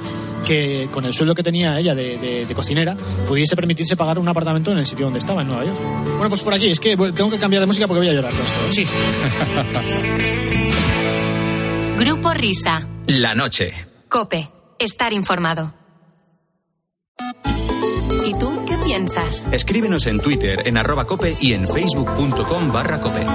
que 0.46 0.88
con 0.92 1.04
el 1.06 1.14
sueldo 1.14 1.36
que 1.36 1.44
tenía 1.44 1.78
ella 1.80 1.94
de, 1.96 2.18
de- 2.18 2.46
de 2.46 2.56
cocinera 2.56 2.96
pudiese 3.28 3.56
permitirse 3.56 3.98
pagar 3.98 4.18
un 4.20 4.28
apartamento 4.30 4.72
en 4.72 4.78
el 4.78 4.86
sitio 4.86 5.06
donde 5.08 5.20
estaba, 5.20 5.42
en 5.42 5.48
Nueva 5.50 5.66
York. 5.66 5.78
Bueno, 6.16 6.30
pues 6.30 6.42
por 6.42 6.54
aquí, 6.54 6.68
es 6.70 6.80
que 6.80 6.96
tengo 6.96 7.30
que 7.30 7.38
cambiar 7.38 7.60
de 7.62 7.66
música 7.68 7.88
porque 7.88 8.00
voy 8.00 8.10
a 8.10 8.14
llorar. 8.14 8.32
Sí. 8.72 8.86
Grupo 11.98 12.34
Risa. 12.34 12.88
La 13.08 13.36
noche. 13.36 13.74
Cope. 14.08 14.50
Estar 14.80 15.12
informado. 15.12 15.74
¿Y 18.26 18.32
tú 18.40 18.64
qué 18.66 18.76
piensas? 18.86 19.46
Escríbenos 19.52 20.06
en 20.08 20.22
Twitter, 20.22 20.62
en 20.66 20.78
arroba 20.78 21.06
cope 21.06 21.36
y 21.42 21.52
en 21.54 21.68
facebook.com 21.68 22.72
barra 22.72 23.02
cope. 23.02 23.26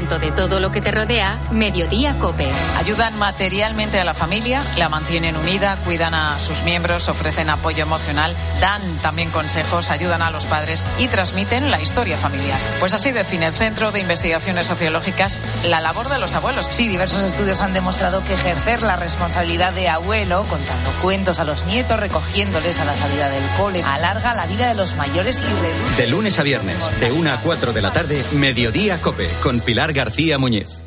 Tanto 0.00 0.18
de 0.18 0.32
todo 0.32 0.60
lo 0.60 0.70
que 0.70 0.80
te 0.80 0.92
rodea, 0.92 1.38
Mediodía 1.50 2.18
Cope. 2.18 2.50
Ayudan 2.78 3.18
materialmente 3.18 4.00
a 4.00 4.04
la 4.04 4.14
familia, 4.14 4.62
la 4.78 4.88
mantienen 4.88 5.36
unida, 5.36 5.76
cuidan 5.84 6.14
a 6.14 6.38
sus 6.38 6.62
miembros, 6.62 7.10
ofrecen 7.10 7.50
apoyo 7.50 7.82
emocional, 7.82 8.34
dan 8.62 8.80
también 9.02 9.30
consejos, 9.30 9.90
ayudan 9.90 10.22
a 10.22 10.30
los 10.30 10.46
padres 10.46 10.86
y 10.98 11.08
transmiten 11.08 11.70
la 11.70 11.82
historia 11.82 12.16
familiar. 12.16 12.58
Pues 12.80 12.94
así 12.94 13.12
define 13.12 13.44
el 13.44 13.52
Centro 13.52 13.92
de 13.92 14.00
Investigaciones 14.00 14.68
Sociológicas 14.68 15.38
la 15.68 15.82
labor 15.82 16.08
de 16.08 16.18
los 16.18 16.32
abuelos. 16.32 16.66
Sí, 16.70 16.88
diversos 16.88 17.22
estudios 17.22 17.60
han 17.60 17.74
demostrado 17.74 18.24
que 18.24 18.32
ejercer 18.32 18.82
la 18.82 18.96
responsabilidad 18.96 19.74
de 19.74 19.90
abuelo, 19.90 20.46
contando 20.48 20.90
cuentos 21.02 21.40
a 21.40 21.44
los 21.44 21.66
nietos, 21.66 22.00
recogiéndoles 22.00 22.78
a 22.80 22.86
la 22.86 22.96
salida 22.96 23.28
del 23.28 23.44
cole, 23.58 23.82
alarga 23.82 24.34
la 24.34 24.46
vida 24.46 24.66
de 24.68 24.76
los 24.76 24.96
mayores 24.96 25.42
y 25.42 25.62
reduce. 25.62 26.02
De 26.02 26.08
lunes 26.08 26.38
a 26.38 26.42
viernes, 26.42 26.90
de 27.00 27.12
1 27.12 27.30
a 27.30 27.36
4 27.36 27.74
de 27.74 27.82
la 27.82 27.92
tarde, 27.92 28.24
Mediodía 28.32 28.98
Cope, 29.02 29.28
con 29.42 29.60
Pilar 29.60 29.89
García 29.92 30.38
Muñiz. 30.38 30.82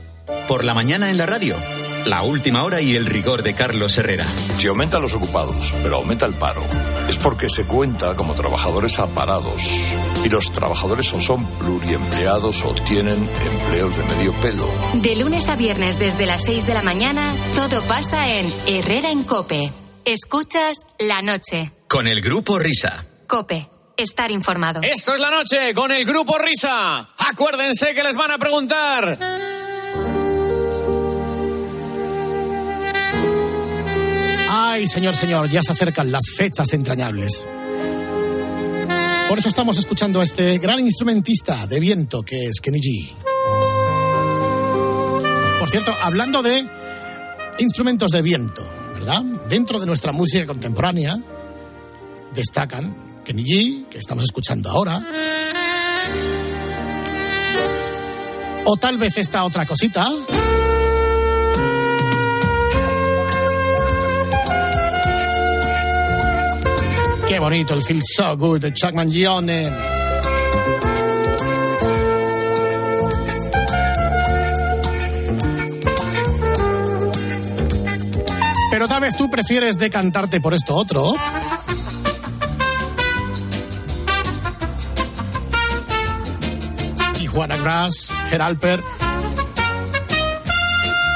Por 0.47 0.63
la 0.63 0.73
mañana 0.73 1.09
en 1.09 1.17
la 1.17 1.25
radio, 1.25 1.55
la 2.05 2.23
última 2.23 2.63
hora 2.63 2.81
y 2.81 2.95
el 2.95 3.05
rigor 3.05 3.43
de 3.43 3.53
Carlos 3.53 3.97
Herrera. 3.97 4.25
Si 4.25 4.67
aumentan 4.67 5.01
los 5.01 5.13
ocupados, 5.13 5.73
pero 5.83 5.97
aumenta 5.97 6.25
el 6.25 6.33
paro, 6.33 6.61
es 7.07 7.17
porque 7.17 7.49
se 7.49 7.65
cuenta 7.65 8.15
como 8.15 8.33
trabajadores 8.33 8.99
aparados. 8.99 9.63
Y 10.23 10.29
los 10.29 10.51
trabajadores 10.51 11.11
o 11.13 11.21
son 11.21 11.45
pluriempleados 11.59 12.63
o 12.65 12.73
tienen 12.73 13.29
empleos 13.41 13.97
de 13.97 14.03
medio 14.15 14.33
pelo. 14.33 14.67
De 14.95 15.15
lunes 15.15 15.49
a 15.49 15.55
viernes 15.55 15.99
desde 15.99 16.25
las 16.25 16.43
6 16.43 16.65
de 16.65 16.73
la 16.73 16.81
mañana, 16.81 17.33
todo 17.55 17.81
pasa 17.83 18.37
en 18.37 18.45
Herrera 18.67 19.11
en 19.11 19.23
Cope. 19.23 19.71
Escuchas 20.05 20.77
la 20.99 21.21
noche. 21.21 21.71
Con 21.87 22.07
el 22.07 22.21
grupo 22.21 22.59
Risa. 22.59 23.05
Cope. 23.27 23.69
Estar 23.95 24.31
informado. 24.31 24.81
Esto 24.81 25.13
es 25.13 25.19
la 25.19 25.29
noche 25.29 25.73
con 25.73 25.91
el 25.91 26.03
grupo 26.05 26.37
Risa. 26.37 27.09
Acuérdense 27.17 27.93
que 27.93 28.03
les 28.03 28.15
van 28.15 28.31
a 28.31 28.37
preguntar. 28.37 29.17
Ay, 34.49 34.87
señor, 34.87 35.15
señor, 35.15 35.49
ya 35.49 35.61
se 35.61 35.71
acercan 35.71 36.11
las 36.11 36.23
fechas 36.35 36.73
entrañables. 36.73 37.45
Por 39.29 39.37
eso 39.37 39.49
estamos 39.49 39.77
escuchando 39.77 40.21
a 40.21 40.23
este 40.23 40.57
gran 40.57 40.79
instrumentista 40.79 41.67
de 41.67 41.79
viento 41.79 42.23
que 42.23 42.47
es 42.47 42.59
Kenny 42.59 42.79
G. 42.79 43.13
Por 45.59 45.69
cierto, 45.69 45.95
hablando 46.01 46.41
de 46.41 46.67
instrumentos 47.59 48.11
de 48.11 48.21
viento, 48.21 48.63
¿verdad? 48.93 49.21
Dentro 49.47 49.79
de 49.79 49.85
nuestra 49.85 50.11
música 50.11 50.45
contemporánea 50.45 51.17
destacan 52.33 53.12
Kenny 53.23 53.85
que 53.89 53.97
estamos 53.97 54.23
escuchando 54.25 54.69
ahora, 54.69 55.01
o 58.65 58.77
tal 58.77 58.97
vez 58.97 59.17
esta 59.17 59.43
otra 59.43 59.65
cosita. 59.65 60.11
Qué 67.27 67.39
bonito 67.39 67.73
el 67.73 67.81
Feel 67.81 68.01
So 68.03 68.37
Good 68.37 68.61
de 68.61 68.73
Chuck 68.73 68.93
Mangione. 68.93 69.71
Pero 78.69 78.87
tal 78.87 79.01
vez 79.01 79.15
tú 79.15 79.29
prefieres 79.29 79.77
decantarte 79.77 80.41
por 80.41 80.53
esto 80.53 80.75
otro. 80.75 81.13
Tijuana 87.33 87.57
Grass, 87.57 88.13
Geralper. 88.29 88.83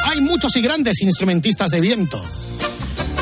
Hay 0.05 0.19
muchos 0.19 0.55
y 0.55 0.61
grandes 0.61 0.99
instrumentistas 1.03 1.69
de 1.69 1.79
viento 1.79 2.19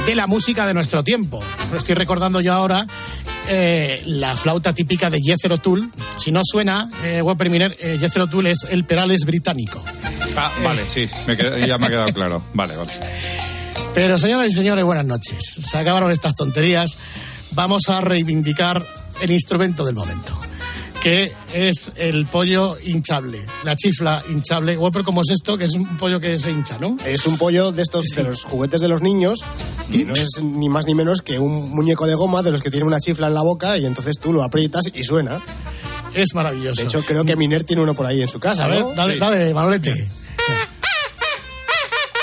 de 0.05 0.15
la 0.15 0.27
música 0.27 0.65
de 0.65 0.73
nuestro 0.73 1.03
tiempo. 1.03 1.43
Lo 1.73 1.77
estoy 1.77 1.95
recordando 1.95 2.39
yo 2.39 2.53
ahora 2.53 2.87
eh, 3.49 4.01
la 4.05 4.37
flauta 4.37 4.71
típica 4.71 5.09
de 5.09 5.19
Jethro 5.21 5.57
Tull. 5.57 5.91
Si 6.17 6.31
no 6.31 6.39
suena, 6.45 6.89
eh, 7.03 7.21
Whopper 7.21 7.49
Miller, 7.49 7.75
eh, 7.81 7.97
Jethro 7.99 8.27
Tull 8.27 8.47
es 8.47 8.65
el 8.69 8.85
Perales 8.85 9.25
británico. 9.25 9.83
Ah, 10.37 10.49
vale, 10.63 10.87
sí, 10.87 11.05
me 11.27 11.35
ya 11.67 11.77
me 11.77 11.87
ha 11.87 11.89
quedado 11.89 12.13
claro. 12.13 12.45
Vale, 12.53 12.77
vale. 12.77 12.93
Pero 13.93 14.17
señoras 14.17 14.49
y 14.51 14.53
señores, 14.53 14.85
buenas 14.85 15.05
noches. 15.05 15.59
Se 15.59 15.77
acabaron 15.77 16.13
estas 16.13 16.33
tonterías. 16.33 16.97
Vamos 17.51 17.89
a 17.89 17.99
reivindicar 17.99 18.87
el 19.19 19.31
instrumento 19.31 19.83
del 19.83 19.95
momento, 19.95 20.33
que 21.05 21.31
es 21.53 21.91
el 21.97 22.25
pollo 22.25 22.77
hinchable, 22.83 23.45
la 23.63 23.75
chifla 23.75 24.23
hinchable. 24.27 24.75
Whopper, 24.75 25.03
¿cómo 25.03 25.21
es 25.21 25.29
esto? 25.29 25.55
Que 25.55 25.65
es 25.65 25.73
un 25.75 25.97
pollo 25.99 26.19
que 26.19 26.39
se 26.39 26.49
hincha, 26.49 26.79
¿no? 26.79 26.97
Es 27.05 27.27
un 27.27 27.37
pollo 27.37 27.71
de 27.71 27.83
estos, 27.83 28.05
de 28.05 28.23
los 28.23 28.43
juguetes 28.43 28.81
de 28.81 28.87
los 28.87 29.01
niños, 29.03 29.45
que 29.91 30.03
no 30.03 30.15
es 30.15 30.41
ni 30.41 30.67
más 30.67 30.87
ni 30.87 30.95
menos 30.95 31.21
que 31.21 31.37
un 31.37 31.69
muñeco 31.69 32.07
de 32.07 32.15
goma 32.15 32.41
de 32.41 32.49
los 32.49 32.63
que 32.63 32.71
tiene 32.71 32.87
una 32.87 32.99
chifla 32.99 33.27
en 33.27 33.35
la 33.35 33.43
boca 33.43 33.77
y 33.77 33.85
entonces 33.85 34.17
tú 34.19 34.33
lo 34.33 34.41
aprietas 34.41 34.81
y 34.95 35.03
suena. 35.03 35.39
Es 36.15 36.33
maravilloso. 36.33 36.81
De 36.81 36.87
hecho, 36.87 37.03
creo 37.03 37.23
que 37.23 37.35
Miner 37.35 37.63
tiene 37.63 37.83
uno 37.83 37.93
por 37.93 38.07
ahí 38.07 38.23
en 38.23 38.27
su 38.27 38.39
casa, 38.39 38.65
A 38.65 38.67
ver, 38.67 38.81
¿no? 38.81 38.93
dale, 38.95 39.13
Sí. 39.13 39.19
dale, 39.19 39.53
Manolete. 39.53 40.09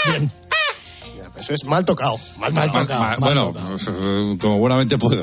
Bien. 0.09 0.33
Eso 1.39 1.55
es 1.55 1.65
mal 1.67 1.85
tocado. 1.85 2.17
Mal, 2.37 2.53
Mal 2.53 2.67
tocado. 2.67 2.85
tocado. 2.87 3.01
Ma- 3.01 3.09
mal 3.11 3.19
bueno, 3.21 3.47
tocado. 3.53 3.69
pues, 3.71 3.87
eh, 3.89 4.37
como 4.41 4.59
buenamente 4.59 4.99
puedo. 4.99 5.23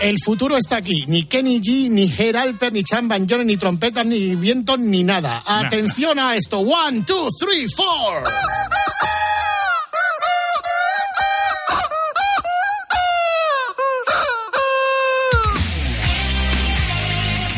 El 0.00 0.18
futuro 0.22 0.56
está 0.56 0.76
aquí. 0.76 1.04
Ni 1.08 1.24
Kenny 1.24 1.60
G, 1.60 1.88
ni 1.90 2.08
Geralper, 2.08 2.72
ni 2.72 2.82
Chan 2.82 3.08
Van 3.08 3.26
Jones, 3.28 3.46
ni 3.46 3.56
trompetas, 3.56 4.04
ni 4.06 4.36
viento, 4.36 4.76
ni 4.76 5.02
nada. 5.02 5.42
Atención 5.46 6.18
a 6.18 6.36
esto. 6.36 6.58
One, 6.58 7.02
two, 7.02 7.28
three, 7.38 7.66
four. 7.68 8.22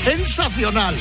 Sensacional. 0.05 0.95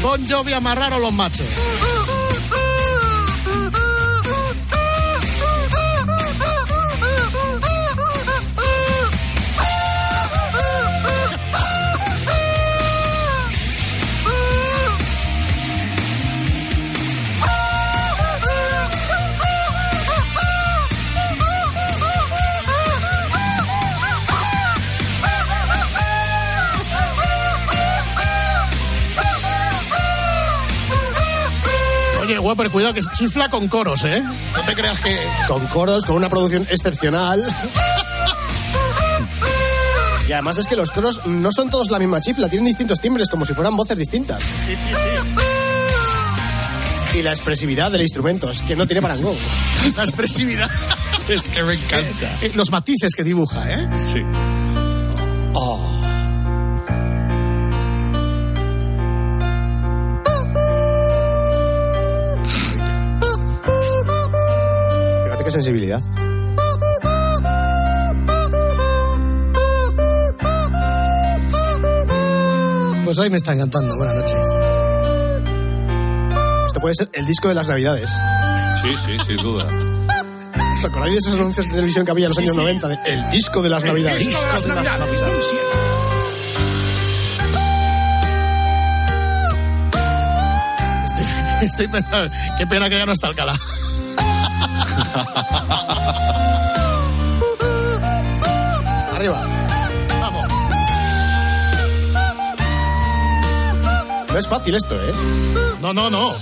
Bon 0.00 0.28
Jovi 0.28 0.52
amarraron 0.52 1.02
los 1.02 1.12
machos. 1.12 1.46
Whopper, 32.46 32.70
cuidado 32.70 32.94
que 32.94 33.00
chifla 33.18 33.48
con 33.48 33.66
coros, 33.66 34.04
¿eh? 34.04 34.22
No 34.22 34.60
te 34.64 34.74
creas 34.74 35.00
que... 35.00 35.18
Con 35.48 35.66
coros, 35.66 36.04
con 36.04 36.14
una 36.14 36.28
producción 36.28 36.64
excepcional. 36.70 37.42
Y 40.28 40.32
además 40.32 40.58
es 40.58 40.66
que 40.66 40.74
los 40.74 40.90
coros 40.90 41.24
no 41.26 41.52
son 41.52 41.70
todos 41.70 41.88
la 41.92 42.00
misma 42.00 42.20
chifla, 42.20 42.48
tienen 42.48 42.66
distintos 42.66 42.98
timbres, 42.98 43.28
como 43.28 43.46
si 43.46 43.54
fueran 43.54 43.76
voces 43.76 43.96
distintas. 43.96 44.42
Sí, 44.42 44.76
sí, 44.76 44.88
sí. 44.92 44.98
Y 47.18 47.22
la 47.22 47.30
expresividad 47.30 47.92
del 47.92 48.02
instrumento, 48.02 48.50
es 48.50 48.60
que 48.62 48.74
no 48.74 48.88
tiene 48.88 49.02
parangón. 49.02 49.36
La 49.96 50.02
expresividad. 50.02 50.68
Es 51.28 51.48
que 51.48 51.62
me 51.62 51.74
encanta. 51.74 52.38
Eh, 52.42 52.52
Los 52.54 52.70
matices 52.70 53.12
que 53.16 53.24
dibuja, 53.24 53.68
¿eh? 53.68 53.88
Sí. 54.12 54.20
Sensibilidad. 65.60 66.02
Pues 73.04 73.18
hoy 73.20 73.30
me 73.30 73.36
está 73.36 73.52
encantando. 73.52 73.96
Buenas 73.96 74.16
noches. 74.16 74.46
Esto 76.66 76.80
puede 76.80 76.94
ser 76.96 77.08
el 77.12 77.26
disco 77.26 77.48
de 77.48 77.54
las 77.54 77.68
navidades. 77.68 78.08
Sí, 78.82 78.94
sí, 79.06 79.16
sin 79.26 79.36
duda. 79.36 79.66
¿Os 80.78 80.84
acordáis 80.84 81.12
de 81.14 81.18
esos 81.20 81.34
anuncios 81.34 81.66
de 81.66 81.72
televisión 81.72 82.04
que 82.04 82.10
había 82.10 82.26
en 82.26 82.30
los 82.30 82.36
Sí, 82.36 82.42
años 82.42 82.54
sí. 82.54 82.60
90? 82.60 82.88
de 82.88 82.98
el 83.06 83.30
disco 83.30 83.62
de 83.62 83.68
las 83.70 83.84
navidades. 83.84 84.18
disco 84.18 84.40
de 84.44 84.52
las 84.52 84.66
Navidades. 84.66 85.08
Estoy, 91.06 91.66
estoy 91.66 91.88
pensando, 91.88 92.34
qué 92.58 92.66
pena 92.66 92.88
que 92.88 92.98
ya 92.98 93.06
no 93.06 93.12
está 93.12 93.28
Alcalá. 93.28 93.54
Arriba. 99.12 99.40
Vamos. 100.20 100.46
No 104.32 104.38
es 104.38 104.48
fácil 104.48 104.74
esto, 104.74 104.94
¿eh? 104.94 105.12
No, 105.80 105.92
no, 105.92 106.10
no. 106.10 106.32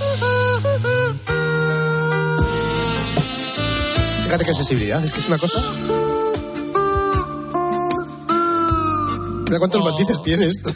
Fíjate 4.24 4.44
qué 4.44 4.54
sensibilidad, 4.54 5.04
es 5.04 5.12
que 5.12 5.20
es 5.20 5.26
una 5.26 5.38
cosa. 5.38 5.60
Mira 9.44 9.58
cuántos 9.58 9.80
Oh. 9.80 9.84
matices 9.90 10.22
tiene 10.22 10.46
esto. 10.46 10.70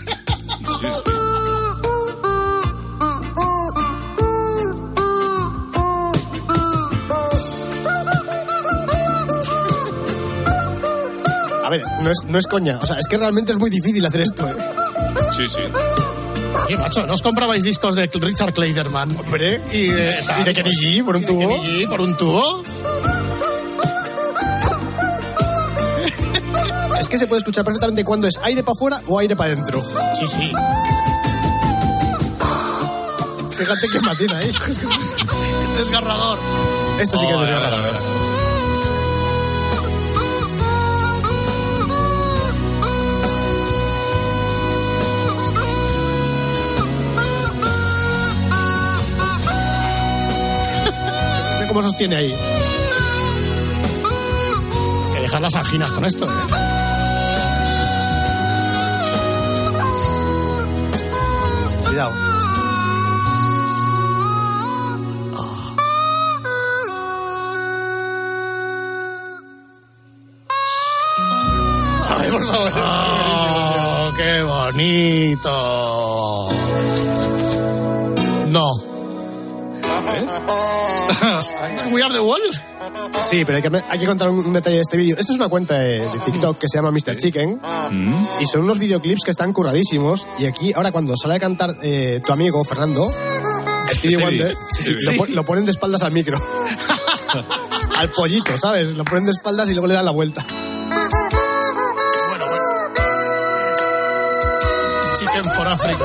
No 12.02 12.10
es, 12.10 12.18
no 12.26 12.38
es 12.38 12.46
coña. 12.46 12.78
O 12.80 12.86
sea, 12.86 12.98
es 12.98 13.06
que 13.08 13.16
realmente 13.16 13.52
es 13.52 13.58
muy 13.58 13.70
difícil 13.70 14.04
hacer 14.04 14.22
esto, 14.22 14.48
¿eh? 14.48 14.54
Sí, 15.36 15.46
sí. 15.48 15.60
Oye, 16.66 16.76
macho, 16.76 17.06
¿no 17.06 17.14
os 17.14 17.22
comprabais 17.22 17.62
discos 17.62 17.94
de 17.94 18.06
Richard 18.06 18.52
Kleiderman? 18.52 19.16
Hombre, 19.16 19.60
Y 19.72 19.86
de, 19.86 20.14
y 20.40 20.44
de 20.44 20.54
Kenny 20.54 20.70
G 20.70 21.04
por 21.04 21.16
un 21.16 21.22
y 21.22 21.26
de 21.26 21.32
tubo. 21.32 21.48
Kenny 21.62 21.84
G 21.84 21.88
por 21.88 22.00
un 22.00 22.16
tubo. 22.16 22.62
Es 27.00 27.08
que 27.08 27.18
se 27.18 27.26
puede 27.26 27.38
escuchar 27.38 27.64
perfectamente 27.64 28.04
cuando 28.04 28.26
es 28.26 28.38
aire 28.42 28.62
para 28.62 28.72
afuera 28.72 29.00
o 29.06 29.18
aire 29.18 29.36
para 29.36 29.52
adentro. 29.52 29.82
Sí, 30.18 30.28
sí. 30.28 30.52
Fíjate 33.56 33.88
qué 33.92 34.00
matiz 34.00 34.30
ahí. 34.32 34.52
Desgarrador. 35.78 36.38
Esto 37.00 37.18
sí 37.18 37.26
que 37.26 37.32
es 37.32 37.40
desgarrador. 37.40 37.94
Cómo 51.78 51.88
sostiene 51.90 52.16
ahí. 52.16 52.34
Que 55.14 55.20
dejar 55.20 55.40
las 55.40 55.54
anginas 55.54 55.92
con 55.92 56.04
esto, 56.04 56.26
¿eh? 56.26 56.28
Cuidado. 61.84 62.10
Ay, 72.08 72.30
por 72.32 72.46
favor. 72.48 72.72
Oh, 72.74 74.10
qué 74.16 74.42
bonito. 74.42 75.88
No. 80.26 81.90
¿We 81.90 82.02
are 82.02 82.12
the 82.12 82.20
wall? 82.20 82.40
Sí, 83.22 83.44
pero 83.44 83.56
hay 83.56 83.62
que, 83.62 83.82
hay 83.88 83.98
que 83.98 84.06
contar 84.06 84.28
un, 84.30 84.38
un 84.46 84.52
detalle 84.52 84.76
de 84.76 84.82
este 84.82 84.96
vídeo. 84.96 85.16
Esto 85.18 85.32
es 85.32 85.38
una 85.38 85.48
cuenta 85.48 85.74
de, 85.78 85.98
de 86.00 86.18
TikTok 86.24 86.58
que 86.58 86.68
se 86.68 86.78
llama 86.78 86.90
Mr. 86.90 87.16
Chicken 87.16 87.60
y 88.40 88.46
son 88.46 88.62
unos 88.62 88.78
videoclips 88.78 89.24
que 89.24 89.30
están 89.30 89.52
curradísimos. 89.52 90.26
Y 90.38 90.46
aquí, 90.46 90.72
ahora 90.72 90.92
cuando 90.92 91.14
sale 91.16 91.34
a 91.36 91.40
cantar 91.40 91.70
eh, 91.82 92.20
tu 92.24 92.32
amigo 92.32 92.62
Fernando, 92.64 93.08
Stevie 93.10 93.94
Stevie. 93.94 94.24
Wonder, 94.24 94.54
sí, 94.72 94.84
sí, 94.84 94.94
Stevie. 94.98 95.04
Lo, 95.04 95.16
pon- 95.24 95.34
lo 95.34 95.44
ponen 95.44 95.64
de 95.64 95.70
espaldas 95.72 96.02
al 96.02 96.12
micro. 96.12 96.38
al 97.96 98.08
pollito, 98.10 98.56
¿sabes? 98.58 98.94
Lo 98.94 99.04
ponen 99.04 99.26
de 99.26 99.32
espaldas 99.32 99.68
y 99.70 99.72
luego 99.72 99.86
le 99.88 99.94
dan 99.94 100.04
la 100.04 100.12
vuelta. 100.12 100.44
Chicken 105.18 105.44
for 105.56 105.66
Africa. 105.66 106.04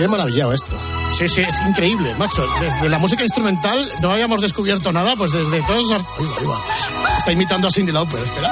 Tiene 0.00 0.12
maravillado 0.12 0.54
esto. 0.54 0.78
Sí, 1.12 1.28
sí, 1.28 1.42
es 1.42 1.60
increíble, 1.60 2.14
macho. 2.14 2.42
Desde 2.58 2.88
la 2.88 2.98
música 2.98 3.22
instrumental 3.22 3.86
no 4.00 4.10
habíamos 4.10 4.40
descubierto 4.40 4.94
nada, 4.94 5.14
pues 5.14 5.30
desde 5.30 5.60
todos 5.64 5.92
va, 5.92 5.96
ahí 5.96 6.46
va. 6.46 6.58
Está 7.18 7.32
imitando 7.32 7.68
a 7.68 7.70
Cindy 7.70 7.92
Lauper, 7.92 8.22
espera. 8.22 8.50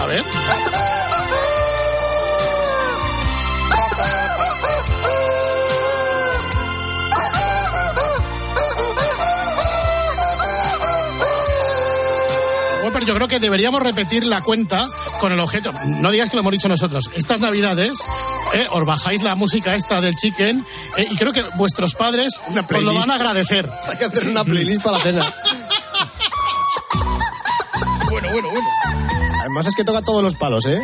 A 0.00 0.06
ver. 0.06 0.24
Yo 13.06 13.14
creo 13.16 13.26
que 13.26 13.40
deberíamos 13.40 13.82
repetir 13.82 14.24
la 14.24 14.40
cuenta 14.42 14.88
con 15.22 15.32
el 15.32 15.38
objeto. 15.38 15.72
No 16.00 16.10
digas 16.10 16.30
que 16.30 16.36
lo 16.36 16.40
hemos 16.40 16.50
dicho 16.52 16.68
nosotros. 16.68 17.08
Estas 17.14 17.38
navidades 17.38 17.96
eh, 18.54 18.66
os 18.72 18.84
bajáis 18.84 19.22
la 19.22 19.36
música 19.36 19.76
esta 19.76 20.00
del 20.00 20.16
chicken 20.16 20.66
eh, 20.96 21.06
y 21.08 21.14
creo 21.14 21.32
que 21.32 21.44
vuestros 21.54 21.94
padres 21.94 22.40
os 22.48 22.82
lo 22.82 22.92
van 22.92 23.08
a 23.08 23.14
agradecer. 23.14 23.70
Hay 23.88 23.98
que 23.98 24.06
hacer 24.06 24.28
una 24.28 24.42
playlist 24.42 24.82
para 24.82 24.98
la 24.98 25.04
cena. 25.04 25.34
Bueno, 28.10 28.28
bueno, 28.30 28.48
bueno. 28.50 28.68
Además 29.40 29.66
es 29.68 29.74
que 29.74 29.84
toca 29.84 30.02
todos 30.02 30.22
los 30.22 30.34
palos, 30.34 30.66
¿eh? 30.66 30.78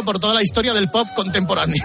Recorrido 0.00 0.04
por 0.04 0.20
toda 0.20 0.34
la 0.34 0.42
historia 0.42 0.74
del 0.74 0.88
pop 0.88 1.06
contemporáneo. 1.14 1.84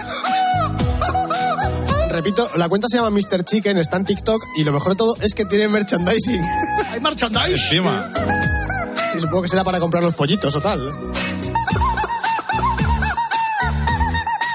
Repito, 2.10 2.48
la 2.56 2.68
cuenta 2.68 2.88
se 2.88 2.96
llama 2.96 3.10
Mr. 3.10 3.44
Chicken, 3.44 3.76
está 3.78 3.98
en 3.98 4.04
TikTok 4.04 4.42
y 4.56 4.64
lo 4.64 4.72
mejor 4.72 4.92
de 4.92 4.96
todo 4.96 5.16
es 5.20 5.34
que 5.34 5.44
tiene 5.44 5.68
merchandising. 5.68 6.42
¿Hay 6.90 7.00
merchandise? 7.00 7.52
Encima. 7.52 7.92
Sí, 9.12 9.20
supongo 9.20 9.42
que 9.42 9.48
será 9.48 9.64
para 9.64 9.78
comprar 9.80 10.02
los 10.02 10.14
pollitos 10.14 10.54
o 10.56 10.60
tal. 10.60 10.80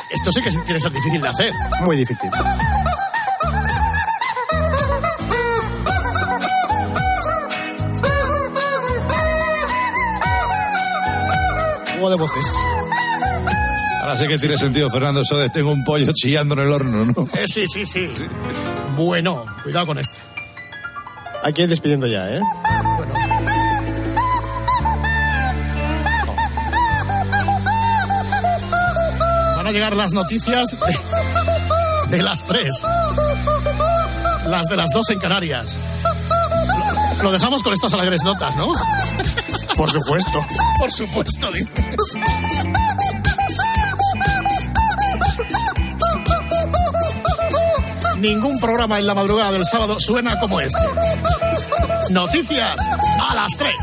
Esto 0.10 0.32
sí 0.32 0.42
que 0.42 0.50
tiene 0.50 0.66
que 0.66 0.82
ser 0.82 0.92
difícil 0.92 1.22
de 1.22 1.28
hacer. 1.28 1.52
Muy 1.84 1.98
difícil. 1.98 2.30
Sé 14.22 14.28
que 14.28 14.38
tiene 14.38 14.58
sentido, 14.58 14.90
Fernando, 14.90 15.22
eso 15.22 15.38
de 15.38 15.50
tengo 15.50 15.72
un 15.72 15.84
pollo 15.84 16.12
chillando 16.14 16.54
en 16.54 16.60
el 16.62 16.72
horno, 16.72 17.06
¿no? 17.06 17.28
Eh, 17.34 17.46
sí, 17.48 17.66
sí, 17.68 17.86
sí, 17.86 18.08
Bueno, 18.96 19.46
cuidado 19.64 19.88
con 19.88 19.98
este. 19.98 20.18
Hay 21.44 21.54
que 21.54 21.64
ir 21.64 21.70
despidiendo 21.70 22.06
ya, 22.06 22.30
¿eh? 22.30 22.40
Bueno. 22.98 23.14
Van 29.58 29.68
a 29.68 29.72
llegar 29.72 29.96
las 29.96 30.14
noticias 30.14 30.78
de, 32.10 32.18
de 32.18 32.24
las 32.24 32.46
tres. 32.46 32.76
Las 34.48 34.68
de 34.68 34.78
las 34.78 34.90
dos 34.92 35.10
en 35.10 35.20
Canarias. 35.20 35.78
Lo, 37.18 37.24
lo 37.24 37.32
dejamos 37.32 37.64
con 37.64 37.74
estas 37.74 37.94
alegres 37.94 38.24
notas, 38.24 38.56
¿no? 38.56 38.72
Por 39.76 39.90
supuesto. 39.90 40.46
Por 40.80 40.92
supuesto, 40.92 41.52
dice. 41.52 41.70
Ningún 48.22 48.60
programa 48.60 49.00
en 49.00 49.08
la 49.08 49.16
madrugada 49.16 49.52
del 49.52 49.66
sábado 49.66 50.00
suena 50.00 50.40
como 50.40 50.62
este. 50.62 50.78
Noticias 52.12 52.80
a 53.28 53.34
las 53.34 53.50
3. 53.58 53.74